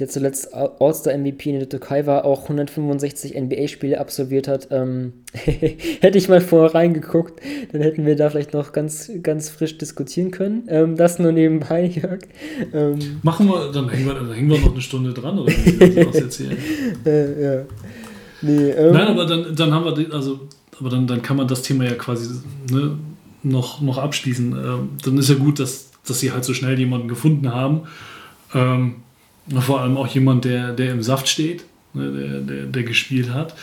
[0.00, 4.68] der zuletzt All-Star-MVP in der Türkei war, auch 165 NBA-Spiele absolviert hat.
[4.72, 7.40] Ähm, hätte ich mal vorher reingeguckt,
[7.70, 10.64] dann hätten wir da vielleicht noch ganz, ganz frisch diskutieren können.
[10.68, 12.22] Ähm, das nur nebenbei, Jörg.
[12.72, 16.06] Ähm, Machen wir, dann hängen wir, dann hängen wir noch eine Stunde dran, oder wie
[16.06, 16.58] was erzählen?
[17.06, 17.62] äh, ja.
[18.42, 20.40] Nee, ähm, Nein, aber dann, dann haben wir, also,
[20.80, 22.34] aber dann, dann kann man das Thema ja quasi
[22.68, 22.98] ne,
[23.44, 24.52] noch, noch abschließen.
[24.52, 27.82] Ähm, dann ist ja gut, dass, dass sie halt so schnell jemanden gefunden haben.
[29.60, 33.54] Vor allem auch jemand, der, der im Saft steht, ne, der, der, der gespielt hat,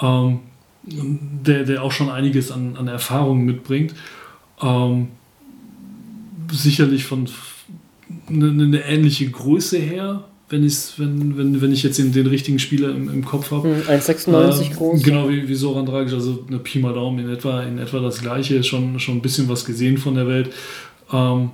[0.00, 0.40] ähm,
[0.86, 3.94] der, der auch schon einiges an, an Erfahrung mitbringt.
[4.62, 5.08] Ähm,
[6.52, 7.26] sicherlich von
[8.28, 12.90] eine, eine ähnliche Größe her, wenn, wenn, wenn, wenn ich jetzt den, den richtigen Spieler
[12.90, 13.68] im, im Kopf habe.
[13.88, 15.02] 1,96 hm, äh, groß.
[15.02, 18.20] Genau wie, wie Soran Dragic, also eine Pi mal Daumen in etwa, in etwa das
[18.20, 20.50] gleiche, schon, schon ein bisschen was gesehen von der Welt.
[21.12, 21.50] Ähm,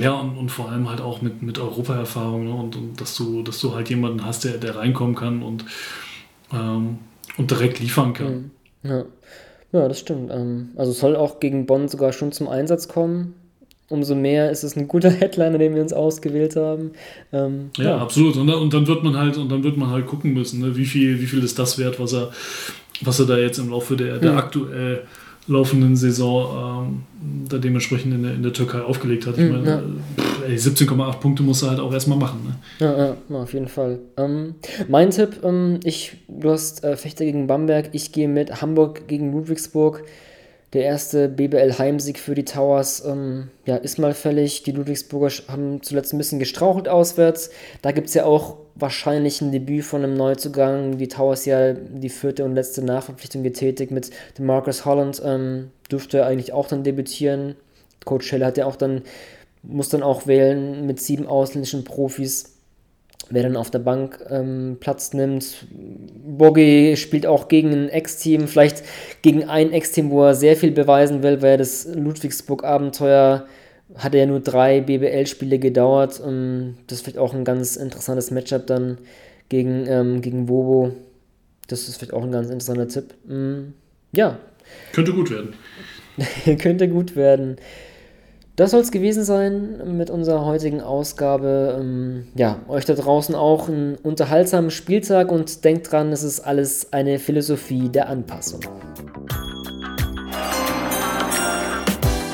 [0.00, 2.54] ja, und, und vor allem halt auch mit, mit Europa-Erfahrung ne?
[2.54, 5.64] und, und, dass, du, dass du halt jemanden hast, der, der reinkommen kann und,
[6.52, 6.98] ähm,
[7.36, 8.50] und direkt liefern kann.
[8.82, 8.90] Mhm.
[8.90, 9.04] Ja,
[9.72, 10.30] ja das stimmt.
[10.32, 13.34] Ähm, also soll auch gegen Bonn sogar schon zum Einsatz kommen.
[13.90, 16.92] Umso mehr ist es ein guter Headliner, den wir uns ausgewählt haben.
[17.32, 18.36] Ähm, ja, ja, absolut.
[18.36, 20.76] Und, und, dann wird man halt, und dann wird man halt gucken müssen, ne?
[20.76, 22.30] wie, viel, wie viel ist das wert, was er,
[23.00, 24.38] was er da jetzt im Laufe der, der mhm.
[24.38, 25.04] aktuell
[25.48, 29.38] laufenden Saison ähm, da dementsprechend in der, in der Türkei aufgelegt hat.
[29.38, 29.82] Ich mhm, meine,
[30.46, 30.54] ja.
[30.54, 32.40] 17,8 Punkte muss er halt auch erstmal machen.
[32.44, 32.86] Ne?
[32.86, 33.98] Ja, ja, auf jeden Fall.
[34.16, 34.54] Ähm,
[34.88, 39.32] mein Tipp, ähm, ich, du hast äh, Fechter gegen Bamberg, ich gehe mit Hamburg gegen
[39.32, 40.04] Ludwigsburg.
[40.74, 44.64] Der erste BBL-Heimsieg für die Towers ähm, ja, ist mal fällig.
[44.64, 47.50] Die Ludwigsburger haben zuletzt ein bisschen gestrauchelt auswärts.
[47.80, 50.98] Da gibt es ja auch wahrscheinlich ein Debüt von einem Neuzugang.
[50.98, 55.22] Die Towers ja die vierte und letzte Nachverpflichtung getätigt mit dem Marcus Holland.
[55.24, 57.56] Ähm, dürfte eigentlich auch dann debütieren.
[58.04, 59.02] Coach Scheller hat ja auch dann,
[59.62, 62.57] muss dann auch wählen mit sieben ausländischen Profis
[63.30, 65.66] wer dann auf der Bank ähm, Platz nimmt.
[65.70, 68.82] Boggy spielt auch gegen ein Ex-Team, vielleicht
[69.22, 73.46] gegen ein Ex-Team, wo er sehr viel beweisen will, weil das Ludwigsburg-Abenteuer
[73.94, 76.20] hat ja nur drei BBL-Spiele gedauert.
[76.20, 78.98] Und das ist vielleicht auch ein ganz interessantes Matchup dann
[79.48, 80.92] gegen, ähm, gegen Wobo.
[81.68, 83.14] Das ist vielleicht auch ein ganz interessanter Tipp.
[83.26, 83.72] Mm,
[84.12, 84.38] ja.
[84.92, 85.54] Könnte gut werden.
[86.58, 87.56] Könnte gut werden.
[88.58, 91.76] Das soll es gewesen sein mit unserer heutigen Ausgabe.
[91.78, 96.92] Ähm, ja, euch da draußen auch einen unterhaltsamen Spieltag und denkt dran, es ist alles
[96.92, 98.58] eine Philosophie der Anpassung.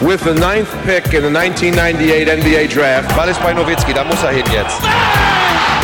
[0.00, 3.14] With the ninth pick in the 1998 NBA Draft.
[3.14, 4.80] Ball ist bei Nowitzki, da muss er hin jetzt.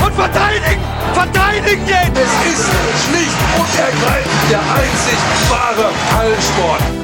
[0.02, 0.80] Und verteidigen!
[1.12, 2.16] Verteidigen jetzt!
[2.16, 2.64] Es ist
[3.04, 5.18] schlicht und ergreifend der einzig
[5.50, 6.99] wahre Hallensport.